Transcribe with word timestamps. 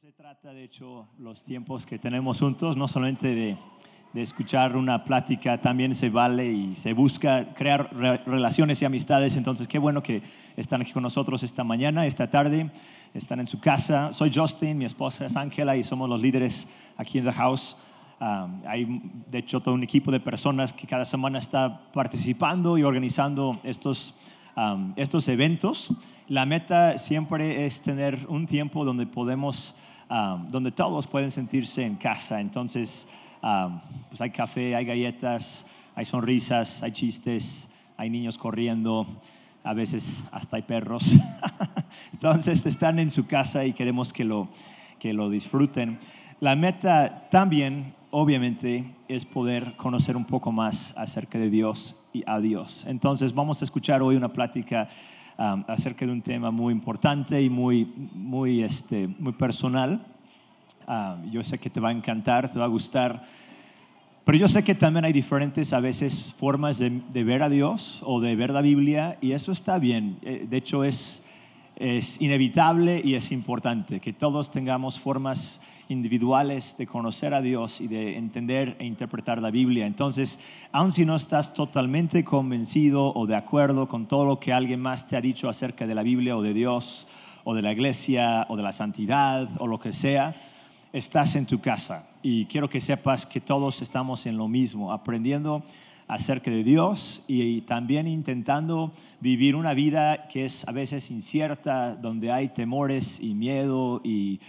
se 0.00 0.12
trata, 0.12 0.54
de 0.54 0.64
hecho, 0.64 1.06
los 1.18 1.44
tiempos 1.44 1.84
que 1.84 1.98
tenemos 1.98 2.40
juntos, 2.40 2.74
no 2.74 2.88
solamente 2.88 3.34
de, 3.34 3.56
de 4.14 4.22
escuchar 4.22 4.74
una 4.74 5.04
plática, 5.04 5.60
también 5.60 5.94
se 5.94 6.08
vale 6.08 6.50
y 6.50 6.74
se 6.74 6.94
busca 6.94 7.52
crear 7.52 7.94
re- 7.94 8.16
relaciones 8.24 8.80
y 8.80 8.86
amistades. 8.86 9.36
Entonces, 9.36 9.68
qué 9.68 9.78
bueno 9.78 10.02
que 10.02 10.22
están 10.56 10.80
aquí 10.80 10.92
con 10.92 11.02
nosotros 11.02 11.42
esta 11.42 11.64
mañana, 11.64 12.06
esta 12.06 12.30
tarde, 12.30 12.70
están 13.12 13.40
en 13.40 13.46
su 13.46 13.60
casa. 13.60 14.10
Soy 14.14 14.32
Justin, 14.34 14.78
mi 14.78 14.86
esposa 14.86 15.26
es 15.26 15.36
Ángela 15.36 15.76
y 15.76 15.84
somos 15.84 16.08
los 16.08 16.22
líderes 16.22 16.70
aquí 16.96 17.18
en 17.18 17.26
The 17.26 17.32
House. 17.32 17.82
Um, 18.22 18.62
hay, 18.66 19.02
de 19.30 19.38
hecho, 19.38 19.60
todo 19.60 19.74
un 19.74 19.82
equipo 19.82 20.10
de 20.10 20.20
personas 20.20 20.72
que 20.72 20.86
cada 20.86 21.04
semana 21.04 21.38
está 21.38 21.92
participando 21.92 22.78
y 22.78 22.84
organizando 22.84 23.54
estos, 23.64 24.14
um, 24.56 24.94
estos 24.96 25.28
eventos. 25.28 25.90
La 26.26 26.46
meta 26.46 26.96
siempre 26.96 27.66
es 27.66 27.82
tener 27.82 28.18
un 28.28 28.46
tiempo 28.46 28.86
donde 28.86 29.04
podemos, 29.04 29.76
um, 30.10 30.50
donde 30.50 30.72
todos 30.72 31.06
pueden 31.06 31.30
sentirse 31.30 31.86
en 31.86 31.96
casa. 31.96 32.40
Entonces, 32.40 33.08
um, 33.42 33.80
pues 34.08 34.20
hay 34.20 34.30
café, 34.30 34.74
hay 34.74 34.84
galletas, 34.84 35.68
hay 35.94 36.04
sonrisas, 36.04 36.82
hay 36.82 36.92
chistes, 36.92 37.68
hay 37.96 38.10
niños 38.10 38.36
corriendo, 38.36 39.06
a 39.62 39.72
veces 39.72 40.24
hasta 40.32 40.56
hay 40.56 40.62
perros. 40.62 41.14
Entonces, 42.12 42.66
están 42.66 42.98
en 42.98 43.08
su 43.08 43.26
casa 43.26 43.64
y 43.64 43.72
queremos 43.72 44.12
que 44.12 44.24
lo, 44.24 44.48
que 44.98 45.12
lo 45.12 45.30
disfruten. 45.30 45.98
La 46.40 46.56
meta 46.56 47.28
también, 47.30 47.94
obviamente, 48.10 48.94
es 49.08 49.24
poder 49.24 49.76
conocer 49.76 50.16
un 50.16 50.24
poco 50.24 50.52
más 50.52 50.96
acerca 50.96 51.38
de 51.38 51.50
Dios 51.50 52.06
y 52.12 52.24
a 52.26 52.40
Dios. 52.40 52.86
Entonces, 52.86 53.34
vamos 53.34 53.60
a 53.60 53.64
escuchar 53.64 54.02
hoy 54.02 54.16
una 54.16 54.32
plática 54.32 54.88
um, 55.40 55.64
acerca 55.66 56.06
de 56.06 56.12
un 56.12 56.22
tema 56.22 56.52
muy 56.52 56.72
importante 56.72 57.42
y 57.42 57.50
muy, 57.50 57.84
muy, 58.12 58.62
este, 58.62 59.08
muy 59.18 59.32
personal. 59.32 60.06
Yo 61.30 61.44
sé 61.44 61.58
que 61.58 61.70
te 61.70 61.78
va 61.78 61.90
a 61.90 61.92
encantar, 61.92 62.52
te 62.52 62.58
va 62.58 62.64
a 62.64 62.68
gustar. 62.68 63.22
Pero 64.24 64.36
yo 64.36 64.48
sé 64.48 64.64
que 64.64 64.74
también 64.74 65.04
hay 65.04 65.12
diferentes 65.12 65.72
a 65.72 65.80
veces 65.80 66.34
formas 66.36 66.78
de, 66.78 66.90
de 66.90 67.24
ver 67.24 67.42
a 67.42 67.48
Dios 67.48 68.00
o 68.04 68.20
de 68.20 68.34
ver 68.34 68.50
la 68.50 68.60
Biblia 68.60 69.16
y 69.20 69.32
eso 69.32 69.52
está 69.52 69.78
bien. 69.78 70.18
Eh, 70.22 70.46
De 70.50 70.56
hecho 70.56 70.82
es, 70.82 71.28
es 71.76 72.20
inevitable 72.20 73.00
y 73.04 73.14
es 73.14 73.30
importante 73.30 74.00
que 74.00 74.12
todos 74.12 74.50
tengamos 74.50 74.98
formas 74.98 75.62
individuales 75.90 76.76
de 76.78 76.86
conocer 76.86 77.34
a 77.34 77.42
Dios 77.42 77.80
y 77.80 77.88
de 77.88 78.16
entender 78.16 78.76
e 78.78 78.86
interpretar 78.86 79.42
la 79.42 79.50
Biblia. 79.50 79.86
Entonces, 79.86 80.40
aun 80.72 80.92
si 80.92 81.04
no 81.04 81.16
estás 81.16 81.52
totalmente 81.52 82.24
convencido 82.24 83.12
o 83.12 83.26
de 83.26 83.36
acuerdo 83.36 83.88
con 83.88 84.06
todo 84.06 84.24
lo 84.24 84.40
que 84.40 84.52
alguien 84.52 84.80
más 84.80 85.08
te 85.08 85.16
ha 85.16 85.20
dicho 85.20 85.48
acerca 85.48 85.86
de 85.86 85.94
la 85.94 86.02
Biblia 86.02 86.36
o 86.36 86.42
de 86.42 86.54
Dios 86.54 87.08
o 87.44 87.54
de 87.54 87.62
la 87.62 87.72
iglesia 87.72 88.46
o 88.48 88.56
de 88.56 88.62
la 88.62 88.72
santidad 88.72 89.48
o 89.58 89.66
lo 89.66 89.78
que 89.80 89.92
sea, 89.92 90.34
estás 90.92 91.34
en 91.34 91.46
tu 91.46 91.60
casa 91.60 92.08
y 92.22 92.46
quiero 92.46 92.68
que 92.68 92.80
sepas 92.80 93.26
que 93.26 93.40
todos 93.40 93.82
estamos 93.82 94.26
en 94.26 94.36
lo 94.36 94.48
mismo, 94.48 94.92
aprendiendo 94.92 95.62
acerca 96.06 96.50
de 96.50 96.64
Dios 96.64 97.24
y 97.28 97.60
también 97.62 98.08
intentando 98.08 98.92
vivir 99.20 99.54
una 99.54 99.74
vida 99.74 100.26
que 100.28 100.44
es 100.44 100.66
a 100.66 100.72
veces 100.72 101.10
incierta, 101.10 101.94
donde 101.94 102.32
hay 102.32 102.48
temores 102.48 103.20
y 103.20 103.34
miedo 103.34 104.00
y 104.04 104.40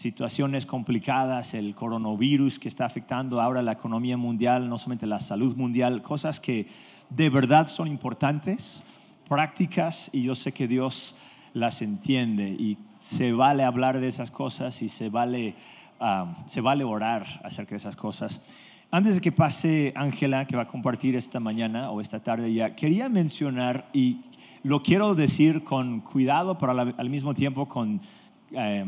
situaciones 0.00 0.64
complicadas, 0.64 1.52
el 1.52 1.74
coronavirus 1.74 2.58
que 2.58 2.70
está 2.70 2.86
afectando 2.86 3.38
ahora 3.38 3.60
la 3.60 3.72
economía 3.72 4.16
mundial, 4.16 4.66
no 4.66 4.78
solamente 4.78 5.06
la 5.06 5.20
salud 5.20 5.54
mundial, 5.56 6.00
cosas 6.00 6.40
que 6.40 6.66
de 7.10 7.28
verdad 7.28 7.68
son 7.68 7.86
importantes, 7.86 8.84
prácticas 9.28 10.08
y 10.14 10.22
yo 10.22 10.34
sé 10.34 10.52
que 10.52 10.66
Dios 10.66 11.16
las 11.52 11.82
entiende 11.82 12.48
y 12.48 12.78
se 12.98 13.32
vale 13.32 13.62
hablar 13.62 14.00
de 14.00 14.08
esas 14.08 14.30
cosas 14.30 14.80
y 14.80 14.88
se 14.88 15.10
vale 15.10 15.54
um, 16.00 16.34
se 16.46 16.62
vale 16.62 16.82
orar 16.82 17.26
acerca 17.44 17.72
de 17.72 17.76
esas 17.76 17.94
cosas. 17.94 18.46
Antes 18.90 19.16
de 19.16 19.20
que 19.20 19.32
pase 19.32 19.92
Ángela, 19.94 20.46
que 20.46 20.56
va 20.56 20.62
a 20.62 20.68
compartir 20.68 21.14
esta 21.14 21.40
mañana 21.40 21.90
o 21.90 22.00
esta 22.00 22.20
tarde 22.20 22.50
ya, 22.54 22.74
quería 22.74 23.10
mencionar, 23.10 23.90
y 23.92 24.20
lo 24.62 24.82
quiero 24.82 25.14
decir 25.14 25.62
con 25.62 26.00
cuidado, 26.00 26.56
pero 26.56 26.72
al 26.72 27.10
mismo 27.10 27.34
tiempo 27.34 27.68
con, 27.68 28.00
eh, 28.52 28.84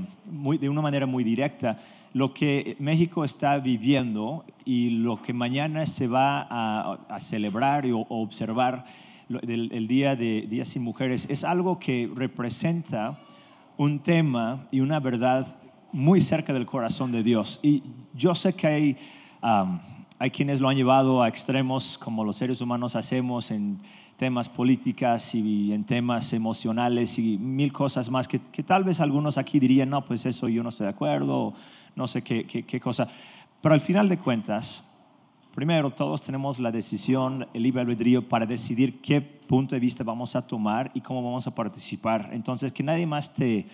de 0.60 0.68
una 0.68 0.82
manera 0.82 1.06
muy 1.06 1.24
directa, 1.24 1.78
lo 2.14 2.34
que 2.34 2.76
México 2.78 3.24
está 3.24 3.58
viviendo 3.58 4.44
y 4.64 4.90
lo 4.90 5.22
que 5.22 5.32
mañana 5.32 5.86
se 5.86 6.06
va 6.06 6.46
a, 6.50 7.20
celebrar 7.20 7.86
y, 7.86 7.92
o 7.92 8.06
observar 8.08 8.84
el 9.28 9.86
Día 9.86 10.14
de 10.16 10.42
Días 10.42 10.68
Sin 10.68 10.82
Mujeres 10.82 11.30
es 11.30 11.44
algo 11.44 11.78
que 11.78 12.10
representa 12.14 13.18
un 13.76 14.00
tema 14.00 14.66
y 14.70 14.80
una 14.80 15.00
verdad 15.00 15.46
muy 15.92 16.20
cerca 16.20 16.52
del 16.52 16.66
corazón 16.66 17.12
de 17.12 17.22
Dios. 17.22 17.60
Y 17.62 17.82
yo 18.14 18.34
sé 18.34 18.54
que 18.54 18.66
hay, 18.66 18.96
um, 19.42 19.78
hay 20.18 20.30
quienes 20.30 20.60
lo 20.60 20.68
han 20.68 20.76
llevado 20.76 21.22
a 21.22 21.28
extremos 21.28 21.98
como 21.98 22.24
los 22.24 22.36
seres 22.36 22.60
humanos 22.60 22.96
hacemos 22.96 23.50
en 23.50 23.78
temas 24.16 24.48
políticas 24.48 25.34
y 25.34 25.72
en 25.72 25.84
temas 25.84 26.32
emocionales 26.32 27.18
y 27.18 27.38
mil 27.38 27.72
cosas 27.72 28.10
más 28.10 28.28
que, 28.28 28.38
que 28.40 28.62
tal 28.62 28.84
vez 28.84 29.00
algunos 29.00 29.38
aquí 29.38 29.58
dirían, 29.58 29.90
no, 29.90 30.04
pues 30.04 30.26
eso 30.26 30.48
yo 30.48 30.62
no 30.62 30.68
estoy 30.68 30.84
de 30.84 30.90
acuerdo, 30.90 31.38
o 31.38 31.54
no 31.96 32.06
sé 32.06 32.22
qué, 32.22 32.44
qué, 32.44 32.64
qué 32.64 32.80
cosa. 32.80 33.08
Pero 33.60 33.74
al 33.74 33.80
final 33.80 34.08
de 34.08 34.18
cuentas, 34.18 34.88
Primero, 35.54 35.90
todos 35.90 36.24
tenemos 36.24 36.58
la 36.60 36.72
decisión, 36.72 37.46
el 37.52 37.64
libre 37.64 37.82
albedrío 37.82 38.26
para 38.26 38.46
decidir 38.46 39.02
qué 39.02 39.20
punto 39.20 39.74
de 39.74 39.80
vista 39.80 40.02
vamos 40.02 40.34
a 40.34 40.46
tomar 40.46 40.90
y 40.94 41.02
cómo 41.02 41.22
vamos 41.22 41.46
a 41.46 41.54
participar. 41.54 42.30
Entonces, 42.32 42.72
que 42.72 42.82
nadie 42.82 43.06
más 43.06 43.34
te, 43.34 43.66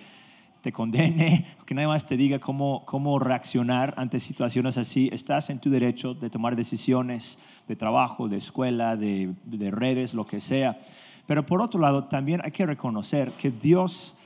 te 0.60 0.72
condene, 0.72 1.46
que 1.66 1.74
nadie 1.74 1.88
más 1.88 2.06
te 2.06 2.16
diga 2.16 2.38
cómo, 2.38 2.84
cómo 2.84 3.18
reaccionar 3.18 3.94
ante 3.96 4.20
situaciones 4.20 4.76
así. 4.76 5.08
Estás 5.12 5.50
en 5.50 5.60
tu 5.60 5.70
derecho 5.70 6.14
de 6.14 6.30
tomar 6.30 6.56
decisiones 6.56 7.38
de 7.66 7.76
trabajo, 7.76 8.28
de 8.28 8.36
escuela, 8.36 8.96
de, 8.96 9.34
de 9.44 9.70
redes, 9.70 10.14
lo 10.14 10.26
que 10.26 10.40
sea. 10.40 10.78
Pero 11.26 11.44
por 11.44 11.60
otro 11.60 11.80
lado, 11.80 12.04
también 12.04 12.40
hay 12.42 12.50
que 12.50 12.66
reconocer 12.66 13.30
que 13.32 13.50
Dios 13.50 14.16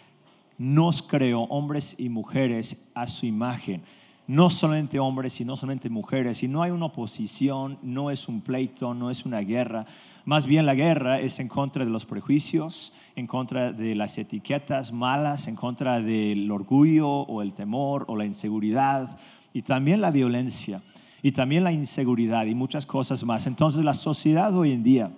nos 0.56 1.02
creó 1.02 1.42
hombres 1.42 1.98
y 1.98 2.08
mujeres 2.08 2.90
a 2.94 3.06
su 3.08 3.26
imagen. 3.26 3.82
No 4.28 4.48
solamente 4.50 5.00
hombres 5.00 5.40
y 5.40 5.44
no 5.44 5.56
solamente 5.56 5.90
mujeres. 5.90 6.42
Y 6.44 6.48
no 6.48 6.62
hay 6.62 6.70
una 6.70 6.86
oposición, 6.86 7.78
no 7.82 8.10
es 8.10 8.28
un 8.28 8.40
pleito, 8.40 8.94
no 8.94 9.10
es 9.10 9.26
una 9.26 9.40
guerra. 9.40 9.84
Más 10.24 10.46
bien 10.46 10.64
la 10.64 10.76
guerra 10.76 11.18
es 11.18 11.40
en 11.40 11.48
contra 11.48 11.84
de 11.84 11.90
los 11.90 12.06
prejuicios, 12.06 12.92
en 13.14 13.26
contra 13.26 13.72
de 13.72 13.94
las 13.94 14.16
etiquetas 14.18 14.92
malas, 14.92 15.48
en 15.48 15.56
contra 15.56 16.00
del 16.00 16.50
orgullo 16.50 17.08
o 17.08 17.42
el 17.42 17.52
temor 17.52 18.04
o 18.08 18.16
la 18.16 18.24
inseguridad 18.24 19.18
y 19.52 19.62
también 19.62 20.00
la 20.00 20.10
violencia 20.10 20.80
y 21.22 21.32
también 21.32 21.64
la 21.64 21.72
inseguridad 21.72 22.46
y 22.46 22.54
muchas 22.54 22.86
cosas 22.86 23.24
más. 23.24 23.46
Entonces 23.46 23.84
la 23.84 23.94
sociedad 23.94 24.56
hoy 24.56 24.72
en 24.72 24.82
día 24.82 25.10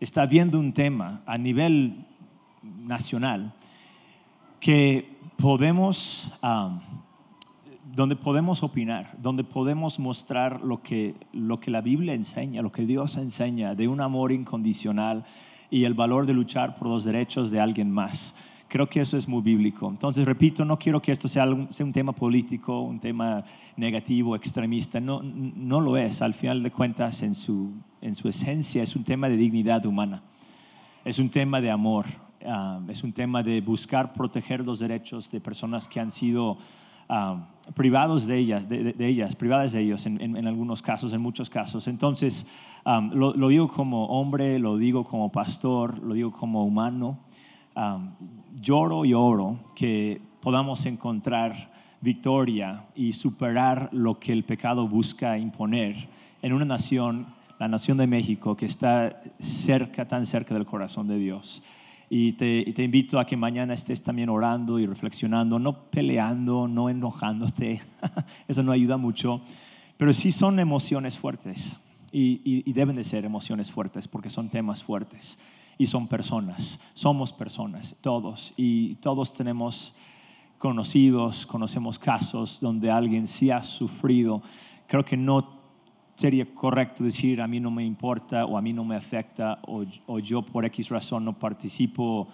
está 0.00 0.26
viendo 0.26 0.58
un 0.58 0.72
tema 0.72 1.22
a 1.26 1.38
nivel 1.38 2.04
nacional 2.62 3.54
que 4.60 5.16
podemos, 5.36 6.32
donde 7.94 8.16
podemos 8.16 8.62
opinar, 8.62 9.12
donde 9.20 9.44
podemos 9.44 9.98
mostrar 9.98 10.60
lo 10.62 10.78
que, 10.78 11.14
lo 11.32 11.58
que 11.58 11.70
la 11.70 11.80
Biblia 11.80 12.14
enseña, 12.14 12.62
lo 12.62 12.72
que 12.72 12.86
Dios 12.86 13.16
enseña 13.16 13.74
de 13.74 13.88
un 13.88 14.00
amor 14.00 14.32
incondicional 14.32 15.24
y 15.70 15.84
el 15.84 15.94
valor 15.94 16.26
de 16.26 16.34
luchar 16.34 16.74
por 16.76 16.88
los 16.88 17.04
derechos 17.04 17.50
de 17.50 17.60
alguien 17.60 17.90
más. 17.90 18.36
Creo 18.68 18.88
que 18.88 19.00
eso 19.00 19.16
es 19.16 19.28
muy 19.28 19.42
bíblico. 19.42 19.88
Entonces, 19.88 20.24
repito, 20.24 20.64
no 20.64 20.78
quiero 20.78 21.00
que 21.00 21.12
esto 21.12 21.28
sea 21.28 21.44
un, 21.44 21.72
sea 21.72 21.86
un 21.86 21.92
tema 21.92 22.12
político, 22.12 22.80
un 22.80 22.98
tema 22.98 23.44
negativo, 23.76 24.34
extremista. 24.34 24.98
No, 24.98 25.22
no 25.22 25.80
lo 25.80 25.96
es. 25.96 26.20
Al 26.20 26.34
final 26.34 26.62
de 26.62 26.72
cuentas, 26.72 27.22
en 27.22 27.34
su, 27.34 27.70
en 28.00 28.14
su 28.16 28.28
esencia, 28.28 28.82
es 28.82 28.96
un 28.96 29.04
tema 29.04 29.28
de 29.28 29.36
dignidad 29.36 29.86
humana. 29.86 30.22
Es 31.04 31.20
un 31.20 31.30
tema 31.30 31.60
de 31.60 31.70
amor. 31.70 32.06
ah, 32.44 32.80
es 32.88 33.04
un 33.04 33.12
tema 33.12 33.42
de 33.42 33.60
buscar 33.60 34.12
proteger 34.12 34.66
los 34.66 34.80
derechos 34.80 35.30
de 35.30 35.40
personas 35.40 35.86
que 35.86 36.00
han 36.00 36.10
sido 36.10 36.58
ah, 37.08 37.48
privados 37.74 38.26
de 38.26 38.38
ellas, 38.38 38.68
de, 38.68 38.92
de- 38.92 39.06
ellas, 39.06 39.34
privadas 39.34 39.72
de 39.72 39.80
ellos 39.80 40.06
en, 40.06 40.46
algunos 40.46 40.82
casos, 40.82 41.12
en 41.12 41.20
muchos 41.20 41.50
casos. 41.50 41.88
Entonces, 41.88 42.50
ah, 42.84 43.00
lo, 43.12 43.48
digo 43.48 43.68
como 43.68 44.06
hombre, 44.06 44.58
lo 44.58 44.76
digo 44.76 45.04
como 45.04 45.32
pastor, 45.32 45.98
lo 45.98 46.14
digo 46.14 46.32
como 46.32 46.64
humano. 46.64 47.18
Ah, 47.74 47.98
lloro 48.60 49.04
y 49.04 49.14
oro 49.14 49.58
que 49.74 50.20
podamos 50.40 50.86
encontrar 50.86 51.72
victoria 52.00 52.86
y 52.94 53.12
superar 53.12 53.88
lo 53.92 54.18
que 54.18 54.32
el 54.32 54.44
pecado 54.44 54.86
busca 54.88 55.38
imponer 55.38 56.08
en 56.42 56.52
una 56.52 56.64
nación, 56.64 57.26
la 57.58 57.68
nación 57.68 57.98
de 57.98 58.06
México, 58.06 58.56
que 58.56 58.66
está 58.66 59.22
cerca, 59.38 60.06
tan 60.06 60.24
cerca 60.26 60.54
del 60.54 60.66
corazón 60.66 61.08
de 61.08 61.18
Dios. 61.18 61.62
Y 62.08 62.32
te, 62.34 62.62
y 62.66 62.72
te 62.72 62.84
invito 62.84 63.18
a 63.18 63.24
que 63.26 63.36
mañana 63.36 63.74
estés 63.74 64.02
también 64.02 64.28
orando 64.28 64.78
y 64.78 64.86
reflexionando, 64.86 65.58
no 65.58 65.90
peleando, 65.90 66.68
no 66.68 66.88
enojándote, 66.88 67.82
eso 68.48 68.62
no 68.62 68.70
ayuda 68.72 68.96
mucho, 68.96 69.40
pero 69.96 70.12
sí 70.12 70.30
son 70.30 70.60
emociones 70.60 71.18
fuertes 71.18 71.76
y, 72.12 72.40
y- 72.44 72.62
y 72.64 72.72
deben 72.72 72.94
de 72.96 73.02
ser 73.04 73.24
emociones 73.24 73.72
fuertes 73.72 74.06
porque 74.06 74.30
son 74.30 74.48
temas 74.48 74.84
fuertes 74.84 75.38
y 75.78 75.86
son 75.86 76.06
personas, 76.06 76.80
somos 76.94 77.32
personas, 77.32 77.96
todos, 78.02 78.54
y 78.56 78.94
todos 78.96 79.34
tenemos 79.34 79.94
conocidos, 80.58 81.44
conocemos 81.44 81.98
casos 81.98 82.60
donde 82.60 82.90
alguien 82.90 83.26
sí 83.28 83.50
ha 83.50 83.62
sufrido. 83.62 84.42
Creo 84.86 85.04
que 85.04 85.16
no 85.16 85.55
sería 86.16 86.46
correcto 86.52 87.04
decir 87.04 87.40
a 87.40 87.46
mí 87.46 87.60
no 87.60 87.70
me 87.70 87.84
importa 87.84 88.46
o 88.46 88.56
a 88.56 88.62
mí 88.62 88.72
no 88.72 88.84
me 88.84 88.96
afecta 88.96 89.60
o, 89.62 89.84
o 90.06 90.18
yo 90.18 90.42
por 90.42 90.64
X 90.64 90.88
razón 90.88 91.24
no 91.24 91.38
participo. 91.38 92.26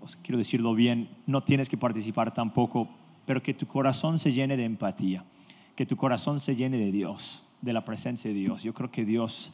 O 0.00 0.06
quiero 0.22 0.38
decirlo 0.38 0.74
bien, 0.74 1.08
no 1.26 1.40
tienes 1.40 1.68
que 1.68 1.76
participar 1.76 2.32
tampoco, 2.32 2.88
pero 3.24 3.42
que 3.42 3.54
tu 3.54 3.66
corazón 3.66 4.18
se 4.18 4.32
llene 4.32 4.56
de 4.56 4.64
empatía, 4.64 5.24
que 5.74 5.86
tu 5.86 5.96
corazón 5.96 6.38
se 6.38 6.54
llene 6.54 6.76
de 6.76 6.92
Dios, 6.92 7.50
de 7.60 7.72
la 7.72 7.84
presencia 7.84 8.30
de 8.30 8.36
Dios. 8.36 8.62
Yo 8.62 8.72
creo 8.72 8.90
que 8.90 9.04
Dios... 9.04 9.52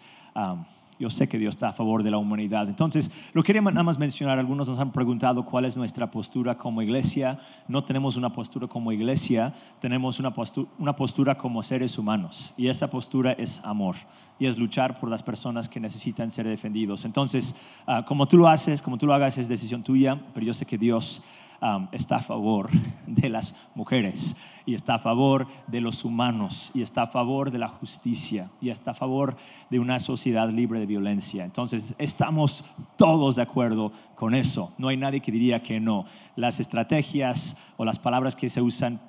yo 0.99 1.11
sé 1.11 1.29
que 1.29 1.39
Dios 1.39 1.55
está 1.55 1.69
a 1.69 1.73
favor 1.73 2.03
de 2.03 2.11
la 2.11 2.19
humanidad. 2.19 2.69
Entonces, 2.69 3.11
lo 3.33 3.43
quería 3.43 3.63
nada 3.63 3.83
más 3.83 3.99
mencionar. 3.99 4.39
Algunos 4.39 4.69
nos 4.69 4.79
han 4.81 4.91
preguntado 4.91 5.45
cuál 5.45 5.65
es 5.65 5.77
nuestra 5.77 6.11
postura 6.11 6.57
como 6.57 6.83
iglesia. 6.83 7.39
No 7.69 7.85
tenemos 7.85 8.17
una 8.17 8.31
postura 8.33 8.67
como 8.67 8.91
iglesia, 8.91 9.55
tenemos 9.81 10.19
una 10.19 10.33
postura, 10.33 10.69
una 10.79 10.97
postura 10.97 11.37
como 11.37 11.63
seres 11.63 11.99
humanos. 11.99 12.55
Y 12.57 12.69
esa 12.69 12.91
postura 12.91 13.33
es 13.33 13.65
amor. 13.65 13.97
Y 14.41 14.47
es 14.47 14.59
luchar 14.59 14.99
por 14.99 15.09
las 15.09 15.23
personas 15.23 15.69
que 15.69 15.81
necesitan 15.81 16.31
ser 16.31 16.47
defendidos. 16.47 17.05
Entonces, 17.05 17.55
ah, 17.87 18.05
como 18.05 18.27
tú 18.27 18.37
lo 18.37 18.49
haces, 18.49 18.83
como 18.83 18.99
tú 18.99 19.07
lo 19.07 19.15
hagas, 19.15 19.39
es 19.39 19.49
decisión 19.49 19.83
tuya. 19.83 20.21
Pero 20.35 20.47
yo 20.47 20.55
sé 20.55 20.67
que 20.67 20.79
Dios 20.79 21.25
um, 21.61 21.89
está 21.93 22.17
a 22.17 22.23
favor 22.23 22.69
de 23.07 23.29
las 23.29 23.69
mujeres 23.75 24.37
y 24.67 24.75
está 24.75 24.97
a 24.97 24.99
favor 24.99 25.47
de 25.67 25.81
los 25.81 26.05
humanos 26.05 26.73
y 26.75 26.83
está 26.83 27.03
a 27.03 27.07
favor 27.07 27.51
de 27.51 27.59
la 27.59 27.69
justicia 27.69 28.51
y 28.61 28.71
está 28.71 28.91
a 28.91 28.95
favor 28.95 29.37
de 29.71 29.79
una 29.79 29.99
sociedad 30.01 30.51
libre 30.51 30.81
de 30.81 30.87
violencia. 30.87 31.45
Entonces, 31.45 31.95
estamos 31.99 32.65
todos 32.97 33.37
de 33.37 33.43
acuerdo 33.43 33.93
con 34.15 34.35
eso. 34.35 34.75
No 34.79 34.89
hay 34.89 34.97
nadie 34.97 35.21
que 35.21 35.33
diría 35.33 35.63
que 35.63 35.81
no. 35.81 36.05
Las 36.37 36.61
estrategias 36.61 37.57
o 37.77 37.85
las 37.85 37.99
palabras 37.99 38.37
que 38.37 38.49
se 38.49 38.61
usan, 38.61 39.01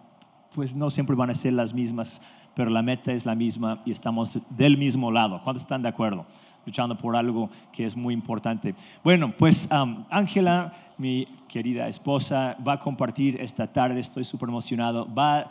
pues 0.55 0.75
no 0.75 0.89
siempre 0.89 1.15
van 1.15 1.29
a 1.29 1.35
ser 1.35 1.53
las 1.53 1.73
mismas, 1.73 2.21
pero 2.55 2.69
la 2.69 2.81
meta 2.81 3.13
es 3.13 3.25
la 3.25 3.35
misma 3.35 3.81
y 3.85 3.91
estamos 3.91 4.39
del 4.49 4.77
mismo 4.77 5.11
lado. 5.11 5.41
¿Cuántos 5.43 5.63
están 5.63 5.81
de 5.81 5.89
acuerdo? 5.89 6.25
Luchando 6.69 6.95
por 6.95 7.15
algo 7.15 7.49
que 7.73 7.83
es 7.83 7.97
muy 7.97 8.13
importante. 8.13 8.75
Bueno, 9.03 9.33
pues 9.35 9.67
um, 9.71 10.03
Ángela, 10.07 10.71
mi 10.99 11.27
querida 11.47 11.87
esposa, 11.87 12.55
va 12.65 12.73
a 12.73 12.79
compartir 12.79 13.41
esta 13.41 13.65
tarde, 13.65 13.99
estoy 13.99 14.23
súper 14.23 14.49
emocionado, 14.49 15.11
va 15.11 15.49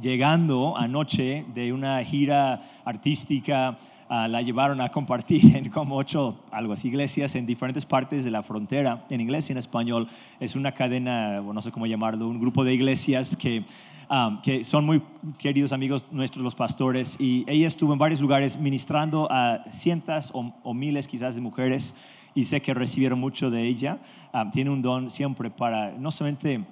llegando 0.00 0.76
anoche 0.76 1.44
de 1.52 1.72
una 1.72 2.04
gira 2.04 2.62
artística, 2.84 3.76
uh, 4.08 4.28
la 4.28 4.42
llevaron 4.42 4.80
a 4.80 4.90
compartir 4.90 5.56
en 5.56 5.70
como 5.70 5.96
ocho, 5.96 6.38
algo 6.52 6.74
así, 6.74 6.86
iglesias 6.86 7.34
en 7.34 7.46
diferentes 7.46 7.84
partes 7.84 8.24
de 8.24 8.30
la 8.30 8.44
frontera, 8.44 9.04
en 9.10 9.20
inglés 9.20 9.48
y 9.48 9.52
en 9.54 9.58
español. 9.58 10.06
Es 10.38 10.54
una 10.54 10.70
cadena, 10.70 11.40
no 11.40 11.62
sé 11.62 11.72
cómo 11.72 11.86
llamarlo, 11.86 12.28
un 12.28 12.38
grupo 12.38 12.62
de 12.62 12.74
iglesias 12.74 13.34
que 13.34 13.64
Um, 14.10 14.38
que 14.42 14.64
son 14.64 14.84
muy 14.84 15.00
queridos 15.38 15.72
amigos 15.72 16.12
nuestros 16.12 16.44
los 16.44 16.54
pastores, 16.54 17.18
y 17.18 17.44
ella 17.48 17.66
estuvo 17.66 17.92
en 17.94 17.98
varios 17.98 18.20
lugares 18.20 18.58
ministrando 18.58 19.26
a 19.30 19.64
cientos 19.72 20.30
o, 20.34 20.74
miles 20.74 21.08
quizás 21.08 21.34
de 21.34 21.40
mujeres, 21.40 21.96
y 22.34 22.44
sé 22.44 22.60
que 22.60 22.74
recibieron 22.74 23.18
mucho 23.18 23.50
de 23.50 23.66
ella. 23.66 23.98
Um, 24.34 24.50
tiene 24.50 24.70
un 24.70 24.82
don 24.82 25.10
siempre 25.10 25.48
para 25.50 25.92
no 25.92 26.10
solamente 26.10 26.64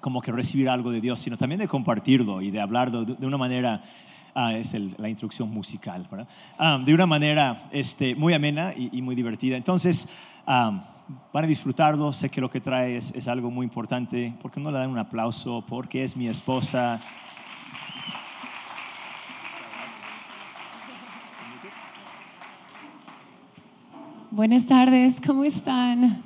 como 0.00 0.20
que 0.20 0.30
recibir 0.30 0.68
algo 0.68 0.90
de 0.92 1.00
Dios, 1.00 1.18
sino 1.20 1.36
también 1.36 1.58
de 1.58 1.66
compartirlo 1.66 2.42
y 2.42 2.50
de 2.50 2.60
hablarlo 2.60 3.04
de, 3.04 3.26
una 3.26 3.38
manera 3.38 3.82
Ah, 4.34 4.54
es 4.54 4.74
la 4.96 5.10
instrucción 5.10 5.50
musical, 5.50 6.06
¿verdad? 6.10 6.26
Um, 6.58 6.86
de 6.86 6.94
una 6.94 7.04
manera 7.04 7.68
este, 7.70 8.14
muy 8.14 8.32
amena 8.32 8.72
y, 8.74 9.02
muy 9.02 9.14
divertida. 9.14 9.58
Entonces, 9.58 10.08
van 11.32 11.44
a 11.44 11.46
disfrutarlo. 11.46 12.12
Sé 12.12 12.30
que 12.30 12.40
lo 12.40 12.50
que 12.50 12.60
trae 12.60 12.96
es, 12.96 13.28
algo 13.28 13.50
muy 13.50 13.64
importante. 13.64 14.34
¿Por 14.40 14.50
qué 14.50 14.60
no 14.60 14.70
le 14.70 14.78
dan 14.78 14.90
un 14.90 14.98
aplauso? 14.98 15.64
Porque 15.68 16.04
es 16.04 16.16
mi 16.16 16.28
esposa. 16.28 16.98
Buenas 24.30 24.66
tardes, 24.66 25.20
¿cómo 25.20 25.44
están? 25.44 26.22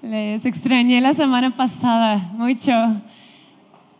Les 0.00 0.46
extrañé 0.46 1.00
la 1.00 1.12
semana 1.12 1.54
pasada 1.54 2.16
mucho. 2.34 2.72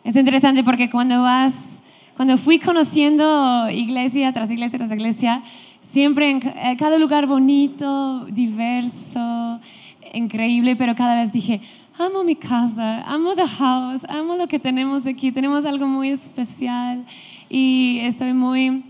Es 0.05 0.17
interesante 0.17 0.65
porque 0.65 0.91
cuando 0.91 1.23
vas, 1.23 1.83
cuando 2.17 2.39
fui 2.39 2.59
conociendo 2.59 3.69
iglesia 3.71 4.33
tras 4.33 4.51
iglesia 4.51 4.79
tras 4.79 4.91
iglesia, 4.91 5.43
siempre 5.83 6.31
en 6.31 6.41
cada 6.77 6.99
lugar 6.99 7.27
bonito, 7.27 8.25
diverso, 8.27 9.61
increíble, 10.13 10.77
pero 10.77 10.95
cada 10.95 11.15
vez 11.17 11.33
dije, 11.33 11.61
amo 11.99 12.25
mi 12.25 12.37
casa, 12.37 13.03
amo 13.03 13.35
the 13.35 13.47
house, 13.47 14.05
amo 14.09 14.37
lo 14.37 14.47
que 14.47 14.59
tenemos 14.59 15.07
aquí, 15.07 15.33
tenemos 15.33 15.65
algo 15.67 15.87
muy 15.87 16.11
especial 16.11 17.05
y 17.49 17.99
estoy 18.01 18.33
muy 18.33 18.85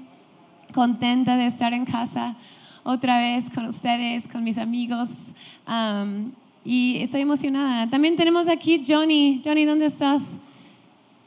contenta 0.73 1.37
de 1.37 1.47
estar 1.47 1.73
en 1.73 1.85
casa 1.85 2.35
otra 2.83 3.19
vez 3.19 3.51
con 3.51 3.67
ustedes, 3.67 4.27
con 4.27 4.43
mis 4.43 4.59
amigos 4.59 5.11
um, 5.69 6.33
y 6.65 6.99
estoy 6.99 7.21
emocionada. 7.21 7.89
También 7.89 8.17
tenemos 8.17 8.49
aquí 8.49 8.83
Johnny. 8.87 9.41
Johnny, 9.45 9.65
¿dónde 9.65 9.87
estás? 9.87 10.37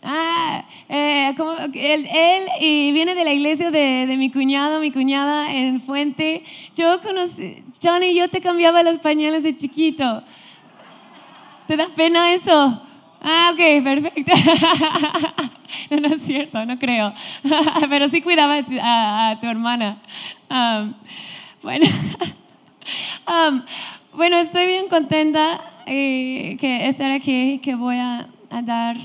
Ah, 0.07 0.63
eh, 0.87 1.33
como 1.35 1.53
él, 1.53 2.07
él 2.13 2.93
viene 2.93 3.15
de 3.15 3.23
la 3.23 3.33
iglesia 3.33 3.71
de, 3.71 4.13
mi 4.17 4.29
cuñado, 4.29 4.79
mi 4.79 4.91
cuñada 4.91 5.51
en 5.51 5.81
Fuente. 5.81 6.43
Yo 6.75 7.01
conocí, 7.01 7.63
Johnny, 7.83 8.13
yo 8.13 8.29
te 8.29 8.39
cambiaba 8.39 8.83
los 8.83 8.99
pañales 8.99 9.41
de 9.41 9.57
chiquito. 9.57 10.21
¿Te 11.65 11.75
da 11.75 11.87
pena 11.95 12.33
eso? 12.33 12.81
Ah, 13.19 13.51
ok, 13.53 13.83
perfecto. 13.83 14.31
no, 15.89 15.99
no 16.01 16.07
es 16.09 16.21
cierto, 16.21 16.63
no 16.67 16.77
creo. 16.77 17.11
Pero 17.89 18.07
sí 18.07 18.21
cuidaba 18.21 18.59
a, 18.59 19.39
tu 19.41 19.47
hermana. 19.47 19.97
Um, 20.51 20.93
bueno, 21.63 21.85
um, 23.27 23.63
bueno, 24.13 24.37
estoy 24.37 24.67
bien 24.67 24.87
contenta 24.87 25.59
eh, 25.87 26.57
que 26.59 26.85
estar 26.85 27.09
aquí, 27.09 27.59
que 27.63 27.73
voy 27.73 27.97
a 27.97 28.27
dar 28.61 28.95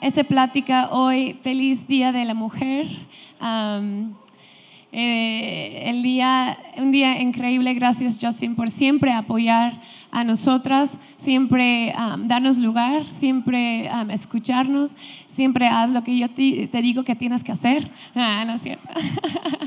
esa 0.00 0.24
plática 0.24 0.90
hoy, 0.90 1.36
feliz 1.42 1.86
Día 1.86 2.12
de 2.12 2.24
la 2.24 2.34
Mujer. 2.34 2.86
Eh, 4.92 5.90
el 5.90 6.02
día, 6.02 6.56
un 6.78 6.90
día 6.90 7.20
increíble, 7.20 7.74
gracias 7.74 8.18
Justin 8.20 8.54
por 8.54 8.70
siempre 8.70 9.12
apoyar 9.12 9.78
a 10.10 10.24
nosotras, 10.24 10.98
siempre 11.16 11.92
darnos 12.20 12.58
lugar, 12.58 13.04
siempre 13.04 13.90
escucharnos, 14.10 14.92
siempre 15.26 15.68
haz 15.68 15.90
lo 15.90 16.02
que 16.02 16.16
yo 16.16 16.30
te, 16.30 16.68
digo 16.80 17.02
que 17.04 17.14
tienes 17.14 17.44
que 17.44 17.52
hacer. 17.52 17.88
Ah, 18.14 18.44
no 18.46 18.54
es 18.54 18.62
cierto. 18.62 18.88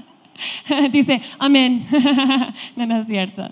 Dice, 0.92 1.22
amén. 1.38 1.84
no, 2.76 2.86
no 2.86 2.98
es 2.98 3.08
cierto. 3.08 3.52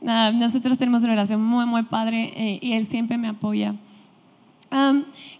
nosotros 0.00 0.78
tenemos 0.78 1.02
una 1.02 1.12
relación 1.12 1.44
muy, 1.44 1.66
muy 1.66 1.82
padre 1.82 2.32
eh, 2.36 2.58
y 2.62 2.72
él 2.72 2.86
siempre 2.86 3.18
me 3.18 3.28
apoya 3.28 3.74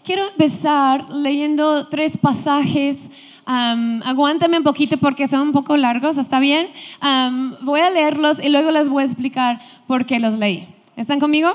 quiero 0.03 0.27
empezar 0.27 1.09
leyendo 1.09 1.87
tres 1.87 2.17
pasajes. 2.17 3.09
aguántame 3.45 4.57
un 4.57 4.63
poquito 4.63 4.97
porque 4.97 5.27
son 5.27 5.41
un 5.41 5.51
poco 5.51 5.77
largos, 5.77 6.17
¿está 6.17 6.39
bien? 6.39 6.69
voy 7.61 7.81
a 7.81 7.89
leerlos 7.89 8.43
y 8.43 8.49
luego 8.49 8.71
les 8.71 8.89
voy 8.89 9.03
a 9.03 9.05
explicar 9.05 9.59
por 9.87 10.05
qué 10.05 10.19
los 10.19 10.37
leí. 10.37 10.67
¿Están 10.95 11.19
conmigo? 11.19 11.49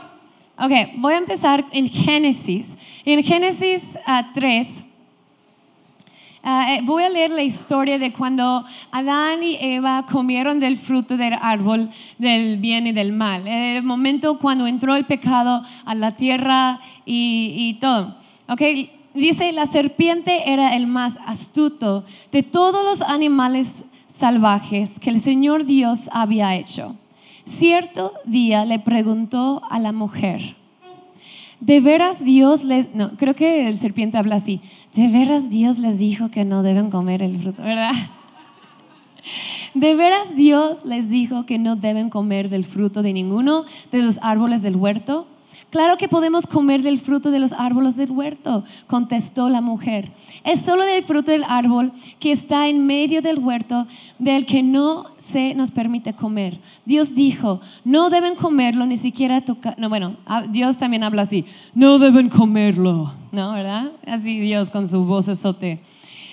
Ok, 0.58 0.72
voy 0.96 1.14
a 1.14 1.18
empezar 1.18 1.64
en 1.72 1.88
Génesis. 1.88 2.76
En 3.04 3.22
Génesis 3.22 3.96
3, 4.34 4.84
Ah, 6.42 6.74
eh, 6.74 6.82
voy 6.84 7.02
a 7.02 7.08
leer 7.08 7.30
la 7.32 7.42
historia 7.42 7.98
de 7.98 8.12
cuando 8.12 8.64
Adán 8.92 9.42
y 9.42 9.56
Eva 9.60 10.06
comieron 10.06 10.60
del 10.60 10.76
fruto 10.76 11.16
del 11.16 11.34
árbol 11.40 11.90
del 12.18 12.58
bien 12.58 12.86
y 12.86 12.92
del 12.92 13.12
mal. 13.12 13.46
El 13.48 13.82
momento 13.82 14.38
cuando 14.38 14.66
entró 14.66 14.94
el 14.94 15.04
pecado 15.04 15.62
a 15.84 15.94
la 15.94 16.12
tierra 16.12 16.78
y, 17.04 17.76
todo. 17.80 18.16
Okay, 18.48 18.90
dice, 19.14 19.52
la 19.52 19.66
serpiente 19.66 20.50
era 20.50 20.76
el 20.76 20.86
más 20.86 21.18
astuto 21.26 22.04
de 22.30 22.42
todos 22.42 22.84
los 22.84 23.02
animales 23.02 23.84
salvajes 24.06 24.98
que 25.00 25.10
el 25.10 25.20
Señor 25.20 25.66
Dios 25.66 26.08
había 26.12 26.54
hecho. 26.54 26.96
Cierto 27.44 28.12
día 28.24 28.64
le 28.64 28.78
preguntó 28.78 29.62
a 29.70 29.78
la 29.78 29.92
mujer, 29.92 30.56
¿de 31.60 31.80
veras 31.80 32.24
Dios 32.24 32.62
les... 32.64 32.94
No, 32.94 33.16
creo 33.16 33.34
que 33.34 33.68
el 33.68 33.78
serpiente 33.78 34.18
habla 34.18 34.36
así. 34.36 34.60
¿De 34.94 35.08
veras 35.08 35.50
Dios 35.50 35.78
les 35.78 35.98
dijo 35.98 36.30
que 36.30 36.44
no 36.44 36.62
deben 36.62 36.90
comer 36.90 37.22
el 37.22 37.36
fruto, 37.38 37.62
verdad? 37.62 37.92
De 39.74 39.94
veras 39.94 40.34
Dios 40.34 40.84
les 40.84 41.10
dijo 41.10 41.44
que 41.44 41.58
no 41.58 41.76
deben 41.76 42.10
comer 42.10 42.48
del 42.48 42.64
fruto 42.64 43.02
de 43.02 43.12
ninguno 43.12 43.64
de 43.92 44.02
los 44.02 44.18
árboles 44.22 44.62
del 44.62 44.76
huerto. 44.76 45.26
Claro 45.70 45.98
que 45.98 46.08
podemos 46.08 46.46
comer 46.46 46.82
del 46.82 46.98
fruto 46.98 47.30
de 47.30 47.38
los 47.38 47.52
árboles 47.52 47.94
del 47.96 48.10
huerto, 48.10 48.64
contestó 48.86 49.50
la 49.50 49.60
mujer. 49.60 50.10
Es 50.44 50.62
solo 50.62 50.84
del 50.84 51.02
fruto 51.02 51.30
del 51.30 51.44
árbol 51.44 51.92
que 52.18 52.30
está 52.30 52.68
en 52.68 52.86
medio 52.86 53.20
del 53.20 53.38
huerto 53.38 53.86
del 54.18 54.46
que 54.46 54.62
no 54.62 55.04
se 55.18 55.54
nos 55.54 55.70
permite 55.70 56.14
comer. 56.14 56.58
Dios 56.86 57.14
dijo, 57.14 57.60
no 57.84 58.08
deben 58.08 58.34
comerlo 58.34 58.86
ni 58.86 58.96
siquiera 58.96 59.42
tocar. 59.42 59.78
No, 59.78 59.90
bueno, 59.90 60.16
Dios 60.48 60.78
también 60.78 61.04
habla 61.04 61.22
así, 61.22 61.44
no 61.74 61.98
deben 61.98 62.30
comerlo, 62.30 63.12
¿no? 63.30 63.52
¿Verdad? 63.52 63.92
Así 64.06 64.40
Dios 64.40 64.70
con 64.70 64.88
su 64.88 65.04
voz 65.04 65.28
esote 65.28 65.82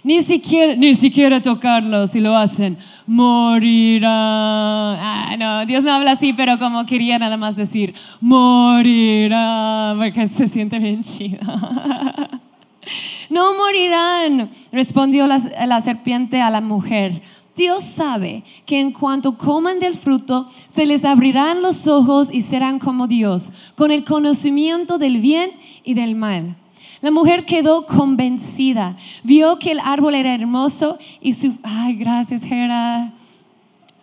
ni 0.06 0.22
siquiera, 0.22 0.76
ni 0.76 0.94
siquiera 0.94 1.42
tocarlo, 1.42 2.06
si 2.06 2.20
lo 2.20 2.38
hacen, 2.38 2.78
morirá. 3.08 4.08
Ah, 4.12 5.36
no, 5.36 5.66
Dios 5.66 5.84
no 5.84 5.92
habla 5.92 6.12
así, 6.12 6.32
pero 6.32 6.60
como 6.60 6.86
quería 6.86 7.18
nada 7.18 7.38
más 7.38 7.56
decir, 7.56 7.96
morirá, 8.22 9.96
porque 9.98 10.28
se 10.28 10.48
siente 10.48 10.78
bien 10.78 11.02
chido. 11.02 11.40
no 13.32 13.58
morirán, 13.58 14.52
respondió 14.72 15.26
la, 15.26 15.40
la 15.66 15.80
serpiente 15.80 16.40
a 16.40 16.52
la 16.52 16.62
mujer. 16.62 17.24
Dios 17.56 17.84
sabe 17.84 18.44
que 18.68 18.80
en 18.80 18.92
cuanto 18.92 19.40
coman 19.40 19.80
del 19.80 19.96
fruto, 19.96 20.48
se 20.68 20.86
les 20.86 21.04
abrirán 21.04 21.64
los 21.64 21.88
ojos 21.88 22.32
y 22.32 22.42
serán 22.42 22.78
como 22.78 23.08
Dios, 23.08 23.52
con 23.76 23.90
el 23.90 24.04
conocimiento 24.04 25.00
del 25.00 25.20
bien 25.20 25.50
y 25.84 25.96
del 25.96 26.14
mal. 26.14 26.58
La 27.06 27.12
mujer 27.12 27.46
quedó 27.46 27.86
convencida, 27.86 28.98
vio 29.22 29.60
que 29.60 29.72
el 29.72 29.80
árbol 29.80 30.16
era 30.16 30.34
hermoso 30.34 30.98
y 31.22 31.34
su... 31.34 31.54
Ay, 31.62 31.94
gracias, 31.98 32.42
Hera. 32.42 33.14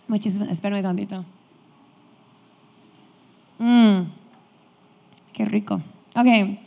Muchísimas, 0.06 0.48
espérame 0.50 0.82
tantito. 0.82 1.24
Mm, 3.58 4.02
qué 5.32 5.44
rico. 5.46 5.80
Ok. 6.14 6.58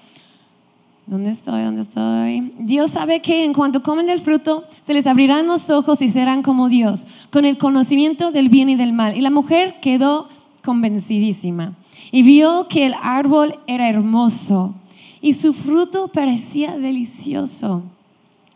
¿Dónde 1.05 1.29
estoy? 1.29 1.63
¿Dónde 1.63 1.83
estoy? 1.83 2.53
Dios 2.59 2.91
sabe 2.91 3.21
que 3.21 3.45
en 3.45 3.53
cuanto 3.53 3.81
comen 3.81 4.05
del 4.05 4.19
fruto, 4.19 4.65
se 4.81 4.93
les 4.93 5.07
abrirán 5.07 5.47
los 5.47 5.69
ojos 5.69 6.01
y 6.01 6.09
serán 6.09 6.43
como 6.43 6.67
Dios, 6.67 7.07
con 7.31 7.45
el 7.45 7.57
conocimiento 7.57 8.31
del 8.31 8.49
bien 8.49 8.67
y 8.67 8.75
del 8.75 8.91
mal. 8.91 9.15
Y 9.15 9.21
la 9.21 9.31
mujer 9.31 9.79
quedó 9.79 10.27
convencidísima 10.65 11.75
y 12.11 12.23
vio 12.23 12.67
que 12.67 12.87
el 12.87 12.95
árbol 13.01 13.55
era 13.67 13.87
hermoso 13.87 14.75
y 15.25 15.33
su 15.33 15.53
fruto 15.53 16.07
parecía 16.07 16.77
delicioso. 16.77 17.81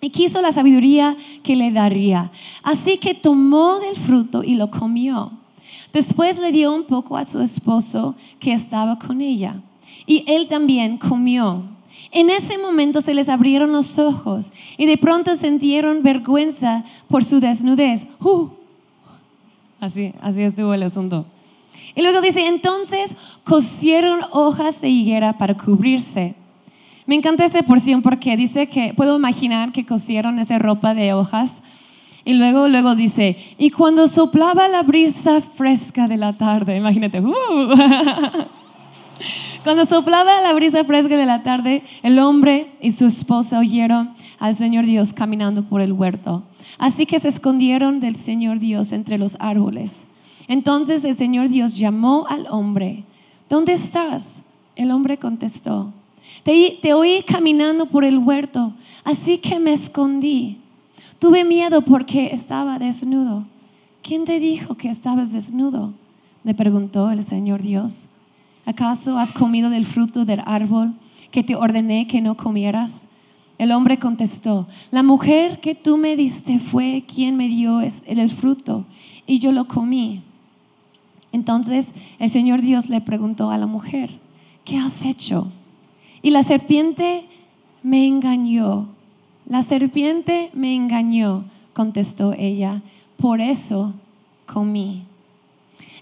Y 0.02 0.12
quiso 0.12 0.40
la 0.40 0.52
sabiduría 0.52 1.18
que 1.42 1.56
le 1.56 1.72
daría. 1.72 2.30
Así 2.62 3.00
que 3.00 3.16
tomó 3.16 3.80
del 3.80 3.96
fruto 3.96 4.44
y 4.44 4.54
lo 4.54 4.70
comió. 4.70 5.32
Después 5.92 6.38
le 6.38 6.52
dio 6.52 6.72
un 6.72 6.84
poco 6.84 7.18
a 7.18 7.26
su 7.26 7.42
esposo 7.42 8.14
que 8.40 8.54
estaba 8.54 9.00
con 9.00 9.20
ella. 9.20 9.64
Y 10.06 10.24
él 10.28 10.46
también 10.46 11.00
comió. 11.00 11.64
En 12.12 12.30
ese 12.30 12.60
momento 12.60 13.02
se 13.02 13.16
les 13.16 13.30
abrieron 13.30 13.72
los 13.72 13.98
ojos 13.98 14.52
y 14.78 14.86
de 14.86 14.98
pronto 14.98 15.34
sintieron 15.34 16.04
vergüenza 16.04 16.86
por 17.08 17.24
su 17.24 17.40
desnudez. 17.40 18.06
Uh, 18.20 18.48
así, 19.80 20.14
así 20.22 20.44
estuvo 20.44 20.76
el 20.76 20.84
asunto. 20.84 21.26
Y 21.96 22.04
luego 22.04 22.22
dice, 22.22 22.46
entonces 22.46 23.16
cosieron 23.44 24.20
hojas 24.32 24.82
de 24.82 24.90
higuera 24.90 25.36
para 25.40 25.58
cubrirse. 25.58 26.36
Me 27.10 27.16
encanta 27.16 27.44
esa 27.44 27.64
porción 27.64 28.04
porque 28.04 28.38
dice 28.38 28.68
que 28.68 28.94
puedo 28.94 29.18
imaginar 29.18 29.72
que 29.72 29.84
cosieron 29.84 30.38
esa 30.38 30.60
ropa 30.60 30.94
de 30.94 31.14
hojas 31.14 31.56
y 32.24 32.36
luego, 32.36 32.68
luego 32.68 32.94
dice, 32.94 33.36
y 33.58 33.72
cuando 33.72 34.08
soplaba 34.08 34.68
la 34.68 34.84
brisa 34.84 35.42
fresca 35.42 36.08
de 36.08 36.18
la 36.18 36.34
tarde, 36.34 36.78
imagínate, 36.78 37.20
uh. 37.20 37.34
cuando 39.64 39.86
soplaba 39.86 40.40
la 40.42 40.54
brisa 40.54 40.84
fresca 40.84 41.18
de 41.18 41.26
la 41.26 41.42
tarde, 41.42 41.82
el 42.04 42.20
hombre 42.20 42.74
y 42.80 42.92
su 42.92 43.08
esposa 43.08 43.58
oyeron 43.58 44.12
al 44.38 44.54
Señor 44.54 44.86
Dios 44.86 45.12
caminando 45.12 45.64
por 45.64 45.82
el 45.82 45.94
huerto. 45.94 46.44
Así 46.78 47.08
que 47.08 47.18
se 47.18 47.30
escondieron 47.30 48.00
del 48.02 48.18
Señor 48.18 48.60
Dios 48.60 48.94
entre 48.94 49.18
los 49.18 49.36
árboles. 49.40 50.06
Entonces 50.48 51.04
el 51.06 51.16
Señor 51.16 51.50
Dios 51.50 51.76
llamó 51.76 52.28
al 52.30 52.46
hombre, 52.52 53.04
¿dónde 53.50 53.74
estás? 53.74 54.44
El 54.76 54.92
hombre 54.92 55.18
contestó, 55.18 55.92
te, 56.44 56.94
oí 56.94 57.24
caminando 57.24 57.86
por 57.88 58.04
el 58.04 58.18
huerto, 58.18 58.74
así 59.04 59.38
que 59.38 59.60
me 59.60 59.74
escondí. 59.74 60.58
Tuve 61.20 61.44
miedo 61.44 61.82
porque 61.82 62.28
estaba 62.34 62.80
desnudo. 62.80 63.46
¿Quién 64.02 64.26
te 64.26 64.40
dijo 64.40 64.76
que 64.76 64.90
estabas 64.90 65.32
desnudo? 65.32 65.94
Le 66.44 66.54
preguntó 66.54 67.12
el 67.12 67.24
Señor 67.24 67.62
Dios. 67.62 68.08
¿Acaso 68.66 69.20
has 69.20 69.34
comido 69.34 69.70
del 69.70 69.86
fruto 69.86 70.26
del 70.26 70.42
árbol 70.46 70.94
que 71.32 71.44
te 71.44 71.56
ordené 71.56 72.08
que 72.08 72.22
no 72.22 72.38
comieras? 72.38 73.08
El 73.58 73.74
hombre 73.74 74.00
contestó, 74.00 74.68
la 74.90 75.04
mujer 75.04 75.60
que 75.60 75.76
tú 75.76 75.98
me 75.98 76.16
diste 76.16 76.60
fue 76.60 77.04
quien 77.06 77.36
me 77.36 77.50
dio 77.50 77.82
el 77.82 78.32
fruto 78.32 78.86
y 79.28 79.40
yo 79.40 79.52
lo 79.52 79.68
comí. 79.68 80.22
Entonces 81.34 81.94
el 82.20 82.30
Señor 82.30 82.62
Dios 82.62 82.90
le 82.90 83.02
preguntó 83.02 83.52
a 83.52 83.58
la 83.58 83.68
mujer, 83.68 84.20
¿qué 84.64 84.78
has 84.78 85.04
hecho? 85.04 85.52
Y 86.22 86.32
la 86.32 86.44
serpiente 86.44 87.26
me 87.84 88.08
engañó. 88.08 88.88
La 89.46 89.64
serpiente 89.64 90.50
me 90.54 90.76
engañó, 90.76 91.46
contestó 91.74 92.34
ella. 92.34 92.82
Por 93.18 93.42
eso 93.42 93.94
comí. 94.46 95.09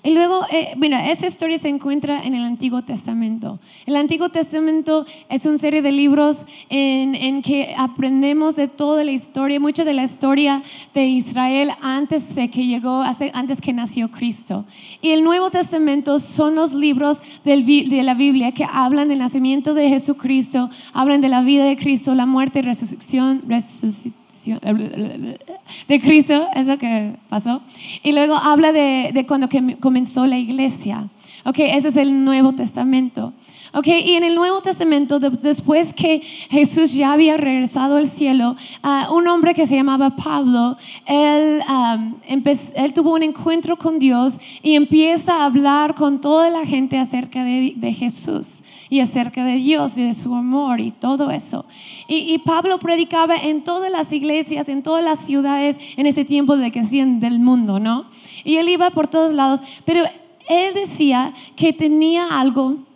Y 0.08 0.12
luego, 0.12 0.46
eh, 0.50 0.74
mira, 0.78 1.12
esa 1.12 1.28
historia 1.28 1.58
se 1.58 1.68
encuentra 1.68 2.24
en 2.24 2.34
el 2.34 2.46
Antiguo 2.46 2.82
Testamento. 2.82 3.60
El 3.86 3.98
Antiguo 3.98 4.30
Testamento 4.30 5.06
es 5.28 5.46
una 5.46 5.58
serie 5.58 5.82
de 5.82 5.92
libros 5.92 6.46
en, 6.70 7.14
en, 7.14 7.42
que 7.42 7.76
aprendemos 7.78 8.56
de 8.56 8.70
toda 8.70 9.04
la 9.04 9.12
historia, 9.12 9.60
mucha 9.60 9.84
de 9.84 9.94
la 9.94 10.04
historia 10.04 10.64
de 10.94 11.08
Israel 11.08 11.72
antes 11.82 12.34
de 12.36 12.50
que 12.50 12.66
llegó, 12.66 13.04
antes 13.34 13.60
que 13.60 13.74
nació 13.74 14.10
Cristo. 14.10 14.64
Y 15.02 15.10
el 15.10 15.26
Nuevo 15.26 15.52
Testamento 15.52 16.20
son 16.20 16.56
los 16.56 16.74
libros 16.74 17.22
del, 17.44 17.66
de 17.66 18.02
la 18.04 18.14
Biblia 18.14 18.54
que 18.54 18.64
hablan 18.64 19.10
del 19.10 19.20
nacimiento 19.20 19.74
de 19.74 19.90
Jesucristo, 19.90 20.70
hablan 20.94 21.20
de 21.20 21.28
la 21.28 21.42
vida 21.42 21.66
de 21.66 21.76
Cristo, 21.76 22.16
la 22.16 22.26
muerte 22.26 22.60
y 22.60 22.62
resurrección, 22.62 23.42
resucitación 23.46 24.27
de 24.56 26.00
Cristo, 26.00 26.48
es 26.56 26.68
lo 26.68 26.78
que 26.78 27.14
pasó. 27.30 27.62
Y 28.04 28.12
luego 28.12 28.36
habla 28.36 28.72
de, 28.72 29.12
de 29.14 29.26
cuando 29.26 29.50
comenzó 29.80 30.26
la 30.26 30.38
iglesia. 30.38 31.08
Ok, 31.46 31.60
ese 31.60 31.90
es 31.90 31.98
el 31.98 32.26
Nuevo 32.26 32.54
Testamento. 32.54 33.34
Ok, 33.74 33.88
y 33.88 34.14
en 34.14 34.24
el 34.24 34.36
Nuevo 34.36 34.62
Testamento, 34.62 35.20
después 35.20 35.94
que 35.94 36.22
Jesús 36.50 36.94
ya 36.94 37.12
había 37.12 37.36
regresado 37.36 37.98
al 37.98 38.08
cielo, 38.08 38.56
uh, 38.84 39.14
un 39.14 39.28
hombre 39.28 39.54
que 39.54 39.68
se 39.68 39.76
llamaba 39.76 40.16
Pablo, 40.16 40.78
él, 41.06 41.62
um, 41.70 42.16
él, 42.26 42.94
tuvo 42.94 43.14
un 43.14 43.24
encuentro 43.24 43.78
con 43.78 44.00
Dios 44.00 44.40
y 44.64 44.76
empieza 44.76 45.42
a 45.42 45.46
hablar 45.46 45.96
con 45.96 46.22
toda 46.22 46.50
la 46.50 46.66
gente 46.66 46.98
acerca 46.98 47.44
de, 47.44 47.74
de 47.76 47.94
Jesús 47.94 48.64
y 48.90 49.02
acerca 49.02 49.44
de 49.44 49.56
Dios 49.56 49.98
y 49.98 50.04
de 50.04 50.14
su 50.14 50.34
amor 50.34 50.80
y 50.80 50.92
todo 50.92 51.30
eso. 51.30 51.66
Y, 52.08 52.34
y, 52.34 52.38
Pablo 52.38 52.80
predicaba 52.80 53.36
en 53.36 53.66
todas 53.66 53.92
las 53.92 54.14
iglesias, 54.14 54.70
en 54.70 54.82
todas 54.82 55.04
las 55.04 55.20
ciudades 55.20 55.78
en 55.98 56.06
ese 56.06 56.24
tiempo 56.24 56.56
de 56.56 56.72
que 56.72 56.80
hacían 56.80 57.20
del 57.20 57.40
mundo, 57.40 57.80
¿no? 57.80 58.06
Y 58.46 58.56
él 58.56 58.70
iba 58.70 58.92
por 58.92 59.08
todos 59.08 59.34
lados, 59.34 59.62
pero 59.84 60.06
él 60.48 60.74
decía 60.74 61.34
que 61.58 61.74
tenía 61.74 62.40
algo 62.40 62.87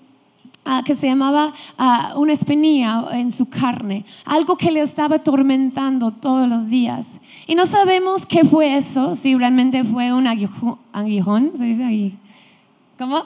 Ah, 0.64 0.84
que 0.86 0.94
se 0.94 1.08
llamaba 1.08 1.52
ah, 1.80 2.14
una 2.18 2.34
espinilla 2.34 3.08
en 3.14 3.32
su 3.32 3.50
carne, 3.50 4.06
algo 4.26 4.56
que 4.56 4.70
le 4.70 4.82
estaba 4.82 5.16
atormentando 5.16 6.12
todos 6.12 6.48
los 6.48 6.70
días. 6.70 7.18
Y 7.48 7.56
no 7.56 7.66
sabemos 7.66 8.28
qué 8.28 8.46
fue 8.46 8.76
eso, 8.78 9.16
si 9.16 9.36
realmente 9.36 9.84
fue 9.84 10.14
un 10.14 10.28
aguijón, 10.28 11.52
¿se 11.56 11.66
dice 11.66 11.84
ahí? 11.84 12.16
¿Cómo? 13.00 13.24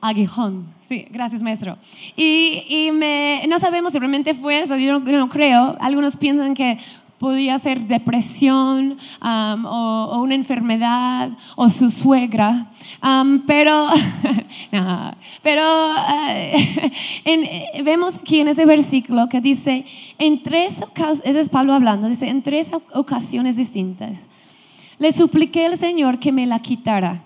Aguijón, 0.00 0.66
sí, 0.80 1.06
gracias 1.10 1.42
maestro. 1.42 1.76
Y, 2.16 2.62
y 2.68 2.92
me, 2.92 3.44
no 3.46 3.58
sabemos 3.58 3.92
si 3.92 3.98
realmente 3.98 4.32
fue 4.32 4.60
eso, 4.60 4.76
yo 4.76 5.00
no 5.00 5.28
creo. 5.28 5.76
Algunos 5.80 6.16
piensan 6.16 6.54
que 6.54 6.78
podía 7.24 7.56
ser 7.56 7.86
depresión 7.86 8.98
o, 9.22 10.20
una 10.22 10.34
enfermedad 10.34 11.30
o 11.56 11.70
su 11.70 11.88
suegra, 11.88 12.68
pero, 13.46 13.88
pero 15.42 15.62
eh, 17.24 17.82
vemos 17.82 18.16
aquí 18.16 18.40
en 18.40 18.48
ese 18.48 18.66
versículo 18.66 19.30
que 19.30 19.40
dice, 19.40 19.86
en 20.18 20.42
tres 20.42 20.82
ocasiones, 20.82 21.22
ese 21.24 21.40
es 21.40 21.48
Pablo 21.48 21.72
hablando, 21.72 22.10
dice, 22.10 22.28
en 22.28 22.42
tres 22.42 22.72
ocasiones 22.92 23.56
distintas, 23.56 24.18
le 24.98 25.10
supliqué 25.10 25.64
al 25.64 25.78
Señor 25.78 26.18
que 26.18 26.30
me 26.30 26.44
la 26.44 26.58
quitara. 26.58 27.22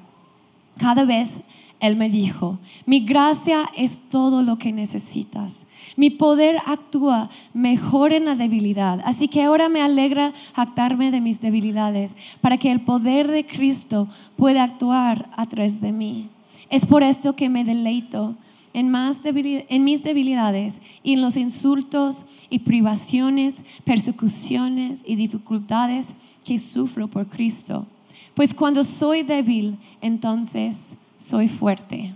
Cada 0.78 1.02
vez 1.02 1.40
él 1.80 1.96
me 1.96 2.08
dijo, 2.08 2.58
mi 2.86 3.00
gracia 3.00 3.64
es 3.76 4.00
todo 4.10 4.42
lo 4.42 4.58
que 4.58 4.72
necesitas. 4.72 5.64
Mi 5.96 6.10
poder 6.10 6.56
actúa 6.66 7.30
mejor 7.54 8.12
en 8.12 8.24
la 8.24 8.34
debilidad. 8.34 9.00
Así 9.04 9.28
que 9.28 9.44
ahora 9.44 9.68
me 9.68 9.80
alegra 9.80 10.32
jactarme 10.54 11.10
de 11.10 11.20
mis 11.20 11.40
debilidades 11.40 12.16
para 12.40 12.58
que 12.58 12.72
el 12.72 12.80
poder 12.80 13.30
de 13.30 13.46
Cristo 13.46 14.08
pueda 14.36 14.64
actuar 14.64 15.28
a 15.36 15.46
través 15.46 15.80
de 15.80 15.92
mí. 15.92 16.28
Es 16.68 16.84
por 16.84 17.02
esto 17.02 17.36
que 17.36 17.48
me 17.48 17.64
deleito 17.64 18.34
en, 18.74 18.90
más 18.90 19.20
en 19.24 19.84
mis 19.84 20.02
debilidades 20.02 20.82
y 21.02 21.12
en 21.14 21.22
los 21.22 21.36
insultos 21.36 22.26
y 22.50 22.60
privaciones, 22.60 23.64
persecuciones 23.84 25.04
y 25.06 25.14
dificultades 25.14 26.14
que 26.44 26.58
sufro 26.58 27.08
por 27.08 27.28
Cristo. 27.28 27.86
Pues 28.34 28.52
cuando 28.52 28.84
soy 28.84 29.22
débil, 29.22 29.78
entonces 30.00 30.96
soy 31.18 31.48
fuerte. 31.48 32.14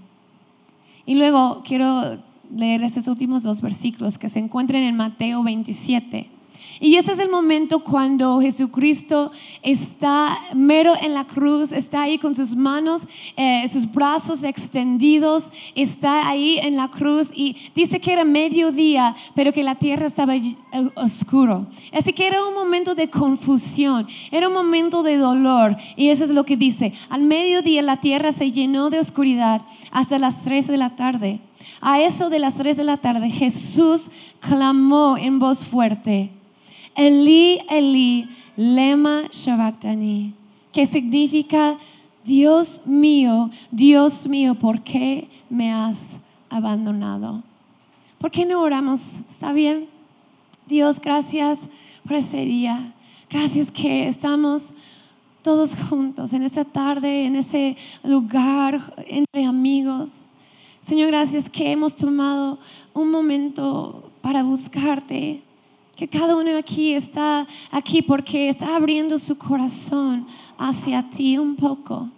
Y 1.05 1.17
luego 1.17 1.63
quiero 1.67 2.19
leer 2.55 2.83
estos 2.83 3.09
últimos 3.09 3.43
dos 3.43 3.61
versículos 3.61 4.19
que 4.19 4.29
se 4.29 4.39
encuentran 4.39 4.83
en 4.83 4.97
Mateo 4.97 5.43
27. 5.43 6.31
Y 6.81 6.97
ese 6.97 7.13
es 7.13 7.19
el 7.19 7.31
momento 7.31 7.81
cuando 7.81 8.41
Jesucristo 8.41 9.31
está 9.63 10.39
mero 10.55 10.95
en 11.01 11.15
la 11.15 11.25
cruz, 11.25 11.73
está 11.73 12.03
ahí 12.03 12.19
con 12.19 12.35
sus 12.35 12.55
manos, 12.55 13.07
eh, 13.37 13.67
sus 13.69 13.91
brazos 13.91 14.45
extendidos, 14.45 15.53
está 15.75 16.29
ahí 16.29 16.59
en 16.59 16.77
la 16.77 16.89
cruz 16.89 17.31
y 17.35 17.57
dice 17.75 18.01
que 18.01 18.13
era 18.13 18.25
mediodía, 18.25 19.15
pero 19.35 19.53
que 19.53 19.63
la 19.63 19.77
tierra 19.77 20.07
estaba 20.07 20.37
eh, 20.37 20.43
oscuro. 20.95 21.67
Así 21.93 22.13
que 22.13 22.27
era 22.27 22.45
un 22.45 22.55
momento 22.55 22.95
de 22.95 23.09
confusión, 23.11 24.07
era 24.31 24.49
un 24.49 24.55
momento 24.55 25.03
de 25.03 25.17
dolor. 25.17 25.77
Y 25.97 26.09
eso 26.09 26.25
es 26.25 26.31
lo 26.31 26.45
que 26.45 26.57
dice. 26.57 26.93
Al 27.09 27.23
mediodía 27.23 27.83
la 27.83 28.01
tierra 28.01 28.33
se 28.33 28.51
llenó 28.51 28.91
de 28.91 28.99
oscuridad 28.99 29.63
hasta 29.91 30.19
las 30.19 30.43
3 30.45 30.67
de 30.67 30.77
la 30.77 30.97
tarde. 30.97 31.41
A 31.81 32.01
eso 32.01 32.31
de 32.31 32.39
las 32.39 32.55
3 32.55 32.77
de 32.77 32.85
la 32.85 32.97
tarde 32.97 33.31
Jesús 33.31 34.11
clamó 34.41 35.17
en 35.17 35.39
voz 35.39 35.65
fuerte. 35.65 36.31
Eli, 36.95 37.61
Eli, 37.71 38.29
lema 38.57 39.25
sabachthani, 39.31 40.35
que 40.73 40.85
significa, 40.87 41.79
Dios 42.25 42.87
mío, 42.87 43.51
Dios 43.71 44.27
mío, 44.27 44.55
¿por 44.55 44.83
qué 44.83 45.29
me 45.49 45.73
has 45.73 46.21
abandonado? 46.51 47.43
¿Por 48.19 48.31
qué 48.31 48.45
no 48.45 48.61
oramos? 48.61 49.21
¿Está 49.29 49.53
bien? 49.53 49.89
Dios, 50.67 51.01
gracias 51.01 51.69
por 52.05 52.15
ese 52.15 52.45
día. 52.45 52.95
Gracias 53.29 53.71
que 53.71 54.07
estamos 54.07 54.75
todos 55.43 55.75
juntos 55.75 56.33
en 56.33 56.43
esta 56.43 56.65
tarde, 56.65 57.25
en 57.25 57.37
ese 57.37 57.77
lugar, 58.05 58.95
entre 59.09 59.45
amigos. 59.45 60.27
Señor, 60.81 61.09
gracias 61.09 61.49
que 61.49 61.73
hemos 61.73 61.97
tomado 61.97 62.59
un 62.95 63.11
momento 63.11 64.11
para 64.21 64.43
buscarte. 64.43 65.43
Que 65.97 66.09
cada 66.09 66.37
uno 66.37 66.57
aquí 66.57 66.95
está 66.95 67.47
aquí 67.71 68.03
porque 68.03 68.49
está 68.49 68.77
abriendo 68.77 69.19
su 69.19 69.37
corazón 69.39 70.27
hacia 70.59 71.03
ti 71.11 71.39
un 71.39 71.55
poco. 71.57 72.09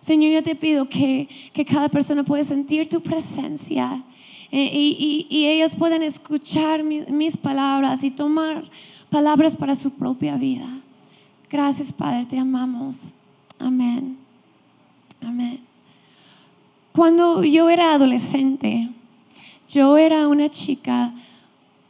Señor, 0.00 0.32
yo 0.32 0.42
te 0.42 0.54
pido 0.54 0.88
que, 0.88 1.28
que 1.52 1.64
cada 1.64 1.88
persona 1.88 2.24
pueda 2.24 2.42
sentir 2.42 2.88
tu 2.88 3.00
presencia 3.00 4.02
eh, 4.50 4.70
y, 4.72 5.26
y- 5.30 5.46
ellos 5.46 5.76
puedan 5.76 6.02
escuchar 6.02 6.82
mi- 6.82 7.02
mis 7.02 7.36
palabras 7.36 8.02
y 8.02 8.10
tomar 8.10 8.64
palabras 9.10 9.54
para 9.54 9.74
su 9.74 9.96
propia 9.96 10.36
vida. 10.36 10.66
Gracias, 11.48 11.92
Padre, 11.92 12.24
te 12.26 12.38
amamos. 12.38 13.14
Amén. 13.58 14.16
Amén. 15.22 15.60
Cuando 16.92 17.44
yo 17.44 17.68
era 17.70 17.92
adolescente, 17.92 18.88
yo 19.68 19.96
era 19.96 20.26
una 20.26 20.48
chica 20.48 21.12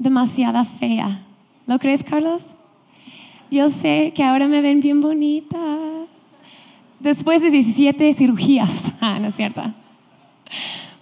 demasiada 0.01 0.65
fea. 0.65 1.21
¿Lo 1.67 1.79
crees, 1.79 2.03
Carlos? 2.03 2.43
Yo 3.51 3.69
sé 3.69 4.13
que 4.15 4.25
ahora 4.25 4.49
me 4.49 4.63
ven 4.63 4.81
bien 4.81 5.01
bonita. 5.01 5.59
Después 6.99 7.43
de 7.43 7.51
17 7.51 8.13
cirugías. 8.15 8.87
Ah, 9.03 9.19
no 9.19 9.29
es 9.29 9.35
cierto. 9.35 9.63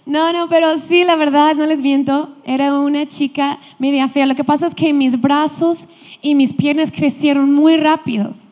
No, 0.05 0.31
no, 0.31 0.47
pero 0.47 0.77
sí, 0.77 1.03
la 1.03 1.15
verdad, 1.15 1.53
no 1.55 1.65
les 1.65 1.81
miento, 1.81 2.33
era 2.45 2.79
una 2.79 3.05
chica 3.05 3.59
media 3.77 4.07
fea. 4.07 4.25
Lo 4.25 4.35
que 4.35 4.45
pasa 4.45 4.67
es 4.67 4.73
que 4.73 4.93
mis 4.93 5.19
brazos 5.19 5.87
y 6.21 6.33
mis 6.33 6.53
piernas 6.53 6.91
crecieron 6.91 7.53
muy 7.53 7.77
rápidos 7.77 8.47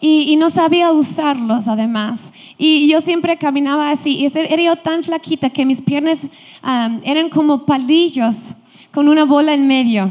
y, 0.00 0.36
no 0.36 0.50
sabía 0.50 0.92
usarlos 0.92 1.66
además. 1.68 2.32
Y 2.58 2.88
yo 2.88 3.00
siempre 3.00 3.36
caminaba 3.36 3.90
así 3.90 4.16
y 4.16 4.26
este- 4.26 4.52
era 4.52 4.62
yo 4.62 4.76
tan 4.76 5.02
flaquita 5.02 5.50
que 5.50 5.64
mis 5.64 5.80
piernas 5.80 6.20
am, 6.62 7.00
eran 7.04 7.28
como 7.30 7.64
palillos 7.64 8.54
con 8.94 9.08
una 9.08 9.24
bola 9.24 9.52
en 9.52 9.66
medio. 9.66 10.08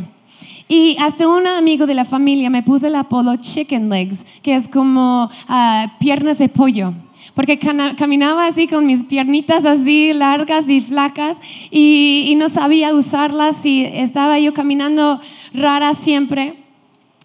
Y 0.68 0.98
hasta 1.00 1.28
un 1.28 1.48
amigo 1.48 1.88
de 1.88 1.94
la 1.94 2.04
familia 2.04 2.50
me 2.50 2.63
puso 2.63 2.88
el 2.88 2.96
apodo 2.96 3.38
Chicken 3.38 3.90
Legs, 3.90 4.25
que 4.44 4.56
es 4.56 4.68
como 4.68 5.30
ah, 5.48 5.93
piernas 6.00 6.38
de 6.38 6.50
pollo. 6.50 6.93
Porque 7.34 7.58
caminaba 7.58 8.46
así 8.46 8.67
con 8.67 8.86
mis 8.86 9.04
piernitas 9.04 9.65
así 9.65 10.13
largas 10.13 10.69
y 10.69 10.82
flacas 10.82 11.38
y, 11.72 12.26
y 12.28 12.36
no 12.36 12.50
sabía 12.50 12.93
usarlas 12.93 13.65
y 13.65 13.86
estaba 13.86 14.38
yo 14.38 14.54
caminando 14.54 15.19
rara 15.54 15.93
siempre. 15.93 16.56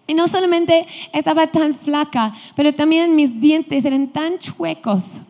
Y 0.07 0.13
no 0.13 0.27
solamente 0.27 0.87
estaba 1.13 1.47
tan 1.47 1.75
flaca, 1.75 2.33
pero 2.55 2.73
también 2.73 3.15
mis 3.15 3.39
dientes 3.39 3.85
eran 3.85 4.07
tan 4.07 4.39
chuecos 4.39 5.21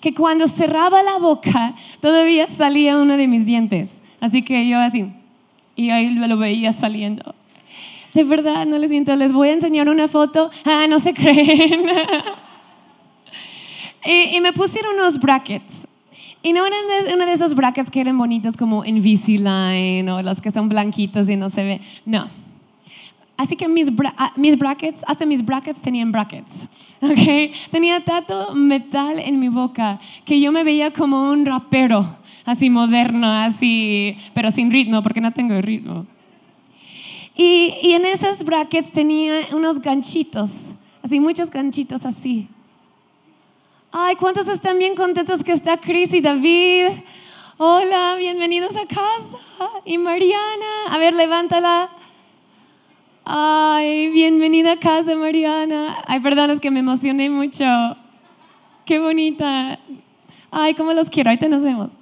que 0.00 0.14
cuando 0.14 0.46
cerraba 0.46 1.02
la 1.02 1.18
boca 1.18 1.74
todavía 2.00 2.46
salía 2.46 2.98
uno 2.98 3.16
de 3.16 3.26
mis 3.26 3.46
dientes. 3.46 4.00
Así 4.20 4.42
que 4.42 4.68
yo 4.68 4.78
así, 4.78 5.06
y 5.78 5.90
ahí 5.90 6.10
lo 6.14 6.36
veía 6.36 6.72
saliendo. 6.72 7.34
De 8.12 8.24
verdad, 8.24 8.66
no 8.66 8.78
les 8.78 8.90
miento, 8.90 9.14
les 9.14 9.32
voy 9.32 9.48
a 9.48 9.52
enseñar 9.52 9.88
una 9.88 10.08
foto. 10.08 10.50
Ah, 10.64 10.86
no 10.88 10.98
se 10.98 11.14
creen. 11.20 11.86
y, 14.04 14.40
me 14.40 14.52
pusieron 14.52 14.94
unos 14.96 15.20
brackets. 15.20 15.86
Y 16.42 16.52
no 16.52 16.64
eran 16.66 16.80
de- 17.06 17.14
uno 17.14 17.26
de 17.26 17.32
esos 17.32 17.54
brackets 17.54 17.90
que 17.90 18.00
eran 18.00 18.16
bonitos 18.18 18.56
como 18.56 18.84
Invisalign 18.84 20.08
o 20.08 20.22
los 20.22 20.40
que 20.40 20.50
son 20.50 20.68
blanquitos 20.68 21.28
y 21.28 21.36
no 21.36 21.48
se 21.48 21.64
ve. 21.64 21.80
No. 22.04 22.28
Así 23.36 23.54
que 23.54 23.68
mis, 23.68 23.92
bra- 23.92 24.14
ah, 24.16 24.32
mis 24.34 24.58
brackets, 24.58 25.02
hasta 25.06 25.24
mis 25.24 25.44
brackets 25.44 25.80
tenían 25.80 26.10
brackets. 26.10 26.68
¿ok? 27.00 27.54
Tenía 27.70 28.02
tanto 28.04 28.52
metal 28.54 29.18
en 29.20 29.38
mi 29.38 29.48
boca 29.48 30.00
que 30.24 30.40
yo 30.40 30.50
me 30.50 30.64
veía 30.64 30.90
como 30.92 31.30
un 31.30 31.46
rapero, 31.46 32.04
así 32.48 32.70
moderno, 32.70 33.30
así, 33.30 34.16
pero 34.32 34.50
sin 34.50 34.70
ritmo, 34.70 35.02
porque 35.02 35.20
no 35.20 35.32
tengo 35.32 35.60
ritmo. 35.60 36.06
Y, 37.36 37.74
y 37.82 37.92
en 37.92 38.06
esos 38.06 38.42
brackets 38.42 38.90
tenía 38.90 39.48
unos 39.52 39.80
ganchitos, 39.80 40.50
así, 41.02 41.20
muchos 41.20 41.50
ganchitos 41.50 42.06
así. 42.06 42.48
Ay, 43.92 44.16
¿cuántos 44.16 44.48
están 44.48 44.78
bien 44.78 44.94
contentos 44.94 45.44
que 45.44 45.52
está 45.52 45.76
Chris 45.76 46.14
y 46.14 46.22
David? 46.22 46.88
Hola, 47.58 48.16
bienvenidos 48.18 48.76
a 48.76 48.86
casa. 48.86 49.36
Y 49.84 49.98
Mariana, 49.98 50.86
a 50.90 50.96
ver, 50.96 51.12
levántala. 51.12 51.90
Ay, 53.24 54.08
bienvenida 54.10 54.72
a 54.72 54.78
casa, 54.78 55.14
Mariana. 55.14 55.96
Ay, 56.06 56.20
perdón, 56.20 56.50
es 56.50 56.60
que 56.60 56.70
me 56.70 56.80
emocioné 56.80 57.28
mucho. 57.28 57.66
Qué 58.86 58.98
bonita. 58.98 59.78
Ay, 60.50 60.74
cómo 60.74 60.94
los 60.94 61.10
quiero. 61.10 61.28
Ahorita 61.28 61.48
nos 61.48 61.62
vemos. 61.62 61.92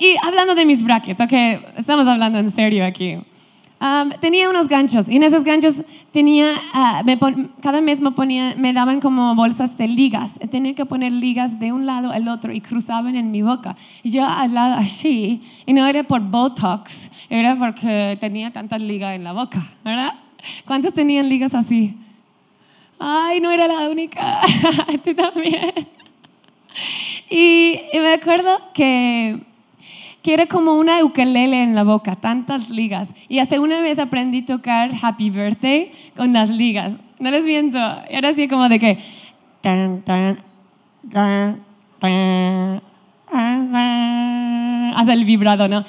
Y 0.00 0.16
hablando 0.22 0.54
de 0.54 0.64
mis 0.64 0.82
brackets, 0.82 1.20
ok, 1.20 1.32
estamos 1.76 2.08
hablando 2.08 2.38
en 2.38 2.50
serio 2.50 2.84
aquí. 2.86 3.18
Um, 3.82 4.10
tenía 4.20 4.48
unos 4.50 4.66
ganchos 4.68 5.08
y 5.08 5.16
en 5.16 5.22
esos 5.22 5.44
ganchos 5.44 5.74
tenía, 6.10 6.52
ah, 6.74 7.02
me 7.04 7.16
pon- 7.16 7.50
cada 7.62 7.80
mes 7.82 8.00
me, 8.00 8.10
ponía, 8.10 8.54
me 8.58 8.72
daban 8.72 9.00
como 9.00 9.34
bolsas 9.34 9.76
de 9.78 9.88
ligas. 9.88 10.38
Tenía 10.50 10.74
que 10.74 10.86
poner 10.86 11.12
ligas 11.12 11.60
de 11.60 11.72
un 11.72 11.84
lado 11.86 12.10
al 12.12 12.28
otro 12.28 12.50
y 12.52 12.60
cruzaban 12.62 13.14
en 13.14 13.30
mi 13.30 13.42
boca. 13.42 13.76
Y 14.02 14.10
yo 14.10 14.26
al 14.26 14.54
lado 14.54 14.74
así, 14.74 15.42
y 15.66 15.72
no 15.74 15.86
era 15.86 16.02
por 16.02 16.20
Botox, 16.20 17.10
era 17.30 17.56
porque 17.56 18.16
tenía 18.20 18.50
tanta 18.50 18.78
liga 18.78 19.14
en 19.14 19.22
la 19.24 19.32
boca, 19.32 19.62
¿verdad? 19.84 20.14
¿Cuántos 20.66 20.94
tenían 20.94 21.28
ligas 21.28 21.54
así? 21.54 21.94
Ay, 22.98 23.40
no 23.40 23.50
era 23.50 23.66
la 23.68 23.88
única, 23.88 24.40
tú 25.04 25.14
también. 25.14 25.72
Y, 27.30 27.80
y 27.92 27.98
me 27.98 28.12
acuerdo 28.14 28.58
que 28.74 29.42
que 30.22 30.34
era 30.34 30.46
como 30.46 30.74
una 30.74 31.02
ukelele 31.04 31.62
en 31.62 31.74
la 31.74 31.82
boca, 31.84 32.16
tantas 32.16 32.68
ligas. 32.70 33.12
Y 33.28 33.38
hasta 33.38 33.60
una 33.60 33.80
vez 33.80 33.98
aprendí 33.98 34.40
a 34.40 34.46
tocar 34.46 34.90
Happy 35.02 35.30
Birthday 35.30 35.92
con 36.16 36.32
las 36.32 36.50
ligas. 36.50 36.98
No 37.18 37.30
les 37.30 37.44
miento, 37.44 37.78
era 38.08 38.28
así 38.30 38.48
como 38.48 38.68
de 38.68 38.78
que... 38.78 38.98
Hasta 44.94 45.12
el 45.12 45.24
vibrado, 45.24 45.68
¿no? 45.68 45.84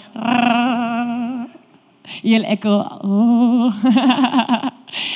Y 2.23 2.35
el 2.35 2.45
eco... 2.45 2.87
oh. 3.03 3.73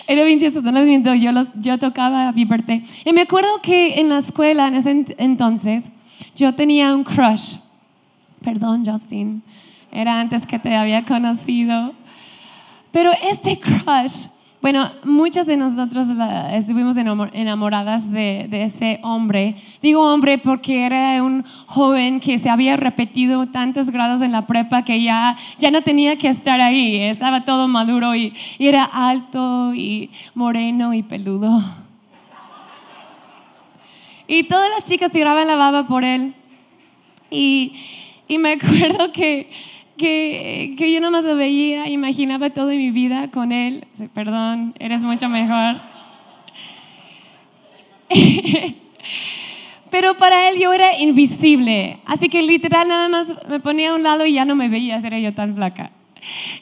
Era 0.08 0.24
bien 0.24 0.40
chistoso, 0.40 0.72
no 0.72 0.80
les 0.80 0.88
miento, 0.88 1.14
yo, 1.16 1.32
los, 1.34 1.48
yo 1.56 1.78
tocaba 1.78 2.30
Happy 2.30 2.46
Birthday. 2.46 2.82
Y 3.04 3.12
me 3.12 3.22
acuerdo 3.22 3.50
que 3.62 4.00
en 4.00 4.08
la 4.10 4.18
escuela, 4.18 4.68
en 4.68 4.76
ese 4.76 4.94
ent- 4.96 5.16
entonces, 5.18 5.92
yo 6.36 6.54
tenía 6.54 6.96
un 6.96 7.04
crush. 7.04 7.58
Perdón, 8.46 8.86
Justin. 8.86 9.42
Era 9.92 10.20
antes 10.20 10.46
que 10.46 10.60
te 10.60 10.76
había 10.76 11.04
conocido. 11.04 11.94
Pero 12.92 13.12
este 13.30 13.60
crush, 13.60 14.28
Bueno, 14.62 14.90
muchas 15.04 15.46
de 15.46 15.58
nosotros 15.58 16.08
estuvimos 16.52 16.96
enamo- 16.98 17.30
enamoradas 17.34 18.12
de, 18.12 18.48
de 18.50 18.64
ese 18.64 19.00
hombre. 19.04 19.56
Digo 19.82 20.02
hombre 20.12 20.38
porque 20.40 20.86
era 20.86 21.22
un 21.24 21.44
joven 21.68 22.20
que 22.20 22.38
se 22.40 22.50
había 22.50 22.76
repetido 22.78 23.46
tantos 23.48 23.90
grados 23.92 24.22
en 24.22 24.32
la 24.32 24.48
prepa 24.48 24.84
que 24.84 25.04
ya, 25.04 25.36
ya 25.60 25.70
no 25.72 25.82
tenía 25.84 26.18
que 26.18 26.30
estar 26.30 26.62
ahí. 26.62 26.96
Estaba 27.02 27.46
todo 27.46 27.68
maduro 27.68 28.16
y, 28.16 28.34
y 28.58 28.68
era 28.68 28.84
alto 28.86 29.74
y 29.76 30.10
moreno 30.34 30.94
y 30.96 31.04
peludo. 31.04 31.62
Y 34.28 34.44
todas 34.46 34.70
las 34.72 34.84
chicas 34.86 35.12
tiraban 35.12 35.46
la 35.48 35.56
baba 35.56 35.88
por 35.88 36.04
él. 36.04 36.34
Y, 37.30 37.74
y 38.28 38.38
me 38.38 38.52
acuerdo 38.54 39.12
que, 39.12 39.50
que, 39.98 40.76
que 40.78 40.92
yo 40.92 41.00
nomás 41.02 41.24
lo 41.24 41.36
veía, 41.36 41.90
imaginaba 41.90 42.50
toda 42.50 42.74
mi 42.74 42.92
vida 42.92 43.30
con 43.32 43.52
él. 43.52 43.86
Perdón, 44.14 44.74
eres 44.80 45.04
mucho 45.04 45.30
mejor. 45.30 45.78
Pero 49.92 50.18
para 50.18 50.50
él 50.50 50.60
yo 50.60 50.74
era 50.74 50.98
invisible. 51.00 52.00
Así 52.06 52.28
que 52.30 52.42
literal 52.42 52.88
nada 52.88 53.08
más 53.08 53.34
me 53.48 53.60
ponía 53.60 53.92
a 53.92 53.96
un 53.96 54.04
lado 54.04 54.26
y 54.26 54.34
ya 54.34 54.46
no 54.46 54.56
me 54.56 54.68
veía, 54.68 54.98
era 54.98 55.20
yo 55.20 55.34
tan 55.34 55.56
flaca. 55.56 55.92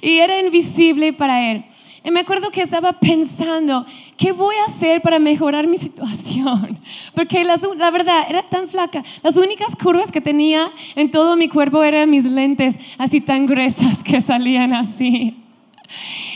Y 0.02 0.18
era 0.18 0.40
invisible 0.40 1.14
para 1.14 1.52
él. 1.52 1.66
Y 2.06 2.12
me 2.12 2.20
acuerdo 2.20 2.52
que 2.52 2.62
estaba 2.62 2.94
pensando, 2.94 3.86
¿qué 4.18 4.34
voy 4.34 4.56
a 4.58 4.66
hacer 4.66 5.02
para 5.02 5.20
mejorar 5.20 5.68
mi 5.68 5.78
situación? 5.78 6.78
Porque 7.16 7.44
la 7.46 7.92
verdad, 7.92 8.26
era 8.30 8.50
tan 8.50 8.68
flaca. 8.68 9.04
Las 9.24 9.38
únicas 9.38 9.76
curvas 9.76 10.12
que 10.12 10.20
tenía 10.20 10.70
en 10.96 11.12
todo 11.12 11.38
mi 11.38 11.48
cuerpo 11.48 11.82
eran 11.82 12.10
mis 12.10 12.26
lentes, 12.26 12.78
así 12.98 13.22
tan 13.22 13.46
gruesas 13.46 14.04
que 14.04 14.20
salían 14.20 14.74
así. 14.74 15.38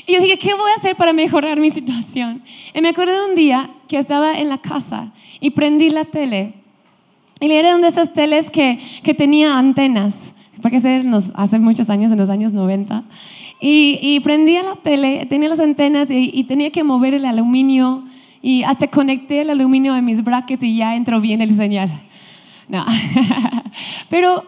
Y 0.05 0.13
yo 0.13 0.21
dije, 0.21 0.37
¿qué 0.37 0.53
voy 0.53 0.71
a 0.71 0.75
hacer 0.75 0.95
para 0.95 1.11
mejorar 1.11 1.59
mi 1.59 1.69
situación? 1.69 2.43
Y 2.73 2.79
me 2.81 2.89
acuerdo 2.89 3.13
de 3.13 3.29
un 3.29 3.35
día 3.35 3.69
que 3.89 3.97
estaba 3.97 4.37
en 4.37 4.47
la 4.47 4.59
casa 4.59 5.11
y 5.41 5.49
prendí 5.49 5.89
la 5.89 6.05
tele. 6.05 6.53
Y 7.41 7.51
era 7.51 7.75
una 7.75 7.83
de 7.83 7.87
esas 7.89 8.13
teles 8.13 8.49
que, 8.49 8.79
que 9.03 9.13
tenía 9.13 9.57
antenas, 9.57 10.33
porque 10.61 10.79
nos, 11.03 11.31
hace 11.35 11.59
muchos 11.59 11.89
años, 11.89 12.11
en 12.11 12.17
los 12.17 12.29
años 12.29 12.53
90. 12.53 13.03
Y, 13.59 13.99
y 14.01 14.19
prendía 14.19 14.63
la 14.63 14.75
tele, 14.75 15.25
tenía 15.25 15.49
las 15.49 15.59
antenas 15.59 16.11
y, 16.11 16.31
y 16.33 16.43
tenía 16.43 16.69
que 16.71 16.83
mover 16.83 17.13
el 17.13 17.25
aluminio. 17.25 18.03
Y 18.41 18.63
hasta 18.63 18.87
conecté 18.87 19.41
el 19.41 19.49
aluminio 19.49 19.93
a 19.93 20.01
mis 20.01 20.23
brackets 20.23 20.63
y 20.63 20.75
ya 20.75 20.95
entró 20.95 21.19
bien 21.19 21.41
el 21.41 21.55
señal. 21.55 21.89
No. 22.67 22.85
Pero 24.09 24.45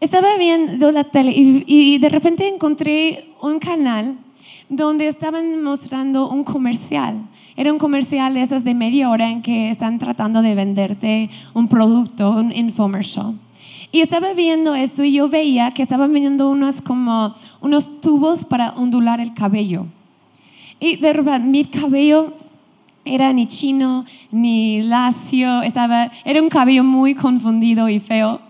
estaba 0.00 0.36
viendo 0.36 0.90
la 0.90 1.04
tele 1.04 1.32
y, 1.32 1.64
y 1.66 1.98
de 1.98 2.08
repente 2.08 2.48
encontré 2.48 3.28
un 3.40 3.58
canal 3.58 4.16
donde 4.68 5.06
estaban 5.06 5.62
mostrando 5.62 6.28
un 6.28 6.42
comercial. 6.42 7.20
Era 7.56 7.72
un 7.72 7.78
comercial 7.78 8.34
de 8.34 8.40
esas 8.40 8.64
de 8.64 8.74
media 8.74 9.10
hora 9.10 9.30
en 9.30 9.42
que 9.42 9.68
están 9.68 9.98
tratando 9.98 10.40
de 10.40 10.54
venderte 10.54 11.28
un 11.52 11.68
producto, 11.68 12.30
un 12.30 12.52
infomercial. 12.52 13.34
Y 13.94 14.00
estaba 14.00 14.32
viendo 14.32 14.74
esto 14.74 15.04
y 15.04 15.12
yo 15.12 15.28
veía 15.28 15.70
que 15.70 15.82
estaban 15.82 16.10
vendiendo 16.10 16.48
unos 16.48 16.80
como 16.80 17.34
unos 17.60 18.00
tubos 18.00 18.42
para 18.46 18.70
ondular 18.70 19.20
el 19.20 19.34
cabello. 19.34 19.86
Y 20.80 20.96
de 20.96 21.12
repente 21.12 21.46
mi 21.46 21.64
cabello 21.66 22.32
era 23.04 23.34
ni 23.34 23.46
chino 23.46 24.06
ni 24.30 24.82
lacio, 24.82 25.60
estaba, 25.60 26.10
era 26.24 26.40
un 26.40 26.48
cabello 26.48 26.82
muy 26.84 27.14
confundido 27.14 27.86
y 27.90 28.00
feo. 28.00 28.40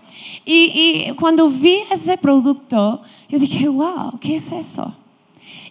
Y, 0.45 1.11
cuando 1.19 1.49
vi 1.49 1.79
ese 1.91 2.17
producto, 2.17 3.01
yo 3.27 3.37
dije, 3.37 3.67
wow, 3.67 4.17
¿qué 4.21 4.37
es 4.37 4.51
eso? 4.51 4.95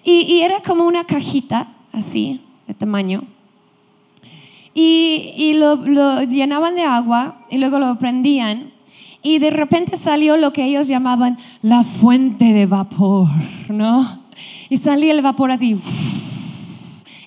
Y, 0.05 0.41
era 0.41 0.61
como 0.61 0.85
una 0.85 1.05
cajita 1.05 1.69
así, 1.93 2.41
de 2.67 2.75
tamaño. 2.75 3.23
Y, 4.75 5.33
y 5.37 5.55
lo 5.55 6.23
llenaban 6.25 6.75
de 6.75 6.83
agua 6.83 7.41
y 7.51 7.57
luego 7.57 7.79
lo 7.79 7.99
prendían. 7.99 8.72
Y 9.23 9.39
de 9.39 9.51
repente 9.51 9.97
salió 9.97 10.37
lo 10.37 10.53
que 10.53 10.65
ellos 10.65 10.89
llamaban 10.89 11.39
la 11.63 11.85
fuente 11.85 12.53
de 12.53 12.67
vapor, 12.67 13.29
¿no? 13.69 14.21
Y 14.69 14.77
salía 14.79 15.13
el 15.13 15.23
vapor 15.23 15.51
así. 15.51 15.79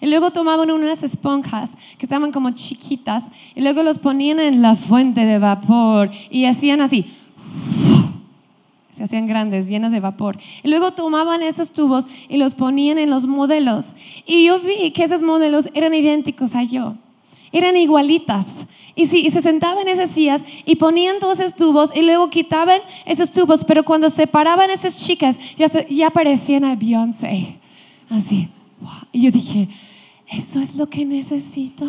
Y 0.02 0.08
luego 0.08 0.32
tomaban 0.32 0.70
unas 0.72 1.04
esponjas 1.04 1.78
que 1.98 2.06
estaban 2.06 2.32
como 2.32 2.52
chiquitas 2.52 3.32
y 3.56 3.62
luego 3.62 3.82
los 3.82 3.98
ponían 3.98 4.40
en 4.40 4.62
la 4.62 4.76
fuente 4.76 5.26
de 5.26 5.40
vapor 5.40 6.12
y 6.30 6.46
hacían 6.46 6.82
así. 6.82 7.06
Se 8.92 9.04
hacían 9.04 9.28
grandes, 9.28 9.68
llenas 9.68 9.92
de 9.92 10.00
vapor. 10.00 10.38
Y 10.64 10.70
luego 10.70 10.92
tomaban 10.92 11.44
esos 11.44 11.72
tubos 11.72 12.08
y 12.30 12.38
los 12.38 12.54
ponían 12.54 12.98
en 12.98 13.10
los 13.10 13.26
modelos. 13.26 13.96
Y 14.26 14.46
yo 14.46 14.60
vi 14.60 14.92
que 14.92 15.04
esos 15.04 15.22
modelos 15.22 15.70
eran 15.74 15.94
idénticos 15.94 16.56
a 16.56 16.64
yo. 16.64 16.96
Eran 17.52 17.76
igualitas. 17.76 18.65
Y, 18.96 19.08
sí, 19.08 19.26
y 19.26 19.30
se 19.30 19.42
sentaban 19.42 19.80
en 19.88 19.90
esas 19.90 20.10
sillas 20.12 20.44
y 20.66 20.76
ponían 20.76 21.20
todos 21.20 21.40
esos 21.40 21.56
tubos 21.56 21.92
y 21.96 22.02
luego 22.02 22.30
quitaban 22.30 22.80
esos 23.06 23.32
tubos. 23.32 23.66
Pero 23.66 23.84
cuando 23.84 24.10
separaban 24.10 24.70
esas 24.72 25.06
chicas, 25.06 25.38
ya, 25.56 25.68
se- 25.68 25.86
ya 25.94 26.10
parecían 26.12 26.64
a 26.64 26.76
Beyoncé. 26.76 27.58
Así. 28.10 28.50
wow. 28.80 28.92
Y 29.12 29.22
yo 29.24 29.32
dije, 29.32 29.68
eso 30.28 30.60
es 30.62 30.76
lo 30.76 30.88
que 30.88 31.04
necesito. 31.06 31.86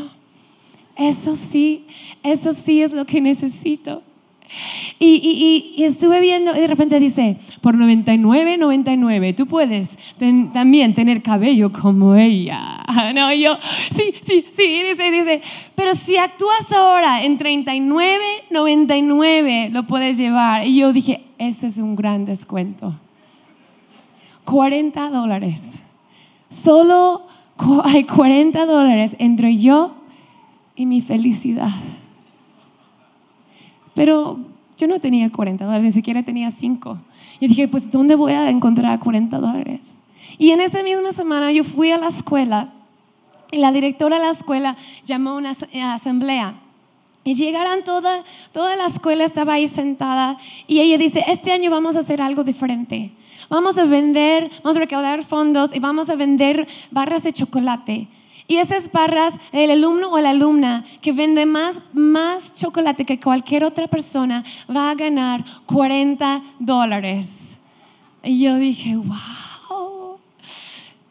Eso 0.96 1.36
sí, 1.36 1.84
eso 2.22 2.52
sí 2.52 2.80
es 2.82 2.92
lo 2.92 3.04
que 3.04 3.20
necesito. 3.20 4.02
Y, 4.98 5.82
estuve 5.84 6.20
viendo 6.20 6.56
y 6.56 6.60
de 6.60 6.66
repente 6.66 6.98
dice, 6.98 7.36
por 7.60 7.74
99, 7.76 8.56
99, 8.56 9.32
tú 9.34 9.46
puedes 9.46 9.98
también 10.18 10.94
tener 10.94 11.22
cabello 11.22 11.72
como 11.72 12.14
ella. 12.14 12.58
No, 13.14 13.32
y 13.32 13.42
yo, 13.42 13.58
sí, 13.90 14.14
sí, 14.20 14.44
sí, 14.50 14.82
dice, 14.82 15.10
dice, 15.10 15.42
pero 15.74 15.94
si 15.94 16.16
actúas 16.16 16.72
ahora 16.72 17.24
en 17.24 17.36
39, 17.36 18.18
99, 18.50 19.68
lo 19.70 19.86
puedes 19.86 20.16
llevar. 20.16 20.66
Y 20.66 20.78
yo 20.78 20.92
dije, 20.92 21.22
ese 21.38 21.66
es 21.66 21.78
un 21.78 21.94
gran 21.94 22.24
descuento. 22.24 22.94
40 24.44 25.10
dólares. 25.10 25.74
Solo 26.48 27.26
hay 27.84 28.04
40 28.04 28.64
dólares 28.66 29.16
entre 29.18 29.56
yo 29.56 29.94
y 30.74 30.86
mi 30.86 31.00
felicidad. 31.00 31.70
Pero 33.96 34.38
yo 34.76 34.86
no 34.86 35.00
tenía 35.00 35.32
40 35.32 35.64
dólares, 35.64 35.84
ni 35.84 35.90
siquiera 35.90 36.22
tenía 36.22 36.50
5. 36.50 36.98
Y 37.40 37.48
dije, 37.48 37.66
pues, 37.66 37.90
¿dónde 37.90 38.14
voy 38.14 38.32
a 38.32 38.50
encontrar 38.50 39.00
40 39.00 39.38
dólares? 39.38 39.96
Y 40.38 40.50
en 40.50 40.60
esa 40.60 40.82
misma 40.82 41.12
semana 41.12 41.50
yo 41.50 41.64
fui 41.64 41.90
a 41.90 41.98
la 41.98 42.08
escuela 42.08 42.74
y 43.50 43.56
la 43.56 43.72
directora 43.72 44.18
de 44.18 44.24
la 44.24 44.30
escuela 44.30 44.76
llamó 45.04 45.30
a 45.30 45.34
una 45.34 45.52
eh, 45.72 45.82
asamblea. 45.82 46.54
Y 47.24 47.34
llegaron 47.34 47.84
toda, 47.84 48.22
toda 48.52 48.76
la 48.76 48.86
escuela 48.86 49.24
estaba 49.24 49.54
ahí 49.54 49.66
sentada 49.66 50.36
y 50.68 50.80
ella 50.80 50.98
dice, 50.98 51.24
este 51.26 51.52
año 51.52 51.70
vamos 51.70 51.96
a 51.96 52.00
hacer 52.00 52.20
algo 52.20 52.44
diferente. 52.44 53.12
Vamos 53.48 53.78
a 53.78 53.84
vender, 53.84 54.50
vamos 54.62 54.76
a 54.76 54.80
recaudar 54.80 55.24
fondos 55.24 55.74
y 55.74 55.78
vamos 55.78 56.10
a 56.10 56.16
vender 56.16 56.68
barras 56.90 57.22
de 57.22 57.32
chocolate. 57.32 58.08
Y 58.48 58.56
esas 58.56 58.92
barras, 58.92 59.36
el 59.52 59.70
alumno 59.70 60.10
o 60.10 60.18
la 60.20 60.30
alumna 60.30 60.84
que 61.00 61.12
vende 61.12 61.46
más, 61.46 61.82
más 61.92 62.54
chocolate 62.54 63.04
que 63.04 63.18
cualquier 63.18 63.64
otra 63.64 63.88
persona 63.88 64.44
va 64.74 64.90
a 64.90 64.94
ganar 64.94 65.44
40 65.66 66.42
dólares. 66.60 67.58
Y 68.22 68.40
yo 68.40 68.56
dije, 68.56 68.96
wow. 68.96 70.18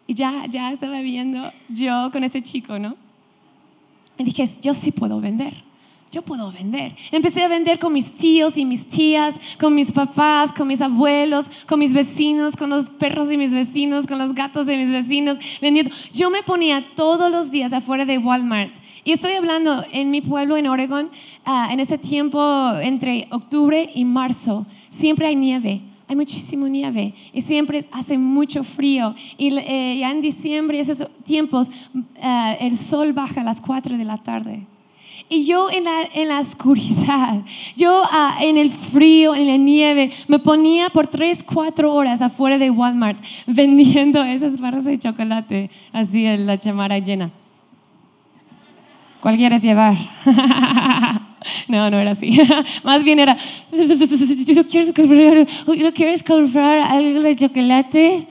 Y 0.07 0.13
ya, 0.13 0.45
ya 0.47 0.71
estaba 0.71 1.01
viendo 1.01 1.51
yo 1.67 2.09
con 2.11 2.23
ese 2.23 2.41
chico, 2.41 2.79
¿no? 2.79 2.95
Y 4.17 4.23
dije, 4.23 4.47
yo 4.61 4.73
sí 4.73 4.91
puedo 4.91 5.19
vender. 5.19 5.63
Yo 6.15 6.21
puedo 6.21 6.49
vender. 6.49 6.95
Empecé 7.11 7.43
a 7.43 7.49
vender 7.49 7.77
con 7.77 7.91
mis 7.91 8.13
tíos 8.13 8.57
y 8.57 8.63
mis 8.63 8.87
tías, 8.87 9.37
con 9.59 9.75
mis 9.75 9.91
papás, 9.91 10.49
con 10.53 10.65
mis 10.65 10.79
abuelos, 10.79 11.49
con 11.67 11.77
mis 11.77 11.93
vecinos, 11.93 12.55
con 12.55 12.69
los 12.69 12.89
perros 12.89 13.27
de 13.27 13.35
mis 13.35 13.51
vecinos, 13.51 14.07
con 14.07 14.17
los 14.17 14.33
gatos 14.33 14.65
de 14.65 14.77
mis 14.77 14.89
vecinos, 14.89 15.37
vendiendo. 15.61 15.93
Yo 16.13 16.29
me 16.29 16.41
ponía 16.41 16.85
todos 16.95 17.29
los 17.29 17.51
días 17.51 17.73
afuera 17.73 18.05
de 18.05 18.17
Walmart. 18.17 18.73
Y 19.03 19.11
estoy 19.11 19.33
hablando 19.33 19.83
en 19.91 20.09
mi 20.09 20.21
pueblo, 20.21 20.55
en 20.55 20.67
Oregon, 20.67 21.09
ah, 21.43 21.67
en 21.69 21.81
ese 21.81 21.97
tiempo 21.97 22.71
entre 22.81 23.27
octubre 23.31 23.91
y 23.93 24.05
marzo, 24.05 24.65
siempre 24.87 25.27
hay 25.27 25.35
nieve. 25.35 25.81
Hay 26.07 26.15
muchísimo 26.15 26.69
nieve 26.69 27.13
y 27.33 27.41
siempre 27.41 27.85
hace 27.91 28.17
mucho 28.17 28.63
frío. 28.63 29.15
Y 29.37 29.53
eh, 29.57 29.97
ya 29.99 30.11
en 30.11 30.21
diciembre, 30.21 30.79
esos 30.79 31.09
tiempos, 31.25 31.69
eh, 32.23 32.57
el 32.61 32.77
sol 32.77 33.11
baja 33.11 33.41
a 33.41 33.43
las 33.43 33.59
4 33.59 33.97
de 33.97 34.05
la 34.05 34.17
tarde. 34.17 34.65
Y 35.27 35.45
yo 35.45 35.71
en 35.71 35.85
la, 35.85 36.03
en 36.13 36.27
la 36.27 36.39
oscuridad, 36.39 37.41
yo 37.75 38.03
ah, 38.11 38.37
en 38.41 38.57
el 38.57 38.69
frío, 38.69 39.33
en 39.33 39.47
la 39.47 39.57
nieve, 39.57 40.11
me 40.27 40.37
ponía 40.37 40.89
por 40.89 41.07
3, 41.07 41.43
4 41.43 41.93
horas 41.93 42.21
afuera 42.21 42.59
de 42.59 42.69
Walmart 42.69 43.19
vendiendo 43.47 44.23
esas 44.23 44.59
barras 44.59 44.85
de 44.85 44.97
chocolate, 44.97 45.71
así 45.91 46.25
en 46.25 46.45
la 46.45 46.57
chamara 46.57 46.99
llena. 46.99 47.31
¿Cuál 49.19 49.37
quieres 49.37 49.63
llevar? 49.63 49.97
No, 51.67 51.89
no 51.89 51.97
era 51.99 52.11
así. 52.11 52.39
Más 52.83 53.03
bien 53.03 53.19
era, 53.19 53.37
¿no 53.71 54.63
quieres 54.63 54.93
comprar, 54.93 55.47
¿no 55.67 55.93
quieres 55.93 56.23
comprar 56.23 56.79
algo 56.79 57.21
de 57.21 57.35
chocolate? 57.35 58.27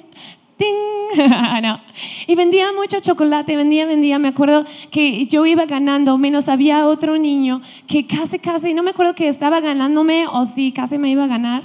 ¡Ting! 0.57 0.75
no. 1.63 1.81
Y 2.27 2.35
vendía 2.35 2.73
mucho 2.73 3.01
chocolate, 3.01 3.57
vendía, 3.57 3.87
vendía. 3.87 4.19
Me 4.19 4.29
acuerdo 4.29 4.65
que 4.91 5.27
yo 5.27 5.47
iba 5.47 5.67
ganando, 5.67 6.17
menos 6.19 6.49
había 6.49 6.87
otro 6.87 7.19
niño 7.19 7.61
que 7.87 8.07
casi, 8.07 8.39
casi, 8.39 8.75
no 8.75 8.83
me 8.83 8.91
acuerdo 8.91 9.15
que 9.15 9.29
estaba 9.29 9.61
ganándome 9.61 10.27
o 10.29 10.45
si 10.45 10.73
casi 10.73 10.99
me 10.99 11.11
iba 11.11 11.25
a 11.25 11.29
ganar. 11.29 11.65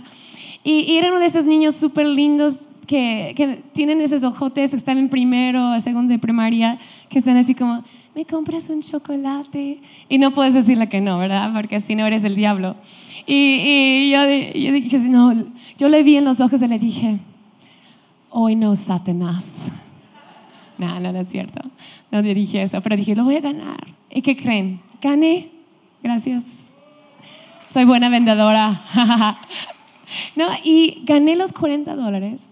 Y, 0.63 0.97
era 0.97 1.09
uno 1.09 1.19
de 1.19 1.27
esos 1.27 1.45
niños 1.45 1.75
súper 1.75 2.05
lindos 2.05 2.67
que, 2.87 3.63
tienen 3.73 4.01
esos 4.01 4.23
ojotes, 4.23 4.71
que 4.71 4.77
están 4.77 4.97
en 4.97 5.09
primero 5.09 5.75
o 5.75 5.79
segundo 5.79 6.11
de 6.11 6.19
primaria, 6.19 6.79
que 7.09 7.19
están 7.19 7.37
así 7.37 7.53
como, 7.53 7.83
¿me 8.15 8.25
compras 8.25 8.69
un 8.69 8.81
chocolate? 8.81 9.79
Y 10.09 10.17
no 10.17 10.31
puedes 10.31 10.55
decirle 10.55 10.89
que 10.89 10.99
no, 10.99 11.19
¿verdad? 11.19 11.51
Porque 11.53 11.79
si 11.79 11.95
no 11.95 12.05
eres 12.07 12.23
el 12.23 12.35
diablo. 12.35 12.75
Y, 13.27 14.09
yo, 14.09 14.23
yo 14.23 14.73
dije, 14.73 14.97
no, 14.99 15.45
yo 15.77 15.87
le 15.87 16.01
vi 16.01 16.17
en 16.17 16.25
los 16.25 16.41
ojos 16.41 16.61
y 16.63 16.67
le 16.67 16.79
dije, 16.79 17.19
hoy 18.29 18.55
no, 18.55 18.75
Satanás. 18.75 19.71
No, 20.77 20.99
no, 20.99 21.11
no 21.11 21.19
es 21.19 21.27
cierto. 21.27 21.61
No 22.11 22.21
dije 22.21 22.61
eso, 22.61 22.81
pero 22.81 22.95
dije, 22.95 23.15
lo 23.15 23.25
voy 23.25 23.35
a 23.35 23.41
ganar. 23.41 23.87
¿Y 24.09 24.21
qué 24.21 24.35
creen? 24.35 24.79
Gané. 25.01 25.51
Gracias. 26.01 26.45
Soy 27.69 27.85
buena 27.85 28.09
vendedora. 28.09 28.81
no, 30.35 30.47
y 30.63 31.01
gané 31.03 31.35
los 31.35 31.51
40 31.51 31.95
dólares. 31.95 32.49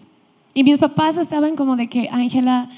Y 0.54 0.64
mis 0.64 0.78
papás 0.78 1.16
estaban 1.16 1.56
como 1.56 1.76
de 1.76 1.88
que, 1.88 2.08
Ángela, 2.10 2.68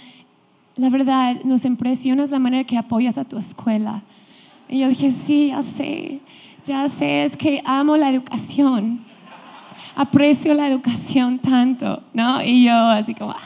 la 0.77 0.89
verdad, 0.89 1.37
nos 1.45 1.65
impresionas 1.65 2.31
la 2.31 2.39
manera 2.39 2.65
que 2.65 2.79
apoyas 2.79 3.19
a 3.19 3.25
tu 3.25 3.37
escuela. 3.37 4.03
Y 4.69 4.79
yo 4.79 4.89
dije, 4.89 5.11
sí, 5.11 5.49
ya 5.49 5.63
sé, 5.63 6.21
ya 6.65 6.89
sé, 6.89 7.25
es 7.25 7.37
que 7.37 7.61
amo 7.65 7.97
la 7.97 8.09
educación 8.09 9.05
aprecio 9.97 10.55
la 10.55 10.69
educación 10.69 11.39
tanto, 11.39 12.03
¿no? 12.13 12.43
Y 12.43 12.65
yo 12.65 12.75
así 12.75 13.15
como... 13.15 13.35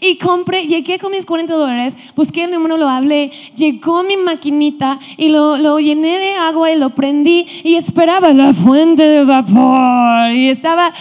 Y 0.00 0.18
compré, 0.18 0.66
llegué 0.66 0.98
con 0.98 1.10
mis 1.10 1.24
40 1.24 1.54
dólares, 1.54 1.96
busqué 2.14 2.44
el 2.44 2.50
número, 2.50 2.76
lo 2.76 2.88
hablé, 2.88 3.30
llegó 3.56 4.02
mi 4.02 4.16
maquinita 4.16 5.00
y 5.16 5.30
lo, 5.30 5.56
lo, 5.56 5.78
llené 5.78 6.18
de 6.18 6.34
agua 6.34 6.70
y 6.70 6.78
lo 6.78 6.90
prendí 6.90 7.46
y 7.64 7.74
esperaba 7.74 8.32
la 8.34 8.52
fuente 8.52 9.02
de 9.08 9.24
vapor. 9.24 10.30
Y 10.32 10.50
estaba 10.50 10.92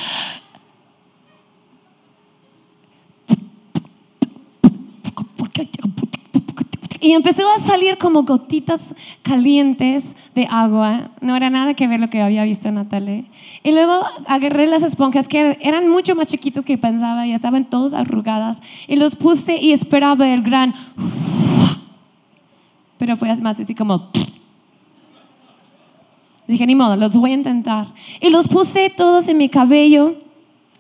y 7.06 7.14
empezó 7.14 7.48
a 7.48 7.60
salir 7.60 8.00
como 8.00 8.24
gotitas 8.24 8.96
calientes 9.22 10.16
de 10.34 10.48
agua. 10.50 11.12
No 11.22 11.36
era 11.36 11.52
nada 11.52 11.76
que 11.76 11.86
ver 11.86 12.00
lo 12.00 12.10
que 12.10 12.20
había 12.20 12.44
visto 12.44 12.68
en. 12.68 13.28
Y 13.62 13.72
luego 13.72 14.02
agarré 14.26 14.66
las 14.66 14.82
esponjas 14.82 15.28
que 15.28 15.56
eran 15.62 15.88
mucho 15.88 16.16
más 16.16 16.26
chiquitas 16.26 16.66
que 16.66 16.80
pensaba 16.80 17.28
y 17.28 17.34
estaban 17.34 17.66
todas 17.66 17.94
arrugadas. 17.94 18.60
Y 18.88 18.96
los 18.96 19.16
puse 19.16 19.62
y 19.62 19.72
esperaba 19.72 20.28
el 20.28 20.42
gran... 20.42 20.74
Pero 22.98 23.16
fue 23.18 23.36
más 23.36 23.60
así 23.60 23.76
como... 23.76 24.10
Dije, 26.48 26.66
ni 26.66 26.74
modo, 26.74 26.96
los 26.96 27.16
voy 27.16 27.30
a 27.30 27.36
intentar. 27.36 27.86
Y 28.20 28.32
los 28.32 28.48
puse 28.48 28.90
todos 28.90 29.28
en 29.28 29.38
mi 29.38 29.50
cabello. 29.50 30.16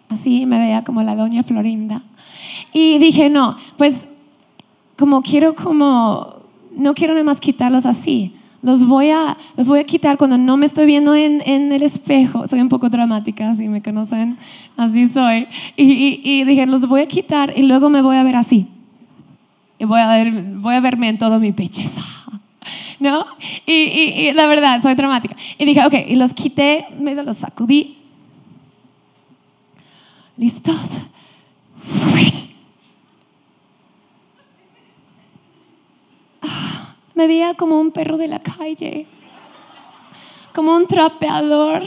Así 0.09 0.47
me 0.47 0.57
veía 0.57 0.83
como 0.83 1.03
la 1.03 1.15
doña 1.15 1.43
Florinda. 1.43 2.01
Y 2.73 2.97
dije, 2.97 3.29
no, 3.29 3.57
pues 3.77 4.07
como 4.97 5.21
quiero 5.21 5.55
como, 5.55 6.35
no 6.75 6.93
quiero 6.93 7.13
nada 7.13 7.25
más 7.25 7.39
quitarlos 7.39 7.85
así. 7.85 8.33
Los 8.61 8.87
voy 8.87 9.11
a, 9.11 9.37
los 9.57 9.67
voy 9.67 9.79
a 9.79 9.83
quitar 9.83 10.17
cuando 10.17 10.39
no 10.39 10.57
me 10.57 10.65
estoy 10.65 10.87
viendo 10.87 11.13
en, 11.13 11.43
en 11.45 11.71
el 11.71 11.83
espejo. 11.83 12.47
Soy 12.47 12.61
un 12.61 12.69
poco 12.69 12.89
dramática, 12.89 13.53
si 13.53 13.67
me 13.69 13.81
conocen, 13.81 14.37
así 14.75 15.07
soy. 15.07 15.47
Y, 15.77 16.19
y, 16.23 16.43
dije, 16.45 16.65
los 16.65 16.87
voy 16.87 17.01
a 17.01 17.05
quitar 17.05 17.53
y 17.55 17.61
luego 17.61 17.89
me 17.89 18.01
voy 18.01 18.17
a 18.17 18.23
ver 18.23 18.35
así. 18.35 18.67
Y 19.77 19.85
voy 19.85 19.99
a, 19.99 20.07
ver, 20.07 20.31
voy 20.55 20.73
a 20.73 20.79
verme 20.79 21.09
en 21.09 21.19
todo 21.19 21.39
mi 21.39 21.51
belleza. 21.51 22.01
¿No? 22.99 23.27
Y, 23.67 23.73
y, 23.73 24.33
la 24.33 24.47
verdad, 24.47 24.81
soy 24.81 24.95
dramática. 24.95 25.35
Y 25.59 25.65
dije, 25.65 25.85
ok, 25.85 25.93
y 26.07 26.15
los 26.15 26.33
quité, 26.33 26.87
me 26.99 27.13
los 27.13 27.37
sacudí. 27.37 27.97
¿Listos? 30.37 30.91
Me 37.15 37.27
veía 37.27 37.55
como 37.55 37.79
un 37.79 37.91
perro 37.91 38.17
de 38.17 38.27
la 38.27 38.39
calle, 38.39 39.07
como 40.53 40.75
un 40.75 40.85
trapeador 40.85 41.83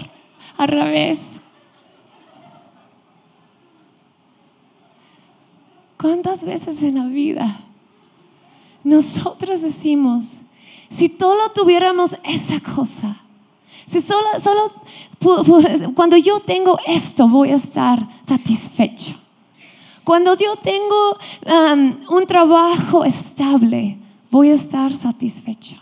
al 0.56 0.68
revés. 0.68 1.40
¿Cuántas 5.96 6.44
veces 6.44 6.82
en 6.82 6.96
la 6.96 7.06
vida 7.06 7.60
nosotros 8.84 9.62
decimos, 9.62 10.38
si 10.88 11.08
solo 11.08 11.50
tuviéramos 11.50 12.16
esa 12.24 12.60
cosa, 12.60 13.16
si 13.84 14.00
solo, 14.00 14.26
solo 14.38 14.72
cuando 15.94 16.16
yo 16.16 16.40
tengo 16.40 16.78
esto 16.86 17.28
voy 17.28 17.50
a 17.50 17.56
estar 17.56 18.06
satisfecho. 18.22 19.14
Cuando 20.04 20.34
yo 20.36 20.56
tengo 20.56 21.18
um, 21.46 21.96
un 22.16 22.26
trabajo 22.26 23.04
estable, 23.04 23.98
voy 24.30 24.50
a 24.50 24.54
estar 24.54 24.94
satisfecho. 24.96 25.76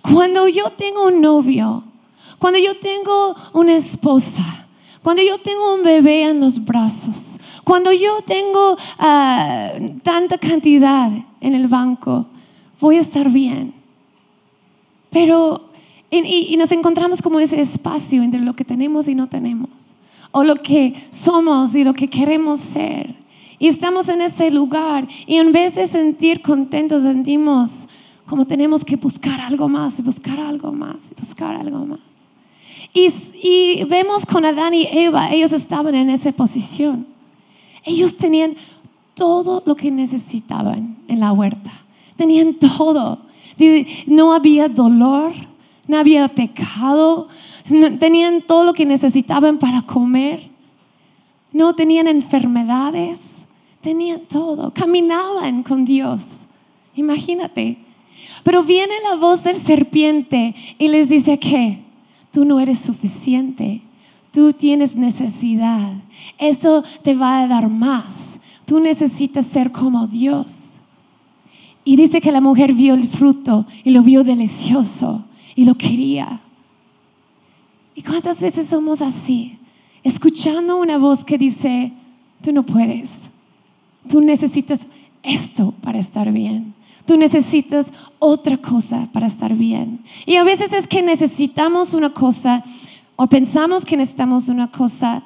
Cuando 0.00 0.48
yo 0.48 0.70
tengo 0.70 1.06
un 1.06 1.20
novio, 1.20 1.84
cuando 2.38 2.58
yo 2.58 2.76
tengo 2.78 3.34
una 3.52 3.74
esposa, 3.74 4.66
cuando 5.02 5.22
yo 5.22 5.38
tengo 5.38 5.74
un 5.74 5.82
bebé 5.82 6.24
en 6.24 6.40
los 6.40 6.64
brazos, 6.64 7.38
cuando 7.64 7.92
yo 7.92 8.20
tengo 8.22 8.76
ah, 8.98 9.72
tanta 10.02 10.38
cantidad 10.38 11.10
en 11.40 11.54
el 11.54 11.66
banco, 11.68 12.26
voy 12.80 12.96
a 12.96 13.00
estar 13.00 13.30
bien. 13.30 13.74
Pero, 15.10 15.68
y, 16.10 16.56
nos 16.56 16.72
encontramos 16.72 17.20
como 17.20 17.38
ese 17.38 17.60
espacio 17.60 18.22
entre 18.22 18.40
lo 18.40 18.54
que 18.54 18.64
tenemos 18.64 19.08
y 19.08 19.14
no 19.14 19.28
tenemos, 19.28 19.68
o 20.30 20.44
lo 20.44 20.56
que 20.56 20.94
somos 21.10 21.74
y 21.74 21.84
lo 21.84 21.94
que 21.94 22.08
queremos 22.08 22.58
ser. 22.60 23.21
Y 23.62 23.68
estamos 23.68 24.08
en 24.08 24.20
ese 24.22 24.50
lugar 24.50 25.06
y 25.24 25.36
en 25.36 25.52
vez 25.52 25.76
de 25.76 25.86
sentir 25.86 26.42
contentos, 26.42 27.02
sentimos 27.02 27.86
como 28.26 28.44
tenemos 28.44 28.84
que 28.84 28.96
buscar 28.96 29.40
algo 29.40 29.68
más, 29.68 30.02
buscar 30.02 30.40
algo 30.40 30.72
más, 30.72 31.12
buscar 31.16 31.54
algo 31.54 31.86
más. 31.86 32.00
Y, 32.92 33.06
y 33.40 33.84
vemos 33.84 34.26
con 34.26 34.44
Adán 34.44 34.74
y 34.74 34.88
Eva, 34.90 35.30
ellos 35.32 35.52
estaban 35.52 35.94
en 35.94 36.10
esa 36.10 36.32
posición. 36.32 37.06
Ellos 37.84 38.16
tenían 38.16 38.56
todo 39.14 39.62
lo 39.64 39.76
que 39.76 39.92
necesitaban 39.92 40.96
en 41.06 41.20
la 41.20 41.30
huerta. 41.30 41.70
Tenían 42.16 42.54
todo. 42.54 43.20
No 44.06 44.32
había 44.34 44.68
dolor, 44.68 45.34
no 45.86 45.98
había 45.98 46.26
pecado, 46.26 47.28
tenían 48.00 48.42
todo 48.42 48.64
lo 48.64 48.72
que 48.72 48.86
necesitaban 48.86 49.58
para 49.58 49.82
comer. 49.82 50.50
No 51.52 51.76
tenían 51.76 52.08
enfermedades 52.08 53.31
tenían 53.82 54.20
todo, 54.20 54.72
caminaban 54.72 55.62
con 55.62 55.84
Dios. 55.84 56.42
Imagínate. 56.94 57.78
Pero 58.44 58.62
viene 58.62 58.94
la 59.10 59.16
voz 59.16 59.44
del 59.44 59.60
serpiente 59.60 60.54
y 60.78 60.88
les 60.88 61.08
dice 61.08 61.38
que 61.38 61.80
tú 62.30 62.44
no 62.44 62.60
eres 62.60 62.78
suficiente, 62.78 63.82
tú 64.30 64.52
tienes 64.52 64.96
necesidad, 64.96 65.92
esto 66.38 66.84
te 67.02 67.14
va 67.14 67.42
a 67.42 67.48
dar 67.48 67.68
más, 67.68 68.40
tú 68.64 68.80
necesitas 68.80 69.46
ser 69.46 69.72
como 69.72 70.06
Dios. 70.06 70.76
Y 71.84 71.96
dice 71.96 72.20
que 72.20 72.30
la 72.30 72.40
mujer 72.40 72.74
vio 72.74 72.94
el 72.94 73.08
fruto 73.08 73.66
y 73.82 73.90
lo 73.90 74.02
vio 74.02 74.22
delicioso 74.22 75.24
y 75.56 75.64
lo 75.64 75.74
quería. 75.74 76.40
¿Y 77.96 78.02
cuántas 78.02 78.40
veces 78.40 78.68
somos 78.68 79.02
así? 79.02 79.58
Escuchando 80.04 80.76
una 80.76 80.96
voz 80.96 81.24
que 81.24 81.36
dice, 81.38 81.92
tú 82.40 82.52
no 82.52 82.64
puedes, 82.64 83.31
Tú 84.08 84.20
necesitas 84.20 84.86
esto 85.22 85.74
para 85.82 85.98
estar 85.98 86.32
bien. 86.32 86.74
Tú 87.06 87.16
necesitas 87.16 87.92
otra 88.18 88.56
cosa 88.58 89.08
para 89.12 89.26
estar 89.26 89.54
bien. 89.54 90.00
Y 90.26 90.36
a 90.36 90.44
veces 90.44 90.72
es 90.72 90.86
que 90.86 91.02
necesitamos 91.02 91.94
una 91.94 92.12
cosa 92.12 92.62
o 93.16 93.26
pensamos 93.26 93.84
que 93.84 93.96
necesitamos 93.96 94.48
una 94.48 94.70
cosa, 94.70 95.22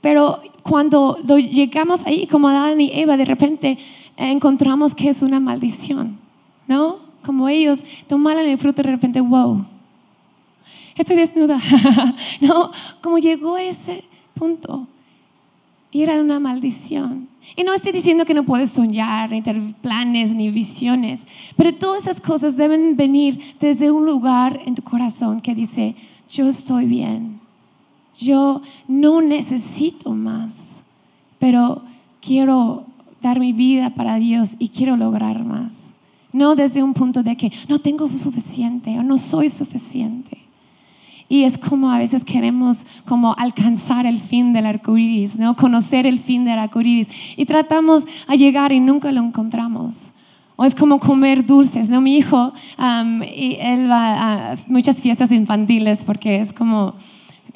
pero 0.00 0.40
cuando 0.62 1.16
llegamos 1.16 2.06
ahí 2.06 2.26
como 2.26 2.48
Adán 2.48 2.80
y 2.80 2.90
Eva, 2.92 3.16
de 3.16 3.24
repente 3.24 3.78
encontramos 4.16 4.94
que 4.94 5.08
es 5.08 5.22
una 5.22 5.40
maldición, 5.40 6.18
¿no? 6.66 6.98
Como 7.24 7.48
ellos 7.48 7.82
tomaron 8.06 8.46
el 8.46 8.56
fruto 8.56 8.82
de 8.82 8.90
repente, 8.90 9.20
wow, 9.20 9.64
estoy 10.94 11.16
desnuda, 11.16 11.58
¿no? 12.40 12.70
Como 13.02 13.18
llegó 13.18 13.56
a 13.56 13.62
ese 13.62 14.04
punto. 14.34 14.86
Y 15.90 16.02
era 16.02 16.20
una 16.20 16.40
maldición. 16.40 17.28
Y 17.54 17.62
no 17.62 17.72
estoy 17.72 17.92
diciendo 17.92 18.24
que 18.24 18.34
no 18.34 18.44
puedes 18.44 18.70
soñar, 18.70 19.30
ni 19.30 19.40
tener 19.40 19.74
planes, 19.74 20.34
ni 20.34 20.50
visiones, 20.50 21.26
pero 21.56 21.72
todas 21.72 22.02
esas 22.02 22.20
cosas 22.20 22.56
deben 22.56 22.96
venir 22.96 23.38
desde 23.60 23.90
un 23.90 24.04
lugar 24.04 24.60
en 24.66 24.74
tu 24.74 24.82
corazón 24.82 25.40
que 25.40 25.54
dice, 25.54 25.94
yo 26.28 26.48
estoy 26.48 26.86
bien, 26.86 27.40
yo 28.18 28.62
no 28.88 29.20
necesito 29.20 30.10
más, 30.10 30.82
pero 31.38 31.82
quiero 32.20 32.84
dar 33.22 33.38
mi 33.38 33.52
vida 33.52 33.90
para 33.90 34.16
Dios 34.16 34.56
y 34.58 34.70
quiero 34.70 34.96
lograr 34.96 35.44
más. 35.44 35.90
No 36.32 36.56
desde 36.56 36.82
un 36.82 36.94
punto 36.94 37.22
de 37.22 37.36
que 37.36 37.50
no 37.68 37.78
tengo 37.78 38.08
suficiente 38.08 38.98
o 38.98 39.02
no 39.02 39.18
soy 39.18 39.48
suficiente. 39.48 40.45
Y 41.28 41.42
es 41.42 41.58
como 41.58 41.90
a 41.90 41.98
veces 41.98 42.24
queremos 42.24 42.86
como 43.04 43.34
alcanzar 43.34 44.06
el 44.06 44.18
fin 44.18 44.52
del 44.52 44.66
arco 44.66 44.96
iris, 44.96 45.38
¿no? 45.38 45.56
conocer 45.56 46.06
el 46.06 46.18
fin 46.18 46.44
del 46.44 46.58
arco 46.58 46.80
iris. 46.80 47.08
Y 47.36 47.46
tratamos 47.46 48.06
a 48.26 48.34
llegar 48.34 48.72
y 48.72 48.80
nunca 48.80 49.10
lo 49.12 49.22
encontramos. 49.22 50.12
O 50.56 50.64
es 50.64 50.74
como 50.74 50.98
comer 50.98 51.44
dulces, 51.44 51.90
¿no? 51.90 52.00
Mi 52.00 52.16
hijo, 52.16 52.52
y 53.36 53.56
él 53.60 53.90
va 53.90 54.52
a 54.52 54.56
muchas 54.68 55.02
fiestas 55.02 55.30
infantiles 55.30 56.02
porque 56.02 56.40
es 56.40 56.52
como 56.54 56.94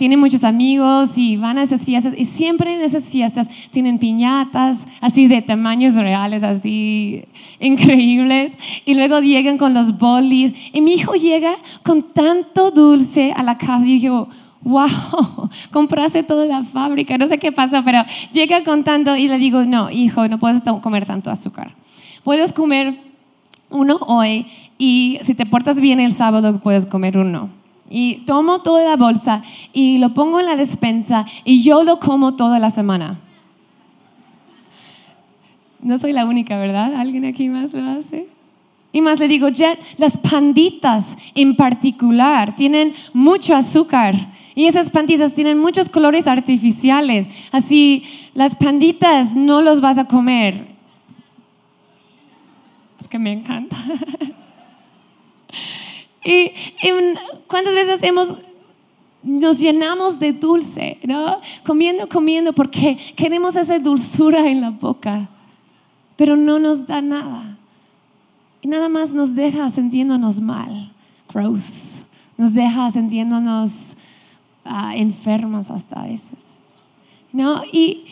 tiene 0.01 0.17
muchos 0.17 0.45
amigos 0.45 1.11
y 1.19 1.37
van 1.37 1.59
a 1.59 1.63
esas 1.63 1.85
fiestas 1.85 2.15
y 2.17 2.25
siempre 2.25 2.73
en 2.73 2.81
esas 2.81 3.05
fiestas 3.05 3.51
tienen 3.71 3.99
piñatas 3.99 4.87
así 5.03 5.29
de 5.29 5.43
tamaños 5.43 5.93
reales, 5.93 6.43
así 6.43 7.27
increíbles. 7.61 8.57
Y 8.87 8.95
luego 8.95 9.21
llegan 9.21 9.59
con 9.59 9.75
los 9.75 9.99
bolis. 9.99 10.55
Y 10.73 10.81
mi 10.81 10.95
hijo 10.95 11.13
llega 11.13 11.53
con 11.83 12.03
tanto 12.15 12.71
dulce 12.71 13.35
a 13.37 13.43
la 13.43 13.59
casa. 13.59 13.87
Y 13.87 14.01
yo 14.01 14.27
wow, 14.63 14.89
compraste 15.71 16.23
toda 16.23 16.47
la 16.47 16.63
fábrica, 16.63 17.19
no 17.19 17.27
sé 17.27 17.37
qué 17.37 17.53
pasa, 17.53 17.83
pero 17.85 18.03
llega 18.33 18.65
con 18.65 18.85
tanto 18.85 19.17
y 19.17 19.29
le 19.29 19.37
digo, 19.37 19.65
no, 19.65 19.91
hijo, 19.91 20.27
no 20.29 20.39
puedes 20.39 20.63
comer 20.81 21.05
tanto 21.05 21.31
azúcar. 21.31 21.75
Puedes 22.25 22.55
comer 22.55 22.99
uno 23.69 23.99
hoy 24.07 24.47
y 24.79 25.19
si 25.21 25.35
te 25.35 25.45
portas 25.45 25.79
bien 25.79 26.01
el 26.01 26.15
sábado 26.15 26.59
puedes 26.61 26.87
comer 26.87 27.19
uno 27.19 27.60
y 27.91 28.19
tomo 28.25 28.61
toda 28.61 28.85
la 28.85 28.97
bolsa 28.97 29.43
y 29.73 29.99
lo 29.99 30.15
pongo 30.15 30.41
en 30.41 30.47
la 30.47 30.57
despensa 30.57 31.27
y 31.45 31.63
yo 31.63 31.83
lo 31.83 31.99
como 31.99 32.37
toda 32.37 32.59
la 32.59 32.71
semana. 32.71 33.19
No 35.83 35.99
soy 35.99 36.13
la 36.13 36.25
única, 36.25 36.57
¿verdad? 36.57 36.95
¿Alguien 36.95 37.25
aquí 37.25 37.49
más 37.49 37.73
lo 37.73 37.83
hace? 37.91 38.29
Y 38.93 39.01
más 39.01 39.19
le 39.19 39.29
digo, 39.29 39.49
Jet, 39.49 39.79
las 39.99 40.17
panditas 40.17 41.17
en 41.35 41.57
particular 41.57 42.57
tienen 42.57 42.95
mucho 43.13 43.55
azúcar 43.55 44.15
y 44.55 44.67
esas 44.67 44.91
panditas 44.91 45.33
tienen 45.33 45.59
muchos 45.59 45.89
colores 45.89 46.27
artificiales. 46.27 47.27
Así, 47.53 48.05
las 48.35 48.55
panditas 48.55 49.35
no 49.35 49.63
los 49.63 49.81
vas 49.81 49.99
a 49.99 50.07
comer. 50.07 50.67
Es 53.01 53.09
que 53.09 53.19
me 53.19 53.33
encanta. 53.33 53.77
Y, 56.25 56.53
cuántas 57.47 57.75
veces 57.75 58.03
hemos 58.03 58.37
nos 59.23 59.59
llenamos 59.59 60.19
de 60.19 60.33
dulce, 60.33 60.99
¿no? 61.05 61.41
Comiendo, 61.67 62.09
comiendo, 62.09 62.55
porque 62.55 62.97
queremos 63.17 63.55
esa 63.55 63.79
dulzura 63.79 64.49
en 64.49 64.63
la 64.63 64.71
boca, 64.71 65.29
pero 66.17 66.37
no 66.37 66.59
nos 66.59 66.87
da 66.87 67.03
nada. 67.03 67.59
Y 68.63 68.69
nada 68.69 68.89
más 68.89 69.13
nos 69.13 69.35
deja 69.35 69.69
sintiéndonos 69.69 70.41
mal, 70.41 70.93
gross, 71.33 72.01
nos 72.39 72.55
deja 72.55 72.91
sintiéndonos 72.91 73.95
uh, 74.65 74.95
enfermos 74.95 75.71
hasta 75.71 76.01
a 76.01 76.07
veces, 76.07 76.39
¿no? 77.33 77.63
Y, 77.73 78.05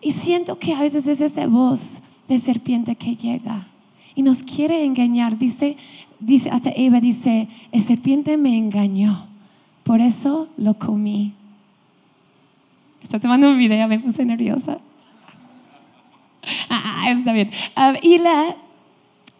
y 0.00 0.12
siento 0.12 0.58
que 0.58 0.72
a 0.72 0.80
veces 0.80 1.08
es 1.08 1.20
esa 1.20 1.48
voz 1.48 1.98
de 2.28 2.38
serpiente 2.38 2.94
que 2.94 3.16
llega 3.16 3.66
y 4.14 4.22
nos 4.22 4.42
quiere 4.42 4.84
engañar. 4.84 5.36
Dice, 5.36 5.76
dice, 6.20 6.50
hasta 6.50 6.70
Eva 6.70 7.00
dice, 7.00 7.48
el 7.72 7.80
serpiente 7.80 8.36
me 8.36 8.56
engañó, 8.56 9.26
por 9.84 10.00
eso 10.00 10.48
lo 10.56 10.74
comí. 10.74 11.32
Está 13.02 13.18
tomando 13.18 13.50
un 13.50 13.58
video, 13.58 13.88
me 13.88 13.98
puse 13.98 14.24
nerviosa. 14.24 14.78
Ah, 16.68 17.02
ah, 17.04 17.10
está 17.10 17.32
bien. 17.32 17.50
Ah, 17.74 17.94
y, 18.02 18.18
la, 18.18 18.56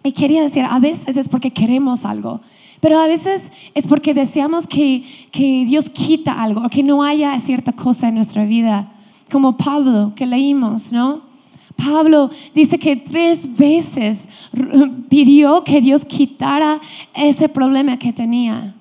y 0.03 0.12
quería 0.12 0.43
decir, 0.43 0.64
a 0.69 0.79
veces 0.79 1.16
es 1.16 1.29
porque 1.29 1.53
queremos 1.53 2.05
algo, 2.05 2.40
pero 2.81 2.99
a 2.99 3.07
veces 3.07 3.53
es 3.75 3.87
porque 3.87 4.14
deseamos 4.14 4.66
que, 4.66 5.05
que 5.31 5.64
Dios 5.66 5.90
quita 5.90 6.43
algo, 6.43 6.64
o 6.64 6.69
que 6.69 6.83
no 6.83 7.03
haya 7.03 7.38
cierta 7.38 7.73
cosa 7.73 8.09
en 8.09 8.14
nuestra 8.14 8.45
vida, 8.45 8.90
como 9.31 9.57
Pablo 9.57 10.12
que 10.16 10.27
leímos, 10.27 10.93
¿no? 10.93 11.30
Pablo 11.81 12.31
dice 12.55 12.79
que 12.79 12.97
tres 12.97 13.57
veces 13.57 14.29
pidió 15.09 15.62
que 15.62 15.81
Dios 15.81 16.05
quitara 16.05 16.81
ese 17.14 17.49
problema 17.49 17.97
que 17.97 18.12
tenía. 18.12 18.75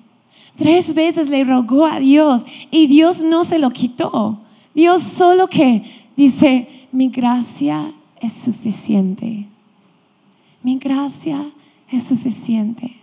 Tres 0.56 0.94
veces 0.94 1.30
le 1.30 1.42
rogó 1.44 1.86
a 1.86 1.98
Dios 1.98 2.44
y 2.70 2.86
Dios 2.86 3.24
no 3.24 3.44
se 3.44 3.58
lo 3.58 3.70
quitó. 3.70 4.38
Dios 4.74 5.02
solo 5.02 5.46
que 5.46 5.82
dice, 6.16 6.68
mi 6.92 7.08
gracia 7.08 7.90
es 8.20 8.34
suficiente. 8.34 9.46
Mi 10.62 10.76
gracia 10.76 11.42
es 11.90 12.04
suficiente. 12.04 12.96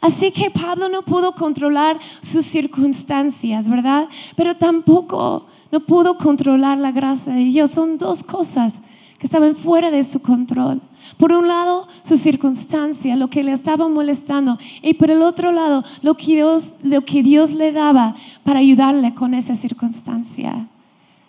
Así 0.00 0.30
que 0.32 0.50
Pablo 0.50 0.88
no 0.88 1.02
pudo 1.02 1.32
controlar 1.32 1.98
sus 2.20 2.44
circunstancias, 2.44 3.68
¿verdad? 3.68 4.08
Pero 4.34 4.56
tampoco 4.56 5.46
no 5.70 5.80
pudo 5.80 6.18
controlar 6.18 6.78
la 6.78 6.90
gracia 6.90 7.32
de 7.32 7.44
Dios. 7.44 7.70
Son 7.70 7.96
dos 7.96 8.22
cosas 8.22 8.80
que 9.18 9.26
estaban 9.26 9.54
fuera 9.54 9.90
de 9.90 10.02
su 10.02 10.20
control. 10.20 10.80
Por 11.16 11.32
un 11.32 11.48
lado, 11.48 11.88
su 12.02 12.16
circunstancia, 12.16 13.16
lo 13.16 13.28
que 13.28 13.42
le 13.42 13.52
estaba 13.52 13.88
molestando, 13.88 14.58
y 14.82 14.94
por 14.94 15.10
el 15.10 15.22
otro 15.22 15.52
lado, 15.52 15.84
lo 16.02 16.14
que 16.14 16.36
Dios, 16.36 16.74
lo 16.82 17.02
que 17.02 17.22
Dios 17.22 17.54
le 17.54 17.72
daba 17.72 18.14
para 18.44 18.58
ayudarle 18.58 19.14
con 19.14 19.34
esa 19.34 19.54
circunstancia. 19.54 20.68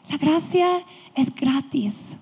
La 0.10 0.18
gracia 0.18 0.68
es 1.16 1.34
gratis. 1.34 2.16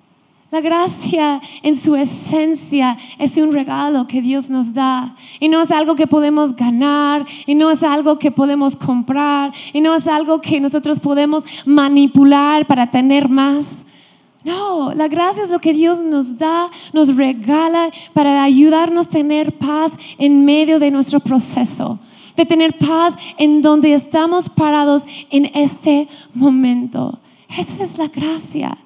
La 0.52 0.62
gracia 0.62 1.42
en 1.64 1.76
su 1.76 1.96
esencia 1.96 2.98
es 3.18 3.36
un 3.38 3.52
regalo 3.52 4.08
que 4.08 4.22
Dios 4.22 4.50
nos 4.50 4.74
da. 4.74 5.16
Y 5.40 5.50
no 5.50 5.60
es 5.62 5.72
algo 5.72 5.96
que 5.96 6.08
podemos 6.08 6.56
ganar, 6.56 7.26
y 7.46 7.56
no 7.56 7.72
es 7.72 7.84
algo 7.84 8.20
que 8.20 8.32
podemos 8.32 8.76
comprar, 8.76 9.52
y 9.74 9.82
no 9.82 9.96
es 9.96 10.08
algo 10.08 10.40
que 10.42 10.62
nosotros 10.62 11.00
podemos 11.00 11.46
manipular 11.66 12.68
para 12.68 12.90
tener 12.92 13.28
más. 13.28 13.86
No, 14.46 14.94
la 14.94 15.08
gracia 15.08 15.42
es 15.42 15.50
lo 15.50 15.58
que 15.58 15.74
Dios 15.74 16.02
nos 16.02 16.38
da, 16.38 16.70
nos 16.94 17.16
regala 17.16 17.90
para 18.14 18.44
ayudarnos 18.44 19.08
a 19.08 19.10
tener 19.10 19.58
paz 19.58 19.98
en 20.20 20.46
medio 20.46 20.78
de 20.78 20.92
nuestro 20.92 21.20
proceso, 21.20 21.98
de 22.38 22.46
tener 22.46 22.78
paz 22.78 23.16
en 23.40 23.64
donde 23.64 23.92
estamos 23.92 24.48
parados 24.48 25.04
en 25.32 25.50
este 25.56 26.08
momento. 26.36 27.18
Esa 27.58 27.84
es 27.84 27.98
la 27.98 28.08
gracia. 28.08 28.78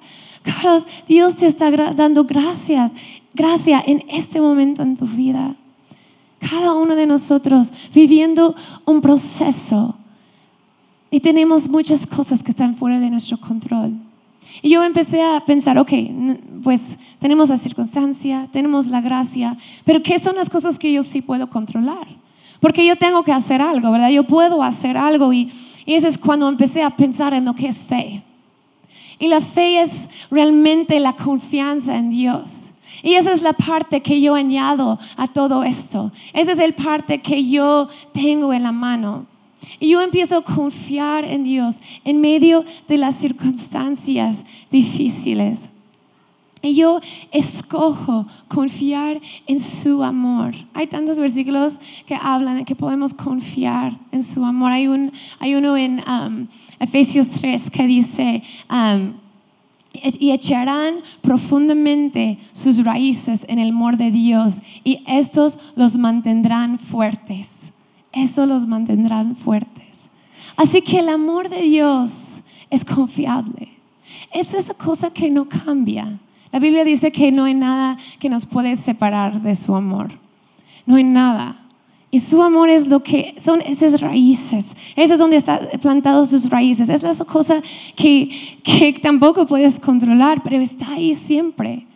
Carlos, 0.42 0.84
Dios 1.06 1.36
te 1.36 1.46
está 1.46 1.70
dando 1.92 2.24
gracias, 2.24 2.92
gracia 3.34 3.84
en 3.86 4.02
este 4.08 4.40
momento 4.40 4.80
en 4.80 4.96
tu 4.96 5.04
vida. 5.04 5.56
Cada 6.38 6.72
uno 6.72 6.96
de 6.96 7.06
nosotros 7.06 7.70
viviendo 7.92 8.54
un 8.86 9.02
proceso 9.02 9.94
y 11.10 11.20
tenemos 11.20 11.68
muchas 11.68 12.06
cosas 12.06 12.42
que 12.42 12.52
están 12.52 12.74
fuera 12.74 12.98
de 12.98 13.10
nuestro 13.10 13.36
control. 13.36 14.09
Y 14.62 14.70
yo 14.70 14.82
empecé 14.82 15.22
a 15.22 15.40
pensar, 15.44 15.78
ok, 15.78 15.92
pues 16.62 16.98
tenemos 17.18 17.48
la 17.48 17.56
circunstancia, 17.56 18.48
tenemos 18.52 18.88
la 18.88 19.00
gracia, 19.00 19.56
pero 19.84 20.02
¿qué 20.02 20.18
son 20.18 20.36
las 20.36 20.50
cosas 20.50 20.78
que 20.78 20.92
yo 20.92 21.02
sí 21.02 21.22
puedo 21.22 21.48
controlar? 21.48 22.06
Porque 22.60 22.86
yo 22.86 22.96
tengo 22.96 23.22
que 23.22 23.32
hacer 23.32 23.62
algo, 23.62 23.90
¿verdad? 23.90 24.10
Yo 24.10 24.24
puedo 24.24 24.62
hacer 24.62 24.96
algo 24.96 25.32
y, 25.32 25.50
y 25.86 25.94
es 25.94 26.18
cuando 26.18 26.48
empecé 26.48 26.82
a 26.82 26.90
pensar 26.90 27.32
en 27.32 27.46
lo 27.46 27.54
que 27.54 27.68
es 27.68 27.86
fe. 27.86 28.22
Y 29.18 29.28
la 29.28 29.40
fe 29.40 29.80
es 29.80 30.08
realmente 30.30 30.98
la 31.00 31.14
confianza 31.14 31.96
en 31.96 32.10
Dios. 32.10 32.70
Y 33.02 33.14
esa 33.14 33.32
es 33.32 33.42
la 33.42 33.52
parte 33.52 34.02
que 34.02 34.20
yo 34.20 34.34
añado 34.34 34.98
a 35.16 35.26
todo 35.26 35.62
esto. 35.62 36.12
Esa 36.32 36.52
es 36.52 36.58
la 36.58 36.72
parte 36.72 37.20
que 37.20 37.48
yo 37.48 37.88
tengo 38.12 38.52
en 38.52 38.62
la 38.62 38.72
mano. 38.72 39.26
Y 39.80 39.88
yo 39.88 40.02
empiezo 40.02 40.36
a 40.36 40.44
confiar 40.44 41.24
en 41.24 41.42
Dios 41.42 41.80
en 42.04 42.20
medio 42.20 42.66
de 42.86 42.98
las 42.98 43.16
circunstancias 43.16 44.44
difíciles. 44.70 45.70
Y 46.62 46.74
yo 46.74 47.00
escojo 47.32 48.26
confiar 48.48 49.18
en 49.46 49.58
su 49.58 50.04
amor. 50.04 50.54
Hay 50.74 50.86
tantos 50.86 51.18
versículos 51.18 51.80
que 52.06 52.14
hablan 52.14 52.58
de 52.58 52.64
que 52.66 52.76
podemos 52.76 53.14
confiar 53.14 53.96
en 54.12 54.22
su 54.22 54.44
amor. 54.44 54.70
Hay, 54.70 54.86
un, 54.86 55.10
hay 55.38 55.54
uno 55.54 55.74
en 55.78 56.04
um, 56.06 56.46
Efesios 56.78 57.28
3 57.28 57.70
que 57.70 57.86
dice, 57.86 58.42
um, 58.70 59.14
y 59.94 60.32
echarán 60.32 60.96
profundamente 61.22 62.38
sus 62.52 62.84
raíces 62.84 63.46
en 63.48 63.58
el 63.58 63.70
amor 63.70 63.96
de 63.96 64.10
Dios 64.10 64.60
y 64.84 65.02
estos 65.06 65.58
los 65.74 65.96
mantendrán 65.96 66.78
fuertes 66.78 67.70
eso 68.12 68.46
los 68.46 68.66
mantendrá 68.66 69.24
fuertes. 69.34 69.79
Así 70.60 70.82
que 70.82 70.98
el 70.98 71.08
amor 71.08 71.48
de 71.48 71.62
Dios 71.62 72.42
es 72.68 72.84
confiable. 72.84 73.70
Es 74.30 74.52
esa 74.52 74.74
cosa 74.74 75.08
que 75.08 75.30
no 75.30 75.48
cambia. 75.48 76.18
La 76.52 76.58
Biblia 76.58 76.84
dice 76.84 77.10
que 77.10 77.32
no 77.32 77.44
hay 77.44 77.54
nada 77.54 77.96
que 78.18 78.28
nos 78.28 78.44
puede 78.44 78.76
separar 78.76 79.40
de 79.40 79.54
su 79.54 79.74
amor. 79.74 80.10
No 80.84 80.96
hay 80.96 81.04
nada. 81.04 81.56
Y 82.10 82.18
su 82.18 82.42
amor 82.42 82.68
es 82.68 82.88
lo 82.88 83.02
que 83.02 83.34
son 83.38 83.62
esas 83.62 84.02
raíces. 84.02 84.76
Esa 84.96 85.14
es 85.14 85.18
donde 85.18 85.36
están 85.36 85.60
plantados 85.80 86.28
sus 86.28 86.50
raíces. 86.50 86.90
Es 86.90 87.02
la 87.02 87.14
cosa 87.24 87.62
que, 87.96 88.28
que 88.62 88.92
tampoco 89.00 89.46
puedes 89.46 89.80
controlar, 89.80 90.42
pero 90.42 90.56
está 90.58 90.92
ahí 90.92 91.14
siempre. 91.14 91.86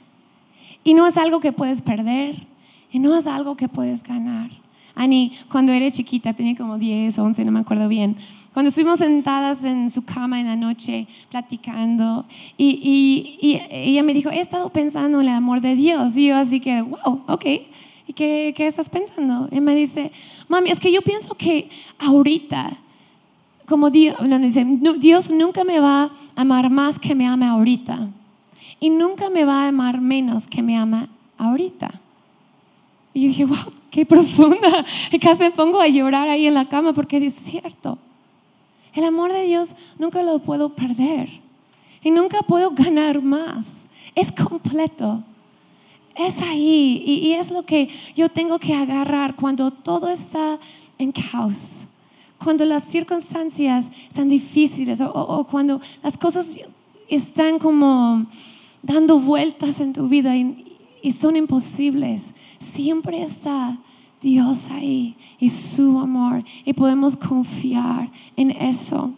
Y 0.83 0.95
no 0.95 1.07
es 1.07 1.19
algo 1.19 1.39
que 1.39 1.53
puedes 1.53 1.83
perder. 1.83 2.47
Y 2.91 2.99
no 2.99 3.15
es 3.15 3.27
algo 3.27 3.59
que 3.59 3.69
puedes 3.69 4.03
ganar. 4.03 4.49
Ani, 4.95 5.33
cuando 5.51 5.73
era 5.73 5.91
chiquita, 5.91 6.33
tenía 6.33 6.55
como 6.55 6.79
10, 6.79 7.19
11, 7.19 7.45
no 7.45 7.53
me 7.53 7.61
acuerdo 7.61 7.89
bien. 7.89 8.17
Cuando 8.55 8.69
estuvimos 8.69 9.01
sentadas 9.01 9.65
en 9.65 9.91
su 9.91 10.05
cama 10.05 10.39
en 10.39 10.47
la 10.47 10.55
noche 10.55 11.09
platicando 11.29 12.25
y, 12.57 13.37
y, 13.41 13.49
y 13.49 13.61
ella 13.69 14.05
me 14.05 14.15
dijo, 14.15 14.31
he 14.31 14.39
estado 14.39 14.71
pensando 14.71 15.21
en 15.21 15.27
el 15.27 15.35
amor 15.35 15.61
de 15.61 15.75
Dios. 15.75 16.17
Y 16.17 16.29
yo 16.29 16.37
así 16.37 16.61
que, 16.61 16.81
wow, 16.81 17.25
ok. 17.27 17.45
¿Y 18.07 18.13
qué, 18.13 18.55
qué 18.57 18.67
estás 18.67 18.89
pensando? 18.89 19.49
Y 19.51 19.61
me 19.61 19.75
dice, 19.75 20.13
mami, 20.47 20.71
es 20.71 20.79
que 20.79 20.93
yo 20.93 21.03
pienso 21.03 21.35
que 21.35 21.69
ahorita, 21.99 22.71
como 23.67 23.91
Dios, 23.91 24.17
Dios 25.01 25.33
nunca 25.33 25.65
me 25.65 25.81
va 25.81 26.05
a 26.05 26.11
amar 26.37 26.71
más 26.71 27.01
que 27.01 27.17
me 27.17 27.27
ama 27.27 27.51
ahorita. 27.51 28.09
Y 28.79 28.89
nunca 28.89 29.31
me 29.31 29.45
va 29.45 29.65
a 29.65 29.69
amar 29.69 30.01
menos 30.01 30.47
que 30.47 30.63
me 30.63 30.77
ama 30.77 31.09
ahorita. 31.39 31.91
Y 33.13 33.27
dije, 33.27 33.47
wow, 33.47 33.73
qué 33.91 34.07
profunda. 34.07 34.85
Y 35.11 35.19
casi 35.19 35.43
me 35.43 35.51
pongo 35.51 35.81
a 35.81 35.89
llorar 35.89 36.29
ahí 36.29 36.47
en 36.47 36.55
la 36.55 36.69
cama 36.69 36.93
porque 36.93 37.17
es 37.17 37.35
cierto. 37.35 37.99
El 38.95 39.05
amor 39.05 39.33
de 39.33 39.43
Dios 39.45 39.75
nunca 39.99 40.23
lo 40.23 40.39
puedo 40.39 40.71
perder. 40.71 41.29
Y 42.03 42.11
nunca 42.11 42.43
puedo 42.43 42.71
ganar 42.71 43.23
más. 43.23 43.87
Es 44.15 44.31
completo. 44.31 45.23
Es 46.17 46.41
ahí 46.43 47.03
y, 47.05 47.33
es 47.33 47.51
lo 47.51 47.65
que 47.65 47.89
yo 48.15 48.29
tengo 48.29 48.59
que 48.61 48.73
agarrar 48.73 49.35
cuando 49.35 49.73
todo 49.73 50.09
está 50.09 50.61
en 50.97 51.11
caos, 51.11 51.81
cuando 52.39 52.65
las 52.65 52.85
circunstancias 52.85 53.91
están 54.09 54.29
difíciles 54.29 55.01
o, 55.01 55.45
cuando 55.51 55.81
las 56.05 56.17
cosas 56.17 56.57
están 57.09 57.59
como 57.59 58.27
dando 58.81 59.19
vueltas 59.19 59.81
en 59.81 59.93
tu 59.93 60.09
vida 60.09 60.37
y, 60.37 60.61
son 61.11 61.37
imposibles. 61.37 62.31
Siempre 62.59 63.21
está 63.21 63.77
Dios 64.25 64.71
ahí 64.71 65.15
y 65.39 65.51
su 65.51 65.99
amor 66.01 66.43
y 66.65 66.73
podemos 66.73 67.15
confiar 67.15 68.11
en 68.37 68.51
eso. 68.51 69.13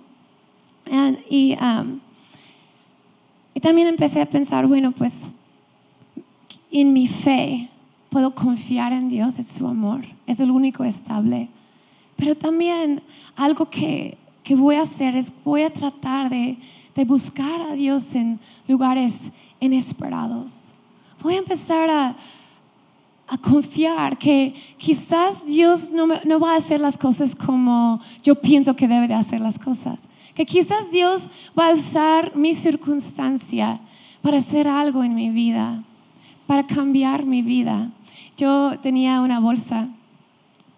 y, 1.31 1.55
um, 1.55 2.01
y 3.55 3.61
también 3.61 3.87
empecé 3.87 4.21
a 4.21 4.27
pensar, 4.27 4.67
bueno, 4.67 4.91
pues 4.91 5.23
en 6.71 6.93
mi 6.93 7.07
fe 7.07 7.71
puedo 8.11 8.35
confiar 8.35 8.93
en 8.93 9.09
Dios, 9.09 9.39
en 9.39 9.47
su 9.47 9.67
amor, 9.67 10.05
es 10.27 10.41
el 10.41 10.51
único 10.51 10.85
estable. 10.85 11.49
Pero 12.17 12.35
también 12.35 13.03
algo 13.37 13.71
que, 13.71 14.19
que 14.43 14.57
voy 14.57 14.75
a 14.75 14.83
hacer 14.83 15.15
es 15.15 15.33
voy 15.45 15.63
a 15.63 15.73
tratar 15.73 16.31
de, 16.31 16.59
de, 16.95 17.05
buscar 17.05 17.61
a 17.63 17.75
Dios 17.75 18.15
en 18.15 18.41
lugares 18.67 19.31
inesperados. 19.61 20.71
Voy 21.23 21.35
a 21.35 21.39
empezar 21.39 21.89
a, 21.91 22.17
a 23.29 23.39
confiar 23.39 24.19
que 24.19 24.55
quizás 24.79 25.47
Dios 25.47 25.91
no, 25.91 26.07
no 26.25 26.41
va 26.41 26.55
a 26.55 26.57
hacer 26.57 26.81
las 26.81 26.97
cosas 26.97 27.35
como 27.35 28.01
yo 28.23 28.37
pienso 28.37 28.77
que 28.77 28.89
debe 28.89 29.09
de 29.09 29.15
hacer 29.15 29.41
las 29.41 29.59
cosas. 29.59 30.09
Que 30.35 30.47
quizás 30.47 30.91
Dios 30.91 31.31
va 31.59 31.69
a 31.69 31.73
usar 31.73 32.37
mi 32.37 32.55
circunstancia 32.55 33.81
para 34.23 34.39
hacer 34.39 34.69
algo 34.69 35.03
en 35.03 35.15
mi 35.15 35.31
vida 35.31 35.83
para 36.47 36.67
cambiar 36.67 37.27
mi 37.27 37.43
vida. 37.43 37.91
Yo 38.37 38.79
tenía 38.81 39.21
una 39.21 39.41
bolsa 39.41 39.89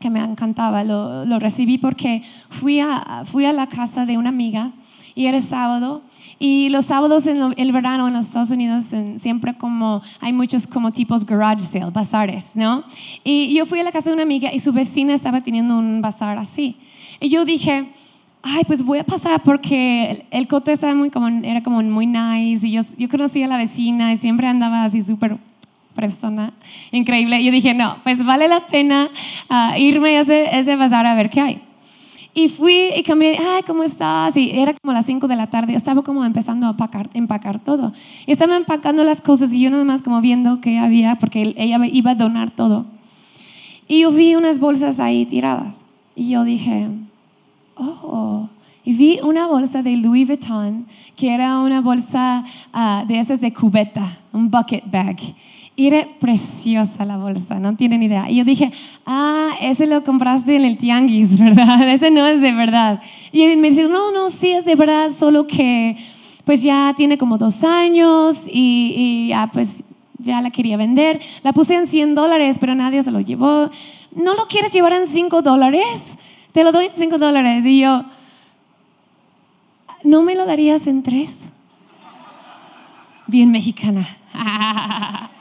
que 0.00 0.10
me 0.10 0.20
encantaba, 0.20 0.84
lo, 0.84 1.24
lo 1.24 1.38
recibí 1.38 1.78
porque 1.78 2.22
fui 2.48 2.80
a, 2.80 3.24
fui 3.24 3.44
a 3.44 3.52
la 3.52 3.66
casa 3.66 4.06
de 4.06 4.16
una 4.16 4.28
amiga 4.28 4.72
y 5.14 5.26
era 5.26 5.40
sábado 5.40 6.02
y 6.38 6.68
los 6.68 6.86
sábados 6.86 7.26
en 7.26 7.52
el 7.56 7.72
verano 7.72 8.06
en 8.06 8.14
los 8.14 8.26
Estados 8.26 8.50
Unidos 8.50 8.84
siempre 9.16 9.56
como 9.56 10.02
hay 10.20 10.32
muchos 10.32 10.66
como 10.66 10.92
tipos 10.92 11.26
garage 11.26 11.60
sale, 11.60 11.90
bazares, 11.90 12.56
¿no? 12.56 12.84
Y 13.24 13.54
yo 13.54 13.66
fui 13.66 13.80
a 13.80 13.82
la 13.82 13.90
casa 13.90 14.10
de 14.10 14.14
una 14.14 14.22
amiga 14.22 14.52
y 14.52 14.60
su 14.60 14.72
vecina 14.72 15.14
estaba 15.14 15.40
teniendo 15.42 15.76
un 15.76 16.00
bazar 16.00 16.38
así. 16.38 16.76
Y 17.20 17.28
yo 17.28 17.44
dije, 17.44 17.90
ay, 18.42 18.62
pues 18.66 18.84
voy 18.84 18.98
a 18.98 19.04
pasar 19.04 19.42
porque 19.42 20.26
el, 20.30 20.46
cote 20.46 20.70
estaba 20.72 20.94
muy 20.94 21.10
como, 21.10 21.28
era 21.28 21.62
como 21.62 21.82
muy 21.82 22.06
nice 22.06 22.66
y 22.66 22.72
yo, 22.72 22.82
yo 22.96 23.08
conocía 23.08 23.46
a 23.46 23.48
la 23.48 23.56
vecina 23.56 24.12
y 24.12 24.16
siempre 24.16 24.46
andaba 24.46 24.84
así 24.84 25.02
súper 25.02 25.38
persona 25.94 26.52
increíble. 26.92 27.42
Yo 27.42 27.50
dije, 27.50 27.74
no, 27.74 27.96
pues 28.04 28.24
vale 28.24 28.46
la 28.46 28.66
pena 28.66 29.10
ah, 29.48 29.76
irme 29.76 30.16
a 30.16 30.20
ese, 30.20 30.56
ese 30.56 30.76
bazar 30.76 31.04
a 31.06 31.14
ver 31.14 31.30
qué 31.30 31.40
hay. 31.40 31.67
Y 32.38 32.48
fui 32.48 32.90
y 32.96 33.02
cambié, 33.02 33.36
ay, 33.36 33.62
¿cómo 33.66 33.82
estás? 33.82 34.36
Y 34.36 34.50
era 34.50 34.72
como 34.72 34.92
las 34.92 35.06
5 35.06 35.26
de 35.26 35.34
la 35.34 35.48
tarde, 35.48 35.74
estaba 35.74 36.02
como 36.02 36.24
empezando 36.24 36.68
a 36.68 36.70
empacar, 36.70 37.10
empacar 37.12 37.58
todo. 37.58 37.92
Y 38.26 38.30
estaba 38.30 38.54
empacando 38.54 39.02
las 39.02 39.20
cosas 39.20 39.52
y 39.52 39.60
yo 39.60 39.70
nada 39.70 39.82
más 39.82 40.02
como 40.02 40.20
viendo 40.20 40.60
qué 40.60 40.78
había, 40.78 41.18
porque 41.18 41.52
ella 41.56 41.80
iba 41.86 42.12
a 42.12 42.14
donar 42.14 42.52
todo. 42.52 42.86
Y 43.88 44.02
yo 44.02 44.12
vi 44.12 44.36
unas 44.36 44.60
bolsas 44.60 45.00
ahí 45.00 45.26
tiradas. 45.26 45.84
Y 46.14 46.28
yo 46.28 46.44
dije, 46.44 46.86
oh, 47.74 48.48
y 48.84 48.92
vi 48.92 49.18
una 49.24 49.48
bolsa 49.48 49.82
de 49.82 49.96
Louis 49.96 50.24
Vuitton, 50.24 50.86
que 51.16 51.34
era 51.34 51.58
una 51.58 51.80
bolsa 51.80 52.44
ah, 52.72 53.04
de 53.08 53.18
esas 53.18 53.40
de 53.40 53.52
cubeta, 53.52 54.06
un 54.32 54.48
bucket 54.48 54.88
bag. 54.88 55.16
Era 55.80 56.08
preciosa 56.18 57.04
la 57.04 57.18
bolsa, 57.18 57.60
no 57.60 57.76
tienen 57.76 58.02
idea. 58.02 58.28
Y 58.28 58.36
yo 58.36 58.44
dije, 58.44 58.72
ah, 59.06 59.50
ese 59.60 59.86
lo 59.86 60.02
compraste 60.02 60.56
en 60.56 60.64
el 60.64 60.76
tianguis, 60.76 61.38
¿verdad? 61.42 61.88
Ese 61.88 62.10
no 62.10 62.26
es 62.26 62.40
de 62.40 62.50
verdad. 62.50 63.00
Y 63.30 63.46
me 63.56 63.70
dice, 63.70 63.88
no, 63.88 64.10
no, 64.10 64.28
sí 64.28 64.50
es 64.50 64.64
de 64.64 64.74
verdad, 64.74 65.08
solo 65.10 65.46
que 65.46 65.96
pues 66.44 66.62
ya 66.62 66.94
tiene 66.96 67.16
como 67.16 67.38
dos 67.38 67.62
años 67.62 68.42
y, 68.46 68.92
y 68.96 69.28
ya 69.28 69.50
pues 69.52 69.84
ya 70.18 70.40
la 70.40 70.50
quería 70.50 70.76
vender. 70.76 71.20
La 71.44 71.52
puse 71.52 71.76
en 71.76 71.86
100 71.86 72.16
dólares, 72.16 72.56
pero 72.58 72.74
nadie 72.74 73.00
se 73.04 73.12
lo 73.12 73.20
llevó. 73.20 73.70
¿No 74.16 74.34
lo 74.34 74.46
quieres 74.48 74.72
llevar 74.72 74.94
en 74.94 75.06
5 75.06 75.42
dólares? 75.42 76.16
Te 76.50 76.64
lo 76.64 76.72
doy 76.72 76.86
en 76.86 76.96
5 76.96 77.18
dólares. 77.18 77.64
Y 77.64 77.80
yo, 77.80 78.04
¿no 80.02 80.22
me 80.22 80.34
lo 80.34 80.44
darías 80.44 80.88
en 80.88 81.04
3? 81.04 81.38
Bien 83.28 83.50
mexicana. 83.52 84.04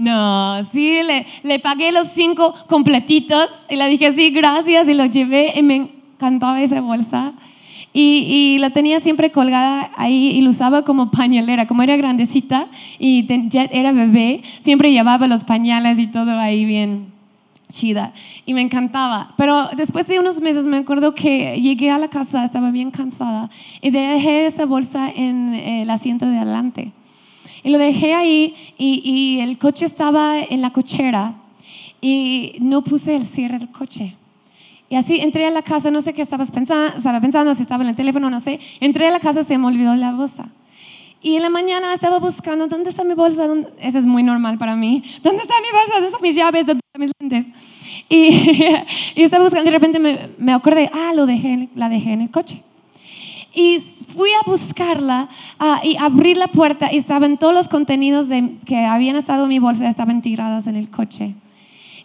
No, 0.00 0.62
sí, 0.62 1.00
le, 1.42 1.58
pagué 1.58 1.92
los 1.92 2.06
cinco 2.08 2.54
completitos 2.68 3.50
y 3.68 3.76
le 3.76 3.86
dije, 3.90 4.10
sí, 4.12 4.30
gracias, 4.30 4.88
y 4.88 4.94
lo 4.94 5.04
llevé 5.04 5.52
y 5.54 5.62
me 5.62 5.90
encantaba 6.14 6.62
esa 6.62 6.80
bolsa. 6.80 7.34
Y, 7.92 8.56
la 8.60 8.70
tenía 8.70 9.00
siempre 9.00 9.30
colgada 9.30 9.90
ahí 9.96 10.28
y 10.28 10.40
lo 10.40 10.50
usaba 10.50 10.84
como 10.84 11.10
pañalera, 11.10 11.66
como 11.66 11.82
era 11.82 11.98
grandecita 11.98 12.68
y 12.98 13.26
ya 13.50 13.64
era 13.64 13.92
bebé, 13.92 14.40
siempre 14.60 14.90
llevaba 14.90 15.26
los 15.26 15.44
pañales 15.44 15.98
y 15.98 16.06
todo 16.06 16.38
ahí 16.38 16.64
bien 16.64 17.12
chida 17.68 18.14
y 18.46 18.54
me 18.54 18.62
encantaba. 18.62 19.34
Pero 19.36 19.68
después 19.76 20.06
de 20.06 20.18
unos 20.18 20.40
meses 20.40 20.66
me 20.66 20.78
acuerdo 20.78 21.14
que 21.14 21.60
llegué 21.60 21.90
a 21.90 21.98
la 21.98 22.08
casa, 22.08 22.42
estaba 22.42 22.70
bien 22.70 22.90
cansada 22.90 23.50
y 23.82 23.90
dejé 23.90 24.46
esa 24.46 24.64
bolsa 24.64 25.10
en 25.10 25.54
el 25.54 25.90
asiento 25.90 26.24
de 26.24 26.38
adelante. 26.38 26.92
Y 27.62 27.70
lo 27.70 27.78
dejé 27.78 28.14
ahí 28.14 28.54
y, 28.78 29.40
el 29.40 29.58
coche 29.58 29.84
estaba 29.84 30.38
en 30.38 30.62
la 30.62 30.70
cochera 30.70 31.34
y 32.00 32.54
no 32.60 32.82
puse 32.82 33.16
el 33.16 33.26
cierre 33.26 33.58
del 33.58 33.70
coche. 33.70 34.14
Y 34.88 34.96
así 34.96 35.20
entré 35.20 35.46
a 35.46 35.50
la 35.50 35.62
casa, 35.62 35.90
no 35.90 36.00
sé 36.00 36.12
qué 36.14 36.22
estabas 36.22 36.50
pensando, 36.50 36.96
estaba 36.96 37.20
pensando, 37.20 37.54
si 37.54 37.62
estaba 37.62 37.84
en 37.84 37.90
el 37.90 37.96
teléfono, 37.96 38.28
no 38.28 38.40
sé. 38.40 38.58
Entré 38.80 39.06
a 39.06 39.10
la 39.10 39.20
casa, 39.20 39.44
se 39.44 39.56
me 39.56 39.66
olvidó 39.66 39.94
la 39.94 40.12
bolsa. 40.12 40.48
Y 41.22 41.36
en 41.36 41.42
la 41.42 41.50
mañana 41.50 41.92
estaba 41.92 42.18
buscando, 42.18 42.66
¿dónde 42.66 42.90
está 42.90 43.04
mi 43.04 43.14
bolsa? 43.14 43.46
Eso 43.78 43.98
es 43.98 44.06
muy 44.06 44.22
normal 44.22 44.56
para 44.56 44.74
mí. 44.74 45.04
¿Dónde 45.22 45.42
está 45.42 45.54
mi 45.60 45.70
bolsa? 45.70 45.92
¿Dónde 45.94 46.06
están 46.06 46.22
mis 46.22 46.34
llaves? 46.34 46.66
¿Dónde 46.66 46.80
están 46.86 47.00
mis 47.00 47.12
lentes? 47.20 47.46
Y, 48.08 48.74
y 49.20 49.22
estaba 49.22 49.44
buscando, 49.44 49.68
y 49.68 49.70
de 49.70 49.78
repente 49.78 49.98
me, 49.98 50.30
me 50.38 50.52
acordé, 50.52 50.90
ah, 50.92 51.12
lo 51.14 51.26
dejé, 51.26 51.68
la 51.74 51.88
dejé 51.90 52.14
en 52.14 52.22
el 52.22 52.30
coche. 52.30 52.62
Y 53.54 53.78
fui 53.80 54.30
a 54.30 54.48
buscarla 54.48 55.28
uh, 55.60 55.86
y 55.86 55.96
abrir 55.96 56.36
la 56.36 56.48
puerta 56.48 56.92
y 56.92 56.96
estaban 56.96 57.38
todos 57.38 57.54
los 57.54 57.68
contenidos 57.68 58.28
de, 58.28 58.56
que 58.64 58.84
habían 58.84 59.16
estado 59.16 59.44
en 59.44 59.48
mi 59.48 59.58
bolsa, 59.58 59.88
estaban 59.88 60.22
tiradas 60.22 60.66
en 60.66 60.76
el 60.76 60.90
coche. 60.90 61.34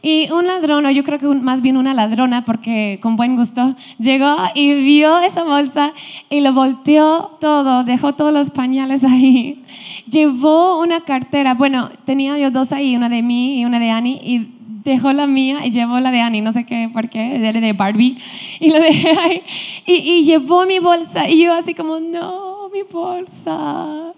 Y 0.08 0.32
un 0.32 0.46
ladrón, 0.46 0.86
o 0.86 0.92
yo 0.92 1.04
creo 1.04 1.18
que 1.18 1.26
más 1.26 1.62
bien 1.62 1.78
una 1.78 1.96
ladrona, 1.96 2.46
porque 2.46 3.00
con 3.02 3.16
buen 3.16 3.36
gusto, 3.36 3.76
llegó 3.98 4.36
y 4.54 4.76
vio 4.76 5.18
esa 5.18 5.44
bolsa 5.44 5.94
y 6.30 6.42
lo 6.42 6.54
volteó 6.54 7.38
todo, 7.42 7.84
dejó 7.84 8.14
todos 8.14 8.32
los 8.32 8.52
pañales 8.52 9.04
ahí. 9.04 9.64
Llevó 10.08 10.80
una 10.80 11.02
cartera, 11.02 11.56
bueno, 11.56 11.90
tenía 12.06 12.38
yo 12.38 12.52
dos 12.52 12.72
ahí, 12.72 12.96
una 12.96 13.10
de 13.10 13.24
mí 13.24 13.60
y 13.60 13.66
una 13.66 13.80
de 13.80 13.90
Annie, 13.90 14.22
y 14.24 14.55
dejó 14.86 15.12
la 15.12 15.28
mía 15.28 15.66
y 15.66 15.72
llevó 15.72 16.00
la 16.00 16.12
de 16.12 16.22
Annie, 16.22 16.42
no 16.42 16.54
sé 16.54 16.64
qué, 16.64 16.90
por 16.94 17.10
qué, 17.10 17.40
de 17.40 17.74
Barbie, 17.74 18.18
y 18.60 18.70
lo 18.70 18.80
dejé 18.80 19.10
ahí. 19.20 19.44
Y, 19.86 19.94
y 19.94 20.24
llevó 20.24 20.66
mi 20.66 20.80
bolsa 20.80 21.28
y 21.30 21.44
yo 21.44 21.54
así 21.54 21.74
como, 21.74 22.00
no, 22.00 22.70
mi 22.72 22.84
bolsa. 22.84 24.14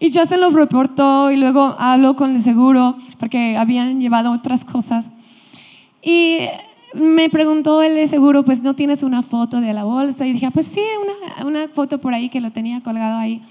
Y 0.00 0.10
ya 0.10 0.26
se 0.26 0.36
lo 0.36 0.50
reportó 0.50 1.30
y 1.30 1.36
luego 1.36 1.76
habló 1.78 2.16
con 2.16 2.34
el 2.34 2.42
seguro 2.42 2.96
porque 3.20 3.56
habían 3.56 4.00
llevado 4.00 4.32
otras 4.32 4.64
cosas. 4.64 5.10
Y 6.02 6.38
me 6.94 7.30
preguntó 7.30 7.82
el 7.82 7.94
de 7.94 8.08
seguro, 8.08 8.44
pues 8.44 8.62
no 8.62 8.74
tienes 8.74 9.04
una 9.04 9.22
foto 9.22 9.60
de 9.60 9.72
la 9.72 9.84
bolsa. 9.84 10.26
Y 10.26 10.32
dije, 10.32 10.50
pues 10.50 10.66
sí, 10.66 10.82
una, 11.00 11.46
una 11.46 11.68
foto 11.68 11.98
por 11.98 12.12
ahí 12.14 12.28
que 12.28 12.40
lo 12.40 12.50
tenía 12.50 12.80
colgado 12.82 13.16
ahí. 13.16 13.42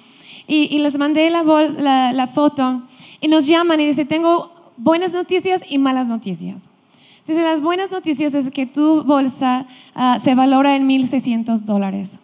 Y, 0.46 0.76
y 0.76 0.80
les 0.80 0.98
mandé 0.98 1.30
la, 1.30 1.44
la, 1.44 2.12
la, 2.12 2.28
foto 2.28 2.82
y 3.22 3.30
nos 3.30 3.48
llaman 3.48 3.80
y 3.80 3.86
dice, 3.86 4.04
tengo 4.04 4.61
buenas 4.82 5.14
noticias 5.14 5.64
y 5.70 5.78
malas 5.78 6.08
noticias. 6.08 6.70
Dice, 7.26 7.42
las 7.42 7.62
buenas 7.62 7.92
noticias 7.92 8.34
es 8.34 8.50
que 8.50 8.66
tu 8.66 9.04
bolsa 9.04 9.68
uh, 9.96 10.20
se 10.20 10.34
valora 10.34 10.76
en 10.76 10.90
1.600 10.90 11.60
dólares. 11.62 12.18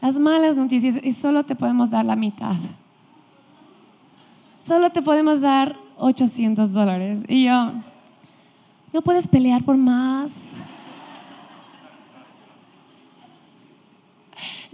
Las 0.00 0.18
malas 0.18 0.56
noticias 0.56 0.98
es 1.02 1.16
solo 1.16 1.44
te 1.44 1.54
podemos 1.54 1.90
dar 1.90 2.04
la 2.04 2.16
mitad. 2.16 2.56
Solo 4.58 4.90
te 4.90 5.02
podemos 5.02 5.42
dar 5.42 5.76
800 5.98 6.72
dólares. 6.72 7.22
Y 7.28 7.44
yo, 7.44 7.72
no 8.92 9.02
puedes 9.02 9.28
pelear 9.28 9.62
por 9.62 9.76
más. 9.76 10.64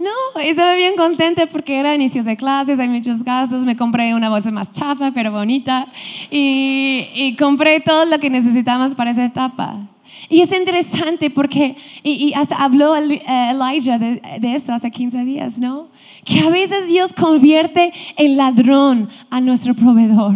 No, 0.03 0.41
estaba 0.41 0.73
bien 0.73 0.97
contenta 0.97 1.45
porque 1.45 1.79
era 1.79 1.95
inicios 1.95 2.25
de 2.25 2.35
clases, 2.35 2.77
hay 2.77 2.89
muchos 2.89 3.23
gastos, 3.23 3.63
me 3.63 3.77
compré 3.77 4.13
una 4.13 4.27
bolsa 4.27 4.51
más 4.51 4.73
chafa 4.73 5.11
pero 5.13 5.31
bonita 5.31 5.87
y, 6.29 7.07
y 7.15 7.37
compré 7.37 7.79
todo 7.79 8.03
lo 8.03 8.19
que 8.19 8.29
necesitamos 8.29 8.95
para 8.95 9.11
esa 9.11 9.23
etapa. 9.23 9.79
Y 10.27 10.41
es 10.41 10.51
interesante 10.51 11.29
porque, 11.29 11.77
y, 12.03 12.33
hasta 12.33 12.57
habló 12.57 12.97
eh, 12.97 13.21
Elijah 13.51 13.97
de, 13.97 14.21
de, 14.41 14.55
esto 14.55 14.73
hace 14.73 14.91
15 14.91 15.23
días, 15.23 15.59
¿no? 15.59 15.87
Que 16.25 16.41
a 16.41 16.49
veces 16.49 16.87
Dios 16.87 17.13
convierte 17.13 17.93
el 18.17 18.35
ladrón 18.35 19.07
a 19.29 19.39
nuestro 19.39 19.73
proveedor, 19.73 20.35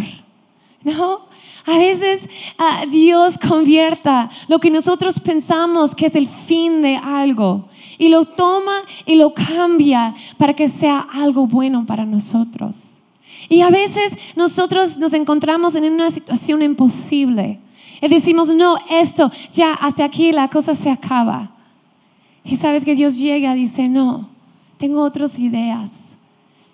¿no? 0.84 1.28
A 1.66 1.78
veces 1.78 2.30
uh, 2.58 2.90
Dios 2.90 3.38
convierta 3.38 4.30
lo 4.48 4.60
que 4.60 4.70
nosotros 4.70 5.20
pensamos 5.20 5.94
que 5.94 6.06
es 6.06 6.16
el 6.16 6.28
fin 6.28 6.82
de 6.82 6.96
algo 6.96 7.68
y 7.98 8.10
lo 8.10 8.26
toma 8.26 8.82
y 9.06 9.16
lo 9.16 9.34
cambia 9.34 10.16
para 10.38 10.54
que 10.54 10.70
sea 10.70 11.08
algo 11.12 11.48
bueno 11.48 11.86
para 11.86 12.06
nosotros. 12.06 12.98
Y 13.50 13.62
a 13.62 13.70
veces 13.70 14.36
nosotros 14.36 14.98
nos 14.98 15.14
encontramos 15.14 15.76
en 15.76 15.92
una 15.92 16.12
situación 16.12 16.62
imposible 16.62 17.60
y 18.02 18.08
decimos, 18.08 18.50
no, 18.50 18.78
esto, 18.90 19.32
ya 19.52 19.74
hasta 19.74 20.06
aquí 20.06 20.32
la 20.32 20.50
cosa 20.50 20.74
se 20.74 20.90
acaba. 20.90 21.52
Y 22.44 22.56
sabes 22.56 22.86
que 22.86 22.96
Dios 22.96 23.18
llega 23.18 23.56
y 23.56 23.62
dice, 23.62 23.90
no, 23.90 24.30
tengo 24.78 25.02
otras 25.02 25.40
ideas. 25.40 26.14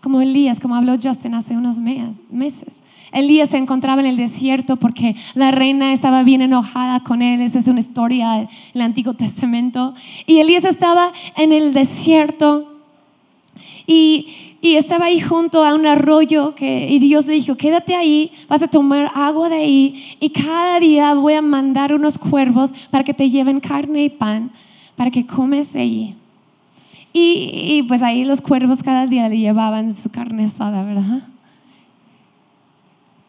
Como 0.03 0.19
Elías, 0.19 0.59
como 0.59 0.75
habló 0.75 0.97
Justin 1.01 1.33
hace 1.33 1.55
unos 1.55 1.79
meses. 1.79 2.81
Elías 3.13 3.51
se 3.51 3.57
encontraba 3.57 4.01
en 4.01 4.07
el 4.07 4.17
desierto 4.17 4.75
porque 4.75 5.15
la 5.33 5.49
reina 5.49 5.93
estaba 5.93 6.23
bien 6.23 6.41
enojada 6.41 6.99
con 6.99 7.21
él. 7.21 7.39
Esa 7.39 7.59
es 7.59 7.67
una 7.67 7.79
historia 7.79 8.31
del 8.33 8.49
el 8.73 8.81
Antiguo 8.81 9.13
Testamento. 9.13 9.93
Y 10.27 10.39
Elías 10.39 10.65
estaba 10.65 11.13
en 11.37 11.53
el 11.53 11.73
desierto 11.73 12.81
y, 13.87 14.27
y, 14.61 14.75
estaba 14.75 15.05
ahí 15.05 15.21
junto 15.21 15.63
a 15.63 15.73
un 15.73 15.85
arroyo 15.85 16.53
que, 16.53 16.89
y 16.89 16.99
Dios 16.99 17.25
le 17.27 17.35
dijo, 17.35 17.55
quédate 17.55 17.95
ahí, 17.95 18.33
vas 18.49 18.61
a 18.61 18.67
tomar 18.67 19.09
agua 19.15 19.47
de 19.47 19.55
ahí 19.55 20.17
y 20.19 20.31
cada 20.31 20.81
día 20.81 21.13
voy 21.13 21.35
a 21.35 21.41
mandar 21.41 21.93
unos 21.93 22.17
cuervos 22.17 22.73
para 22.91 23.05
que 23.05 23.13
te 23.13 23.29
lleven 23.29 23.61
carne 23.61 24.03
y 24.03 24.09
pan 24.09 24.51
para 24.97 25.11
que 25.11 25.25
comes 25.25 25.71
de 25.71 25.79
ahí. 25.79 26.15
Y, 27.13 27.51
y 27.53 27.83
pues 27.83 28.01
ahí 28.01 28.25
los 28.25 28.41
cuervos 28.41 28.81
cada 28.81 29.05
día 29.05 29.29
le 29.29 29.37
llevaban 29.37 29.93
su 29.93 30.09
carne 30.09 30.45
asada, 30.45 30.83
¿verdad? 30.83 31.21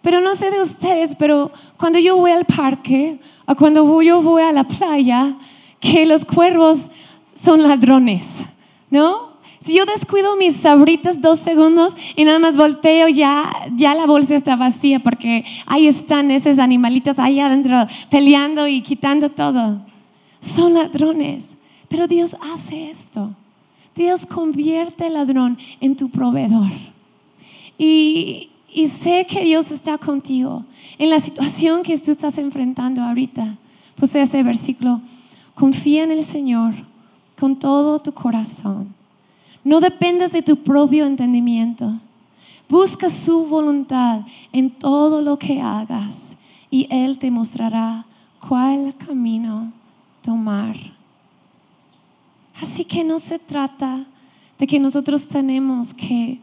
Pero 0.05 0.20
no 0.20 0.35
sé 0.35 0.51
de 0.51 0.61
ustedes, 0.61 1.14
pero 1.14 1.51
cuando 1.78 1.99
yo 1.99 2.16
voy 2.16 2.30
al 2.30 2.45
parque 2.45 3.18
o 3.47 3.55
cuando 3.55 4.03
yo 4.03 4.20
voy 4.20 4.43
a 4.43 4.53
la 4.53 4.64
playa, 4.64 5.35
que 5.80 6.05
los 6.05 6.26
cuervos 6.26 6.91
son 7.35 7.62
ladrones, 7.62 8.45
¿no? 8.91 9.35
Si 9.61 9.74
yo 9.74 9.87
descuido 9.87 10.37
mis 10.37 10.57
sabritas 10.57 11.22
dos 11.22 11.39
segundos 11.39 11.97
y 12.16 12.24
nada 12.24 12.39
más 12.39 12.59
volteo, 12.59 13.09
ya, 13.09 13.51
ya 13.74 13.95
la 13.95 14.05
bolsa 14.05 14.35
está 14.35 14.57
vacía 14.57 14.99
porque 14.99 15.43
ahí 15.64 15.87
están 15.87 16.30
esos 16.30 16.59
animalitos 16.59 17.18
ahí 17.18 17.41
adentro 17.41 17.87
peleando 18.11 18.68
y 18.68 18.82
quitando 18.82 19.30
todo. 19.30 19.80
Son 20.39 20.74
ladrones, 20.74 21.57
pero 21.89 22.07
Dios 22.07 22.37
hace 22.53 22.91
esto. 22.91 23.35
Dios 23.95 24.26
convierte 24.26 25.07
el 25.07 25.14
ladrón 25.14 25.59
en 25.80 25.97
tu 25.97 26.09
proveedor. 26.09 26.70
Y, 27.78 28.51
y 28.72 28.88
sé 28.88 29.26
que 29.28 29.45
Dios 29.45 29.70
está 29.70 29.99
contigo 29.99 30.64
en 30.99 31.11
la 31.11 31.20
situación 31.20 31.82
que 31.82 31.97
tú 31.99 32.11
estás 32.11 32.38
enfrentando 32.38 33.03
ahorita. 33.03 33.57
Pues 33.97 34.14
ese 34.14 34.42
versículo, 34.42 35.01
confía 35.55 36.03
en 36.03 36.11
el 36.11 36.24
Señor 36.24 36.74
con 37.38 37.57
todo 37.59 38.01
tu 38.01 38.12
corazón. 38.12 38.95
No 39.62 39.80
dependas 39.80 40.32
de 40.32 40.42
tu 40.42 40.57
propio 40.57 41.07
entendimiento. 41.07 42.01
Busca 42.68 43.09
su 43.11 43.47
voluntad 43.47 44.22
en 44.53 44.70
todo 44.70 45.22
lo 45.22 45.38
que 45.38 45.61
hagas 45.61 46.36
y 46.70 46.86
Él 46.90 47.18
te 47.18 47.30
mostrará 47.30 48.07
cuál 48.40 48.95
camino 48.97 49.72
tomar. 50.22 50.93
Así 52.61 52.84
que 52.84 53.05
no 53.05 53.18
se 53.18 53.38
trata 53.38 54.05
de 54.59 54.66
que 54.66 54.78
nosotros 54.78 55.26
tenemos 55.26 55.92
que 55.92 56.40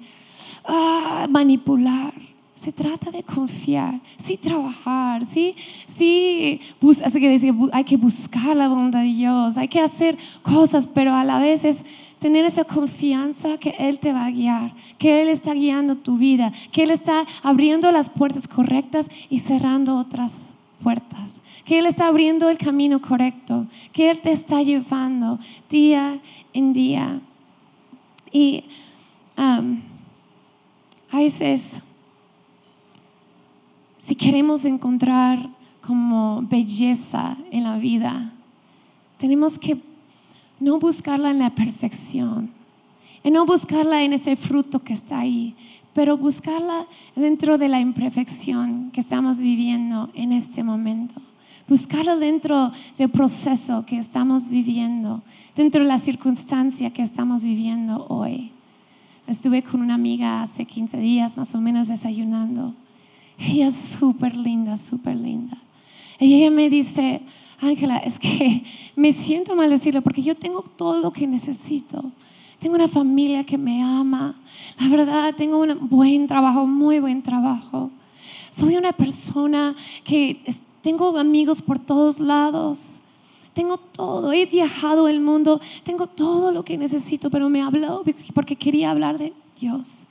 ah, 0.65 1.27
manipular. 1.29 2.13
Se 2.53 2.71
trata 2.71 3.09
de 3.09 3.23
confiar, 3.23 3.99
sí 4.17 4.37
trabajar, 4.37 5.25
sí, 5.25 5.55
sí, 5.87 6.59
así 7.03 7.19
que 7.19 7.55
hay 7.71 7.83
que 7.83 7.97
buscar 7.97 8.55
la 8.55 8.67
voluntad 8.67 8.99
de 8.99 9.07
Dios, 9.07 9.57
hay 9.57 9.67
que 9.67 9.79
hacer 9.79 10.15
cosas, 10.43 10.85
pero 10.85 11.15
a 11.15 11.23
la 11.23 11.39
vez 11.39 11.65
es 11.65 11.83
tener 12.19 12.45
esa 12.45 12.63
confianza 12.63 13.57
que 13.57 13.71
Él 13.79 13.97
te 13.97 14.13
va 14.13 14.27
a 14.27 14.29
guiar, 14.29 14.75
que 14.99 15.23
Él 15.23 15.29
está 15.29 15.55
guiando 15.55 15.95
tu 15.95 16.17
vida, 16.17 16.53
que 16.71 16.83
Él 16.83 16.91
está 16.91 17.25
abriendo 17.41 17.91
las 17.91 18.09
puertas 18.09 18.47
correctas 18.47 19.09
y 19.31 19.39
cerrando 19.39 19.97
otras 19.97 20.51
puertas, 20.81 21.41
que 21.65 21.79
Él 21.79 21.85
está 21.85 22.07
abriendo 22.07 22.49
el 22.49 22.57
camino 22.57 23.01
correcto, 23.01 23.67
que 23.93 24.09
Él 24.09 24.19
te 24.21 24.31
está 24.31 24.61
llevando 24.61 25.39
día 25.69 26.19
en 26.53 26.73
día. 26.73 27.21
Y 28.31 28.65
um, 29.37 29.81
a 31.11 31.17
veces, 31.17 31.81
si 33.97 34.15
queremos 34.15 34.65
encontrar 34.65 35.49
como 35.81 36.41
belleza 36.43 37.37
en 37.51 37.63
la 37.63 37.77
vida, 37.77 38.33
tenemos 39.17 39.59
que 39.59 39.77
no 40.59 40.79
buscarla 40.79 41.31
en 41.31 41.39
la 41.39 41.49
perfección, 41.49 42.51
y 43.23 43.31
no 43.31 43.45
buscarla 43.45 44.03
en 44.03 44.13
ese 44.13 44.35
fruto 44.35 44.79
que 44.79 44.93
está 44.93 45.19
ahí, 45.19 45.55
pero 45.93 46.17
buscarla 46.17 46.87
dentro 47.15 47.57
de 47.57 47.67
la 47.67 47.79
imperfección 47.79 48.91
que 48.91 49.01
estamos 49.01 49.39
viviendo 49.39 50.09
en 50.13 50.31
este 50.31 50.63
momento. 50.63 51.21
Buscarla 51.67 52.15
dentro 52.15 52.71
del 52.97 53.09
proceso 53.09 53.85
que 53.85 53.97
estamos 53.97 54.49
viviendo, 54.49 55.21
dentro 55.55 55.81
de 55.81 55.87
la 55.87 55.97
circunstancia 55.97 56.91
que 56.91 57.01
estamos 57.01 57.43
viviendo 57.43 58.05
hoy. 58.09 58.51
Estuve 59.27 59.63
con 59.63 59.81
una 59.81 59.93
amiga 59.93 60.41
hace 60.41 60.65
15 60.65 60.97
días 60.97 61.37
más 61.37 61.53
o 61.55 61.61
menos 61.61 61.87
desayunando. 61.87 62.73
Ella 63.37 63.67
es 63.67 63.75
súper 63.75 64.35
linda, 64.35 64.75
súper 64.75 65.15
linda. 65.15 65.57
Y 66.19 66.35
ella 66.35 66.51
me 66.51 66.69
dice, 66.69 67.21
Ángela, 67.59 67.97
es 67.97 68.19
que 68.19 68.63
me 68.95 69.11
siento 69.11 69.55
mal 69.55 69.69
decirlo 69.69 70.01
porque 70.01 70.21
yo 70.21 70.35
tengo 70.35 70.61
todo 70.61 70.99
lo 70.99 71.11
que 71.11 71.27
necesito. 71.27 72.11
Tengo 72.61 72.75
una 72.75 72.87
familia 72.87 73.43
que 73.43 73.57
me 73.57 73.81
ama. 73.81 74.35
La 74.79 74.87
verdad, 74.87 75.33
tengo 75.35 75.57
un 75.57 75.89
buen 75.89 76.27
trabajo, 76.27 76.67
muy 76.67 76.99
buen 76.99 77.23
trabajo. 77.23 77.89
Soy 78.51 78.77
una 78.77 78.91
persona 78.93 79.75
que 80.03 80.39
tengo 80.83 81.17
amigos 81.17 81.59
por 81.59 81.79
todos 81.79 82.19
lados. 82.19 82.99
Tengo 83.53 83.77
todo, 83.77 84.31
he 84.31 84.45
viajado 84.45 85.07
el 85.07 85.21
mundo, 85.21 85.59
tengo 85.83 86.05
todo 86.05 86.51
lo 86.51 86.63
que 86.63 86.77
necesito, 86.77 87.31
pero 87.31 87.49
me 87.49 87.63
habló 87.63 88.03
porque 88.35 88.55
quería 88.55 88.91
hablar 88.91 89.17
de 89.17 89.33
Dios. 89.59 90.03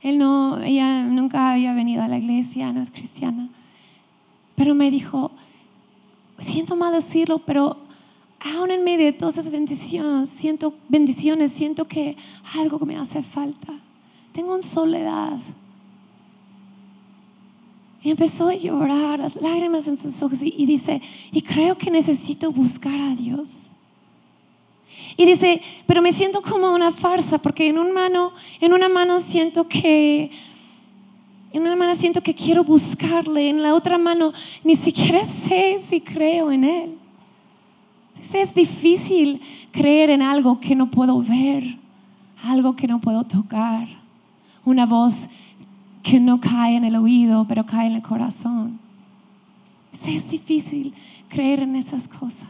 Él 0.00 0.16
no, 0.16 0.58
ella 0.62 1.04
nunca 1.04 1.52
había 1.52 1.74
venido 1.74 2.02
a 2.02 2.08
la 2.08 2.16
iglesia, 2.16 2.72
no 2.72 2.80
es 2.80 2.90
cristiana, 2.90 3.50
pero 4.56 4.74
me 4.74 4.90
dijo, 4.90 5.30
siento 6.38 6.74
mal 6.76 6.94
decirlo, 6.94 7.40
pero 7.40 7.76
aún 8.40 8.70
en 8.70 8.84
medio 8.84 9.06
de 9.06 9.12
todas 9.12 9.36
esas 9.36 9.52
bendiciones, 9.52 10.28
siento 10.28 10.74
bendiciones, 10.88 11.52
siento 11.52 11.84
que 11.84 12.16
algo 12.58 12.78
me 12.86 12.96
hace 12.96 13.22
falta. 13.22 13.72
Tengo 14.32 14.54
una 14.54 14.62
soledad. 14.62 15.38
Y 18.02 18.10
empezó 18.10 18.48
a 18.48 18.54
llorar, 18.54 19.18
las 19.18 19.36
lágrimas 19.36 19.86
en 19.86 19.98
sus 19.98 20.22
ojos 20.22 20.38
y, 20.42 20.64
dice, 20.64 21.02
y 21.32 21.42
creo 21.42 21.76
que 21.76 21.90
necesito 21.90 22.50
buscar 22.50 22.98
a 22.98 23.14
Dios. 23.14 23.72
Y 25.18 25.26
dice, 25.26 25.60
pero 25.86 26.00
me 26.00 26.12
siento 26.12 26.40
como 26.40 26.72
una 26.72 26.92
farsa 26.92 27.38
porque 27.38 27.68
en, 27.68 27.78
un 27.78 27.92
mano, 27.92 28.32
en 28.60 28.72
una 28.72 28.88
mano 28.88 29.18
siento 29.18 29.68
que 29.68 30.30
En 31.52 31.62
una 31.62 31.74
mano 31.74 31.96
siento 31.96 32.22
que 32.22 32.32
quiero 32.32 32.62
buscarle, 32.62 33.50
en 33.50 33.60
la 33.60 33.74
otra 33.74 33.98
mano 33.98 34.32
ni 34.62 34.76
siquiera 34.76 35.24
sé 35.24 35.78
si 35.80 36.00
creo 36.00 36.52
en 36.52 36.64
Él. 36.64 36.99
Es 38.32 38.54
difícil 38.54 39.40
creer 39.72 40.10
en 40.10 40.22
algo 40.22 40.60
que 40.60 40.74
no 40.74 40.90
puedo 40.90 41.20
ver, 41.22 41.78
algo 42.44 42.76
que 42.76 42.86
no 42.86 43.00
puedo 43.00 43.24
tocar, 43.24 43.88
una 44.64 44.86
voz 44.86 45.28
que 46.02 46.20
no 46.20 46.40
cae 46.40 46.76
en 46.76 46.84
el 46.84 46.96
oído, 46.96 47.46
pero 47.48 47.66
cae 47.66 47.86
en 47.88 47.94
el 47.94 48.02
corazón. 48.02 48.78
Es 49.92 50.30
difícil 50.30 50.94
creer 51.28 51.60
en 51.60 51.76
esas 51.76 52.08
cosas. 52.08 52.48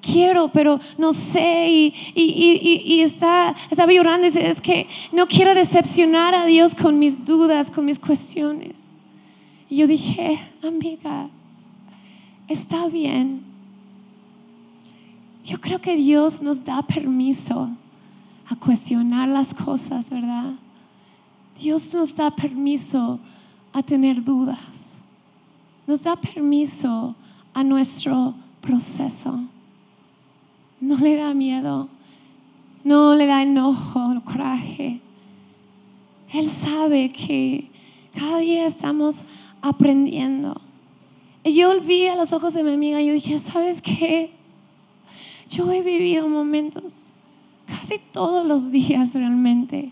Quiero, 0.00 0.48
pero 0.48 0.80
no 0.96 1.12
sé 1.12 1.68
y, 1.68 1.94
y, 2.14 3.00
está, 3.02 3.54
estaba 3.70 3.92
llorando. 3.92 4.26
Es 4.26 4.60
que 4.60 4.88
no 5.12 5.26
quiero 5.26 5.54
decepcionar 5.54 6.34
a 6.34 6.46
Dios 6.46 6.74
con 6.74 6.98
mis 6.98 7.24
dudas, 7.24 7.70
con 7.70 7.84
mis 7.84 7.98
cuestiones. 7.98 8.86
Y 9.68 9.76
yo 9.76 9.86
dije, 9.86 10.40
amiga, 10.62 11.28
está 12.48 12.88
bien. 12.88 13.49
Yo 15.44 15.60
creo 15.60 15.80
que 15.80 15.96
Dios 15.96 16.42
nos 16.42 16.64
da 16.64 16.82
permiso 16.82 17.70
a 18.48 18.56
cuestionar 18.56 19.28
las 19.28 19.54
cosas, 19.54 20.10
¿verdad? 20.10 20.52
Dios 21.60 21.94
nos 21.94 22.14
da 22.14 22.30
permiso 22.30 23.18
a 23.72 23.82
tener 23.82 24.22
dudas. 24.22 24.96
Nos 25.86 26.02
da 26.02 26.16
permiso 26.16 27.14
a 27.54 27.64
nuestro 27.64 28.34
proceso. 28.60 29.40
No 30.80 30.96
le 30.96 31.16
da 31.16 31.34
miedo, 31.34 31.88
no 32.84 33.14
le 33.14 33.26
da 33.26 33.42
enojo, 33.42 34.20
coraje. 34.24 35.00
Él 36.32 36.50
sabe 36.50 37.08
que 37.08 37.70
cada 38.12 38.38
día 38.38 38.64
estamos 38.66 39.24
aprendiendo. 39.60 40.60
Y 41.42 41.54
yo 41.54 41.80
vi 41.80 42.06
a 42.06 42.16
los 42.16 42.32
ojos 42.32 42.54
de 42.54 42.62
mi 42.62 42.72
amiga 42.72 43.00
y 43.00 43.06
yo 43.06 43.12
dije, 43.12 43.38
¿sabes 43.38 43.82
qué? 43.82 44.32
Yo 45.50 45.70
he 45.72 45.82
vivido 45.82 46.28
momentos, 46.28 47.06
casi 47.66 47.98
todos 48.12 48.46
los 48.46 48.70
días 48.70 49.14
realmente, 49.14 49.90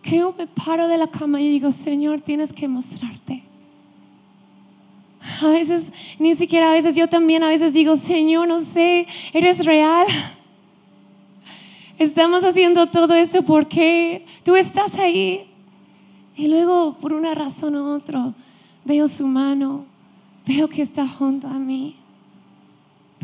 que 0.00 0.18
yo 0.18 0.34
me 0.36 0.46
paro 0.46 0.88
de 0.88 0.96
la 0.96 1.06
cama 1.06 1.40
y 1.40 1.50
digo, 1.50 1.70
Señor, 1.70 2.22
tienes 2.22 2.52
que 2.52 2.66
mostrarte. 2.66 3.42
A 5.42 5.48
veces, 5.48 5.92
ni 6.18 6.34
siquiera 6.34 6.70
a 6.70 6.72
veces, 6.72 6.96
yo 6.96 7.06
también 7.06 7.42
a 7.42 7.48
veces 7.48 7.72
digo, 7.74 7.94
Señor, 7.96 8.48
no 8.48 8.58
sé, 8.58 9.06
eres 9.32 9.64
real. 9.66 10.06
Estamos 11.98 12.42
haciendo 12.42 12.86
todo 12.86 13.14
esto 13.14 13.42
porque 13.42 14.26
tú 14.44 14.56
estás 14.56 14.98
ahí. 14.98 15.46
Y 16.36 16.48
luego, 16.48 16.96
por 17.00 17.12
una 17.12 17.34
razón 17.34 17.76
u 17.76 17.94
otra, 17.94 18.34
veo 18.84 19.08
su 19.08 19.26
mano, 19.26 19.84
veo 20.46 20.68
que 20.68 20.82
está 20.82 21.06
junto 21.06 21.48
a 21.48 21.58
mí. 21.58 21.96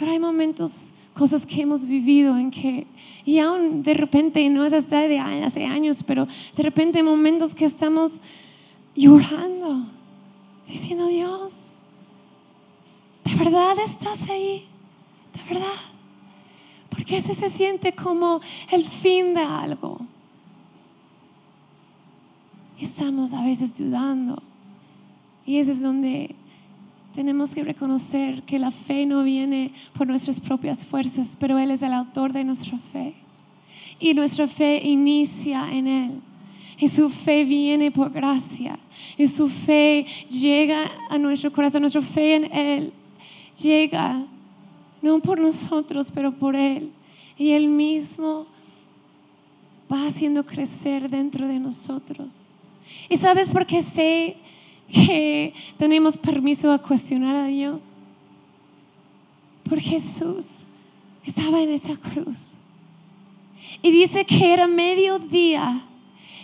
Pero 0.01 0.13
hay 0.13 0.19
momentos 0.19 0.93
cosas 1.13 1.45
que 1.45 1.61
hemos 1.61 1.85
vivido 1.85 2.39
en 2.39 2.51
que, 2.51 2.87
y 3.27 3.39
aún 3.39 3.83
de 3.83 3.93
repente, 3.93 4.49
no 4.49 4.65
es 4.65 4.73
hasta 4.73 5.01
de 5.01 5.19
hace 5.19 5.67
años, 5.67 6.03
pero 6.03 6.27
de 6.57 6.63
repente 6.63 7.03
momentos 7.03 7.55
que 7.55 7.67
estamos 7.67 8.13
llorando, 8.95 9.85
diciendo, 10.67 11.07
Dios, 11.07 11.65
¿de 13.27 13.35
verdad 13.35 13.77
estás 13.85 14.31
ahí? 14.31 14.65
¿De 15.35 15.55
verdad? 15.55 15.69
Porque 16.89 17.19
ese 17.19 17.35
se 17.35 17.51
siente 17.51 17.93
como 17.93 18.41
el 18.73 18.87
fin 18.87 19.35
de 19.35 19.43
algo. 19.43 20.01
Estamos 22.81 23.35
a 23.35 23.45
veces 23.45 23.77
dudando. 23.77 24.43
Y 25.45 25.59
ese 25.59 25.73
es 25.73 25.83
donde 25.83 26.35
tenemos 27.15 27.55
que 27.55 27.65
reconocer 27.65 28.43
que 28.43 28.59
la 28.59 28.71
fe 28.71 29.05
no 29.07 29.23
viene 29.25 29.73
por 29.93 30.07
nuestras 30.07 30.39
propias 30.41 30.87
fuerzas, 30.87 31.37
pero 31.39 31.59
Él 31.59 31.71
es 31.71 31.83
el 31.83 31.93
autor 31.93 32.33
de 32.33 32.45
nuestra 32.45 32.79
fe. 32.79 33.15
Y 33.99 34.15
nuestra 34.15 34.47
fe 34.47 34.81
inicia 34.85 35.71
en 35.73 35.87
Él. 35.87 36.11
Y 36.79 36.89
su 36.89 37.11
fe 37.11 37.45
viene 37.45 37.91
por 37.91 38.11
gracia. 38.11 38.79
Y 39.19 39.27
su 39.27 39.49
fe 39.49 40.07
llega 40.31 40.91
a 41.11 41.19
nuestro 41.19 41.53
corazón. 41.53 41.83
Nuestra 41.83 42.01
fe 42.01 42.37
en 42.37 42.53
Él 42.53 42.93
llega 43.61 44.25
no 45.03 45.21
por 45.21 45.41
nosotros, 45.41 46.11
pero 46.11 46.33
por 46.33 46.57
Él. 46.57 46.91
Y 47.37 47.51
Él 47.51 47.69
mismo 47.69 48.47
va 49.93 50.07
haciendo 50.07 50.47
crecer 50.47 51.11
dentro 51.11 51.47
de 51.47 51.59
nosotros. 51.59 52.47
¿Y 53.09 53.17
sabes 53.17 53.49
por 53.49 53.67
qué 53.67 53.83
sé 53.83 54.37
que 54.91 55.55
tenemos 55.79 56.17
permiso 56.17 56.73
a 56.73 56.79
cuestionar 56.79 57.37
a 57.37 57.47
Dios. 57.47 57.95
Por 59.69 59.81
Jesús 59.81 60.65
estaba 61.25 61.61
en 61.61 61.71
esa 61.71 61.97
cruz. 61.97 62.55
Y 63.83 63.91
dice 63.91 64.25
que 64.25 64.53
era 64.53 64.67
mediodía 64.67 65.81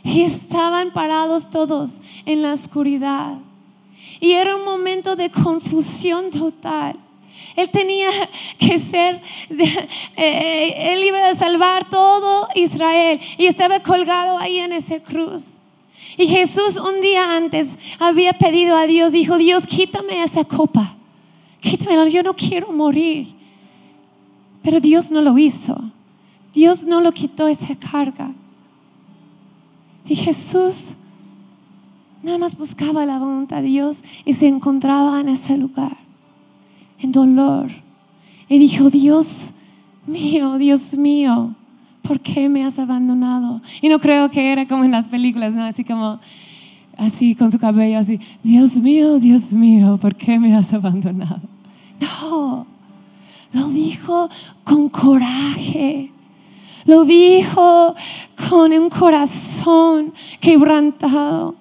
y 0.04 0.22
estaban 0.22 0.92
parados 0.92 1.50
todos 1.50 2.00
en 2.24 2.42
la 2.42 2.52
oscuridad. 2.52 3.38
Y 4.20 4.32
era 4.32 4.56
un 4.56 4.64
momento 4.64 5.16
de 5.16 5.30
confusión 5.30 6.30
total. 6.30 6.96
Él 7.56 7.70
tenía 7.70 8.10
que 8.58 8.78
ser, 8.78 9.20
eh, 10.16 10.92
él 10.92 11.04
iba 11.04 11.28
a 11.28 11.34
salvar 11.34 11.88
todo 11.88 12.48
Israel 12.54 13.20
y 13.38 13.46
estaba 13.46 13.80
colgado 13.80 14.38
ahí 14.38 14.58
en 14.58 14.72
esa 14.72 15.00
cruz. 15.00 15.58
Y 16.16 16.26
Jesús 16.26 16.76
un 16.76 17.00
día 17.00 17.36
antes 17.36 17.76
había 17.98 18.32
pedido 18.32 18.76
a 18.76 18.86
Dios, 18.86 19.12
dijo, 19.12 19.36
Dios, 19.38 19.66
quítame 19.66 20.22
esa 20.22 20.44
copa, 20.44 20.94
quítamela, 21.60 22.08
yo 22.08 22.22
no 22.22 22.34
quiero 22.34 22.72
morir. 22.72 23.34
Pero 24.62 24.80
Dios 24.80 25.10
no 25.10 25.20
lo 25.20 25.36
hizo, 25.38 25.92
Dios 26.54 26.84
no 26.84 27.00
lo 27.00 27.12
quitó 27.12 27.48
esa 27.48 27.74
carga. 27.76 28.32
Y 30.08 30.16
Jesús 30.16 30.94
nada 32.22 32.38
más 32.38 32.56
buscaba 32.56 33.06
la 33.06 33.18
voluntad 33.18 33.62
de 33.62 33.68
Dios 33.68 34.02
y 34.24 34.32
se 34.32 34.48
encontraba 34.48 35.20
en 35.20 35.28
ese 35.28 35.56
lugar, 35.56 35.96
en 36.98 37.12
dolor. 37.12 37.70
Y 38.48 38.58
dijo, 38.58 38.90
Dios 38.90 39.52
mío, 40.06 40.58
Dios 40.58 40.94
mío, 40.94 41.54
¿por 42.06 42.20
qué 42.20 42.48
me 42.48 42.64
has 42.64 42.78
abandonado? 42.78 43.60
Y 43.80 43.88
no 43.88 43.98
creo 43.98 44.30
que 44.30 44.52
era 44.52 44.66
como 44.66 44.84
en 44.84 44.92
las 44.92 45.08
películas, 45.08 45.54
¿no? 45.54 45.64
Así 45.64 45.84
como, 45.84 46.20
así 46.96 47.34
con 47.34 47.50
su 47.50 47.58
cabello, 47.58 47.98
así, 47.98 48.20
Dios 48.42 48.76
mío, 48.76 49.18
Dios 49.18 49.52
mío, 49.52 49.98
¿por 50.00 50.14
qué 50.14 50.38
me 50.38 50.54
has 50.54 50.72
abandonado? 50.72 51.40
No, 52.00 52.66
lo 53.52 53.68
dijo 53.68 54.28
con 54.64 54.88
coraje. 54.88 56.10
Lo 56.84 57.04
dijo 57.04 57.94
con 58.48 58.72
un 58.72 58.88
corazón 58.88 60.12
quebrantado. 60.40 61.56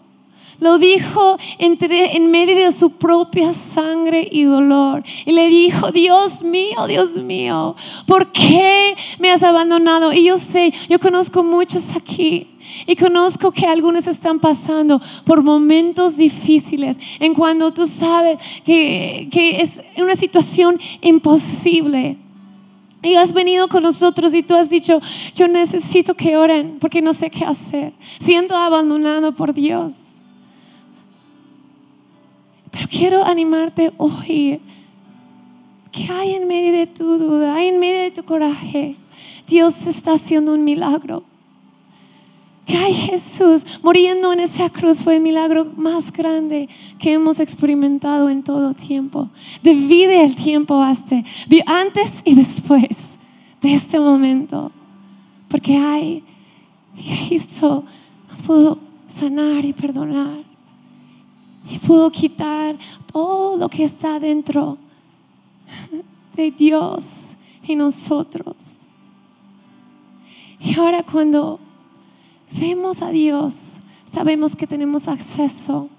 Lo 0.60 0.78
dijo 0.78 1.38
entre, 1.58 2.16
en 2.16 2.32
medio 2.32 2.56
de 2.56 2.72
su 2.72 2.92
propia 2.92 3.54
sangre 3.54 4.28
y 4.32 4.44
dolor. 4.44 5.04
Y 5.26 5.32
le 5.32 5.48
dijo, 5.48 5.92
Dios 5.92 6.44
mío, 6.44 6.88
Dios 6.88 7.18
mío, 7.18 7.76
¿por 8.06 8.32
qué 8.32 8.96
me 9.20 9.32
has 9.32 9.44
abandonado? 9.44 10.14
Y 10.14 10.26
yo 10.26 10.38
sé, 10.38 10.74
yo 10.90 11.00
conozco 11.00 11.44
muchos 11.44 11.96
aquí. 11.96 12.48
Y 12.88 12.96
conozco 12.96 13.52
que 13.52 13.66
algunos 13.68 14.08
están 14.08 14.40
pasando 14.40 15.02
por 15.24 15.44
momentos 15.44 16.18
difíciles 16.18 16.98
en 17.20 17.34
cuando 17.34 17.72
tú 17.72 17.86
sabes 17.86 18.38
que, 18.66 19.28
que 19.32 19.62
es 19.62 19.84
una 19.98 20.16
situación 20.16 20.80
imposible. 21.02 22.18
Y 23.04 23.16
has 23.16 23.34
venido 23.34 23.68
con 23.68 23.84
nosotros 23.84 24.34
y 24.34 24.42
tú 24.42 24.56
has 24.56 24.70
dicho, 24.70 25.00
yo 25.36 25.48
necesito 25.48 26.16
que 26.16 26.38
oren 26.38 26.80
porque 26.80 27.04
no 27.04 27.14
sé 27.14 27.30
qué 27.30 27.46
hacer. 27.46 27.94
Siento 28.18 28.56
abandonado 28.56 29.32
por 29.36 29.54
Dios. 29.54 30.15
Pero 32.76 32.90
quiero 32.90 33.26
animarte 33.26 33.94
hoy. 33.98 34.60
Que 35.94 36.12
hay 36.12 36.34
en 36.34 36.46
medio 36.46 36.74
de 36.74 36.88
tu 36.88 37.18
duda, 37.18 37.56
hay 37.56 37.68
en 37.68 37.80
medio 37.80 38.02
de 38.02 38.12
tu 38.12 38.26
coraje. 38.26 38.98
Dios 39.48 39.88
está 39.88 40.14
haciendo 40.14 40.54
un 40.54 40.66
milagro. 40.66 41.24
Que 42.66 42.76
hay 42.76 42.94
Jesús 42.94 43.66
muriendo 43.82 44.34
en 44.34 44.42
esa 44.42 44.70
cruz 44.70 45.04
fue 45.04 45.16
el 45.16 45.22
milagro 45.22 45.72
más 45.78 46.12
grande 46.12 46.68
que 47.00 47.14
hemos 47.14 47.40
experimentado 47.40 48.30
en 48.30 48.44
todo 48.44 48.74
tiempo. 48.74 49.30
Divide 49.64 50.26
el 50.26 50.36
tiempo 50.36 50.82
hasta 50.82 51.24
antes 51.68 52.24
y 52.26 52.36
después 52.36 53.18
de 53.62 53.74
este 53.74 54.00
momento. 54.02 54.74
Porque 55.48 55.78
hay 55.78 56.24
Cristo 57.28 57.86
nos 58.28 58.42
pudo 58.42 58.80
sanar 59.08 59.64
y 59.64 59.72
perdonar 59.72 60.45
y 61.70 61.80
pudo 61.80 62.12
quitar 62.12 62.78
todo 63.12 63.58
lo 63.58 63.70
que 63.70 63.84
está 63.84 64.20
dentro 64.20 64.78
de 66.36 66.52
Dios 66.52 67.36
y 67.64 67.76
nosotros. 67.76 68.82
Y 70.60 70.78
ahora 70.80 71.04
cuando 71.04 71.60
vemos 72.52 73.02
a 73.02 73.10
Dios, 73.10 73.78
sabemos 74.06 74.56
que 74.56 74.68
tenemos 74.68 75.08
acceso. 75.08 75.90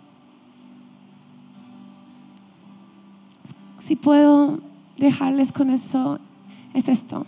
Si 3.78 3.96
puedo 3.96 4.60
dejarles 4.96 5.52
con 5.52 5.70
eso, 5.70 6.18
es 6.74 6.88
esto, 6.88 7.26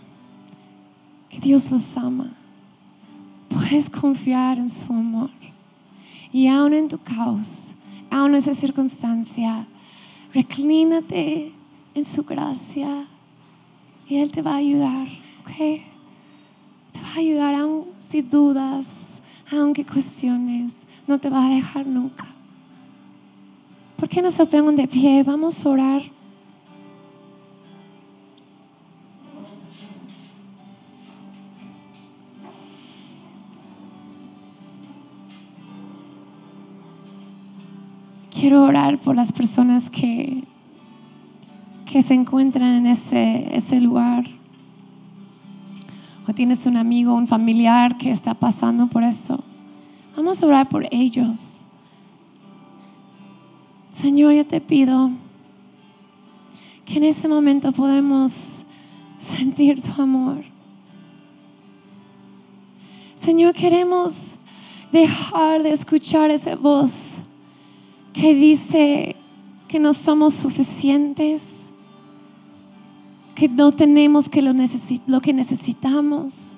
que 1.29 1.39
Dios 1.39 1.71
los 1.71 1.97
ama. 1.97 2.33
Puedes 3.49 3.89
confiar 3.89 4.57
en 4.57 4.69
su 4.69 4.93
amor. 4.93 5.29
Y 6.31 6.47
aún 6.47 6.73
en 6.73 6.87
tu 6.87 6.99
caos, 6.99 7.73
aún 8.09 8.35
esa 8.35 8.53
circunstancia, 8.53 9.65
reclínate 10.33 11.51
en 11.93 12.05
su 12.05 12.23
gracia 12.23 13.05
y 14.07 14.17
Él 14.17 14.31
te 14.31 14.41
va 14.41 14.53
a 14.53 14.57
ayudar, 14.57 15.07
¿ok? 15.41 15.81
Te 16.91 16.99
va 17.01 17.13
a 17.15 17.19
ayudar 17.19 17.55
aún 17.55 17.85
si 17.99 18.21
dudas, 18.21 19.21
aunque 19.51 19.85
cuestiones, 19.85 20.85
no 21.07 21.19
te 21.19 21.29
va 21.29 21.45
a 21.45 21.49
dejar 21.49 21.85
nunca. 21.85 22.27
¿Por 23.97 24.07
qué 24.07 24.21
no 24.21 24.31
se 24.31 24.45
pongan 24.45 24.75
de 24.75 24.87
pie? 24.87 25.23
Vamos 25.23 25.65
a 25.65 25.69
orar. 25.69 26.18
Quiero 38.39 38.63
orar 38.63 38.97
por 39.01 39.17
las 39.17 39.33
personas 39.33 39.89
que, 39.89 40.45
que 41.85 42.01
se 42.01 42.13
encuentran 42.13 42.73
en 42.73 42.87
ese, 42.87 43.53
ese 43.53 43.81
lugar. 43.81 44.23
O 46.25 46.33
tienes 46.33 46.65
un 46.65 46.77
amigo, 46.77 47.13
un 47.15 47.27
familiar 47.27 47.97
que 47.97 48.09
está 48.09 48.33
pasando 48.33 48.87
por 48.87 49.03
eso. 49.03 49.43
Vamos 50.15 50.41
a 50.41 50.45
orar 50.45 50.69
por 50.69 50.87
ellos. 50.89 51.59
Señor, 53.91 54.31
yo 54.31 54.47
te 54.47 54.61
pido 54.61 55.11
que 56.85 56.95
en 56.95 57.03
ese 57.03 57.27
momento 57.27 57.73
podemos 57.73 58.63
sentir 59.17 59.81
tu 59.81 60.01
amor. 60.01 60.45
Señor, 63.15 63.53
queremos 63.53 64.37
dejar 64.93 65.61
de 65.61 65.71
escuchar 65.71 66.31
esa 66.31 66.55
voz 66.55 67.19
que 68.13 68.33
dice 68.33 69.15
que 69.67 69.79
no 69.79 69.93
somos 69.93 70.33
suficientes, 70.33 71.69
que 73.35 73.47
no 73.47 73.71
tenemos 73.71 74.27
que 74.27 74.41
lo, 74.41 74.53
lo 75.07 75.21
que 75.21 75.33
necesitamos, 75.33 76.55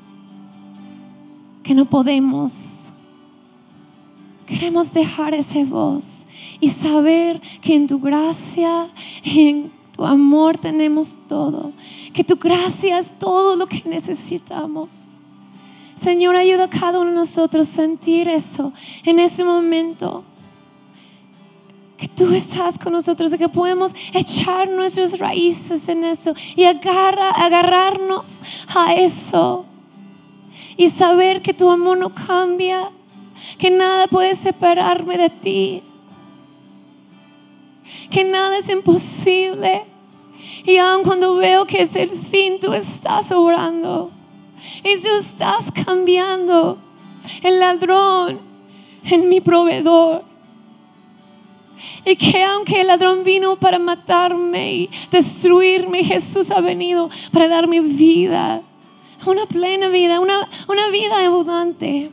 que 1.64 1.76
no 1.76 1.86
podemos. 1.86 2.92
Queremos 4.46 4.94
dejar 4.94 5.34
esa 5.34 5.64
voz 5.66 6.26
y 6.60 6.70
saber 6.70 7.40
que 7.62 7.76
en 7.76 7.88
tu 7.88 8.00
gracia 8.00 8.90
y 9.24 9.48
en 9.48 9.72
tu 9.96 10.06
amor 10.06 10.58
tenemos 10.58 11.16
todo, 11.28 11.72
que 12.14 12.24
tu 12.24 12.38
gracia 12.38 12.98
es 12.98 13.14
todo 13.20 13.56
lo 13.56 13.68
que 13.68 13.84
necesitamos. 13.86 15.16
Señor, 15.96 16.36
ayuda 16.36 16.64
a 16.64 16.70
cada 16.70 17.00
uno 17.00 17.12
de 17.12 17.16
nosotros 17.16 17.70
a 17.70 17.72
sentir 17.72 18.28
eso 18.28 18.74
en 19.06 19.20
ese 19.20 19.44
momento 19.44 20.24
tú 22.22 22.36
estás 22.36 22.78
con 22.78 22.94
nosotros, 22.94 23.34
que 23.36 23.50
podemos 23.50 23.94
echar 24.14 24.70
nuestras 24.70 25.18
raíces 25.18 25.90
en 25.90 26.04
eso 26.04 26.36
y 26.56 26.66
agarra, 26.66 27.32
agarrarnos 27.32 28.40
a 28.76 28.94
eso 28.94 29.66
y 30.78 30.88
saber 30.90 31.42
que 31.42 31.54
tu 31.54 31.70
amor 31.70 31.98
no 31.98 32.14
cambia, 32.14 32.90
que 33.58 33.72
nada 33.72 34.06
puede 34.06 34.36
separarme 34.36 35.18
de 35.18 35.30
ti, 35.30 35.84
que 38.12 38.24
nada 38.24 38.58
es 38.58 38.70
imposible. 38.70 39.84
Y 40.64 40.78
aun 40.78 41.04
cuando 41.04 41.36
veo 41.38 41.66
que 41.66 41.82
es 41.82 41.96
el 41.96 42.12
fin, 42.12 42.60
tú 42.60 42.74
estás 42.74 43.32
obrando 43.32 44.12
y 44.84 45.02
tú 45.02 45.10
estás 45.18 45.72
cambiando 45.72 46.78
el 47.42 47.60
ladrón 47.60 48.40
en 49.06 49.28
mi 49.28 49.42
proveedor. 49.42 50.31
Y 52.06 52.16
que 52.16 52.44
aunque 52.44 52.82
el 52.82 52.88
ladrón 52.88 53.24
vino 53.24 53.56
para 53.56 53.80
matarme 53.80 54.74
y 54.74 54.90
destruirme, 55.10 56.04
Jesús 56.04 56.52
ha 56.52 56.62
venido 56.62 57.10
para 57.32 57.48
darme 57.48 57.82
vida, 57.82 58.62
una 59.26 59.46
plena 59.46 59.88
vida, 59.90 60.20
una, 60.20 60.50
una 60.68 60.90
vida 60.90 61.26
abundante. 61.26 62.10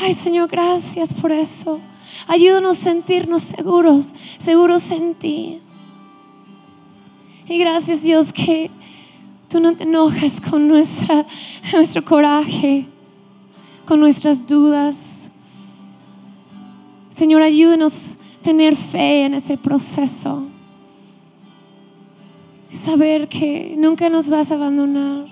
Ay 0.00 0.12
Señor, 0.12 0.48
gracias 0.48 1.14
por 1.14 1.32
eso. 1.32 1.80
Ayúdanos 2.26 2.78
a 2.78 2.82
sentirnos 2.82 3.42
seguros, 3.42 4.12
seguros 4.38 4.90
en 4.90 5.14
ti. 5.14 5.60
Y 7.48 7.58
gracias 7.58 8.02
Dios 8.02 8.32
que 8.32 8.70
tú 9.48 9.60
no 9.60 9.74
te 9.74 9.84
enojas 9.84 10.40
con 10.40 10.66
nuestra, 10.66 11.24
nuestro 11.72 12.04
coraje, 12.04 12.86
con 13.86 14.00
nuestras 14.00 14.46
dudas. 14.46 15.30
Señor, 17.08 17.42
ayúdanos 17.42 18.15
tener 18.46 18.76
fe 18.76 19.24
en 19.24 19.34
ese 19.34 19.56
proceso. 19.56 20.44
Saber 22.70 23.26
que 23.26 23.74
nunca 23.76 24.08
nos 24.08 24.30
vas 24.30 24.52
a 24.52 24.54
abandonar. 24.54 25.26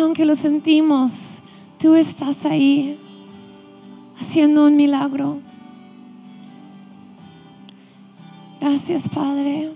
Aunque 0.00 0.24
lo 0.24 0.34
sentimos, 0.34 1.38
tú 1.78 1.94
estás 1.94 2.44
ahí 2.44 2.98
haciendo 4.20 4.66
un 4.66 4.74
milagro. 4.74 5.38
Gracias, 8.60 9.08
Padre. 9.08 9.70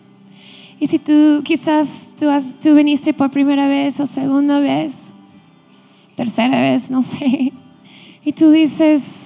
Y 0.80 0.88
si 0.88 0.98
tú 0.98 1.42
quizás 1.44 2.10
tú, 2.18 2.26
tú 2.60 2.74
viniste 2.74 3.14
por 3.14 3.30
primera 3.30 3.68
vez 3.68 4.00
o 4.00 4.06
segunda 4.06 4.58
vez, 4.58 5.12
tercera 6.16 6.60
vez, 6.60 6.90
no 6.90 7.02
sé, 7.02 7.52
y 8.24 8.32
tú 8.32 8.50
dices, 8.50 9.19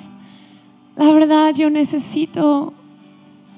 la 0.97 1.13
verdad 1.13 1.55
yo 1.55 1.71
necesito 1.71 2.73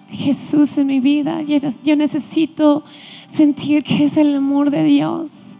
Jesús 0.08 0.78
en 0.78 0.86
mi 0.86 1.00
vida. 1.00 1.42
Yo 1.42 1.96
necesito 1.96 2.84
sentir 3.26 3.82
que 3.82 4.04
es 4.04 4.16
el 4.16 4.34
amor 4.34 4.70
de 4.70 4.84
Dios. 4.84 5.54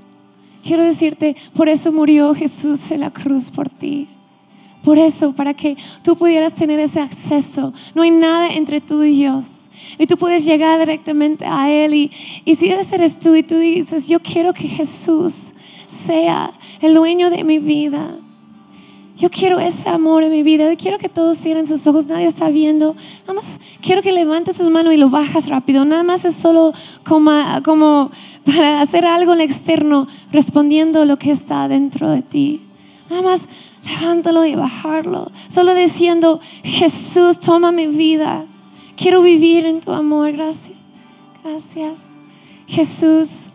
Quiero 0.63 0.83
decirte, 0.83 1.37
por 1.55 1.69
eso 1.69 1.93
murió 1.93 2.35
Jesús 2.35 2.91
en 2.91 3.01
la 3.01 3.11
cruz 3.11 3.51
por 3.51 3.69
ti. 3.69 4.09
Por 4.83 4.99
eso, 4.99 5.33
para 5.33 5.53
que 5.53 5.77
tú 6.03 6.17
pudieras 6.17 6.55
tener 6.55 6.79
ese 6.79 7.01
acceso. 7.01 7.73
No 7.95 8.03
hay 8.03 8.11
nada 8.11 8.49
entre 8.49 8.81
tú 8.81 9.03
y 9.03 9.17
Dios. 9.17 9.65
Y 9.99 10.07
tú 10.07 10.17
puedes 10.17 10.45
llegar 10.45 10.79
directamente 10.79 11.45
a 11.45 11.71
Él. 11.71 11.95
Y, 11.95 12.11
y 12.45 12.55
si 12.55 12.69
ese 12.69 12.95
eres 12.95 13.19
tú 13.19 13.35
y 13.35 13.43
tú 13.43 13.59
dices, 13.59 14.09
yo 14.09 14.21
quiero 14.21 14.53
que 14.53 14.69
Jesús 14.69 15.53
sea 15.87 16.53
el 16.81 16.95
dueño 16.95 17.31
de 17.31 17.45
mi 17.45 17.59
vida. 17.59 18.17
Yo 19.17 19.31
quiero 19.31 19.59
ese 19.59 19.89
amor 19.89 20.23
en 20.25 20.31
mi 20.31 20.43
vida. 20.43 20.77
Quiero 20.77 20.99
que 20.99 21.09
todos 21.09 21.39
cierren 21.39 21.67
sus 21.67 21.87
ojos. 21.87 22.07
Nadie 22.07 22.27
está 22.27 22.51
viendo. 22.51 22.95
Nada 23.23 23.33
más 23.33 23.59
quiero 23.81 24.03
que 24.03 24.13
levantes 24.13 24.57
tus 24.57 24.69
manos 24.69 24.93
y 24.93 24.99
lo 24.99 25.09
bajas 25.09 25.49
rápido. 25.49 25.87
Nada 25.87 26.03
más 26.03 26.27
es 26.27 26.37
solo 26.37 26.75
como, 27.03 28.11
para 28.45 28.83
hacer 28.83 29.07
algo 29.07 29.33
en 29.33 29.41
el 29.41 29.47
externo, 29.47 30.07
respondiendo 30.33 31.05
lo 31.07 31.19
que 31.19 31.31
está 31.31 31.67
dentro 31.67 32.11
de 32.11 32.21
ti. 32.21 32.61
Nada 33.09 33.23
más 33.23 33.49
levántalo 33.87 34.45
y 34.45 34.55
bajarlo. 34.55 35.31
Solo 35.49 35.75
diciendo, 35.75 36.41
Jesús, 36.63 37.41
toma 37.41 37.73
mi 37.73 37.87
vida. 37.87 38.45
Quiero 38.97 39.23
vivir 39.23 39.65
en 39.65 39.81
tu 39.81 39.93
amor. 39.93 40.33
Gracias. 40.33 40.77
Gracias. 41.43 42.07
Jesús. 42.67 43.51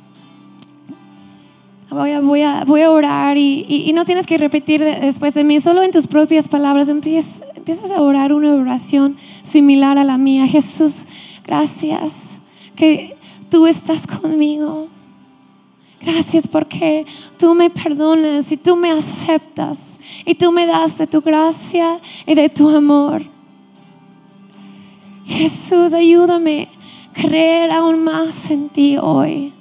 Voy 1.91 2.11
a, 2.11 2.21
voy 2.21 2.41
a, 2.41 2.63
voy 2.63 2.81
a 2.83 2.89
orar 2.89 3.37
y, 3.37 3.91
no 3.93 4.05
tienes 4.05 4.25
que 4.25 4.37
repetir 4.37 4.81
después 4.81 5.33
de 5.33 5.43
mí, 5.43 5.59
solo 5.59 5.83
en 5.83 5.91
tus 5.91 6.07
propias 6.07 6.47
palabras 6.47 6.87
empiezas, 6.87 7.41
empiezas 7.53 7.91
a 7.91 8.01
orar 8.01 8.31
una 8.31 8.53
oración 8.53 9.17
similar 9.43 9.97
a 9.97 10.05
la 10.05 10.17
mía. 10.17 10.47
Jesús, 10.47 11.03
gracias 11.45 12.29
que 12.77 13.17
tú 13.49 13.67
estás 13.67 14.07
conmigo. 14.07 14.87
Gracias 16.01 16.47
porque 16.47 17.05
tú 17.37 17.53
me 17.53 17.69
perdonas 17.69 18.53
y 18.53 18.57
tú 18.57 18.77
me 18.77 18.89
aceptas 18.89 19.99
y 20.25 20.33
tú 20.35 20.53
me 20.53 20.65
das 20.65 20.97
de 20.97 21.07
tu 21.07 21.19
gracia 21.19 21.99
y 22.25 22.35
de 22.35 22.47
tu 22.47 22.69
amor. 22.69 23.21
Jesús, 25.25 25.93
ayúdame 25.93 26.69
a 27.09 27.21
creer 27.21 27.69
aún 27.69 28.01
más 28.01 28.49
en 28.49 28.69
ti 28.69 28.97
hoy. 28.97 29.53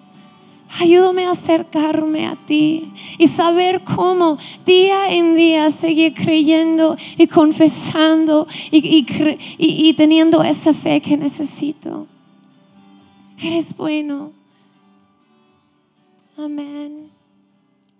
Ayúdame 0.78 1.26
a 1.26 1.30
acercarme 1.30 2.26
a 2.26 2.36
ti 2.36 2.92
y 3.18 3.26
saber 3.26 3.82
cómo 3.82 4.38
día 4.64 5.12
en 5.12 5.34
día 5.34 5.68
seguir 5.70 6.14
creyendo 6.14 6.96
y 7.18 7.26
confesando 7.26 8.46
y, 8.70 9.04
y, 9.58 9.94
teniendo 9.94 10.42
esa 10.42 10.72
fe 10.72 11.00
que 11.00 11.16
necesito. 11.16 12.06
Eres 13.42 13.76
bueno. 13.76 14.32
Amén. 16.36 17.10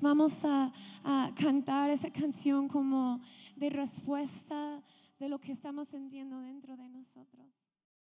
Vamos 0.01 0.45
a, 0.45 0.73
a 1.05 1.31
cantar 1.35 1.91
esa 1.91 2.11
canción 2.11 2.69
como 2.69 3.21
de 3.57 3.69
respuesta 3.69 4.81
de 5.19 5.29
lo 5.29 5.39
que 5.39 5.53
estamos 5.53 5.89
sintiendo 5.89 6.41
dentro 6.41 6.77
de 6.77 6.89
nosotros. 6.89 7.40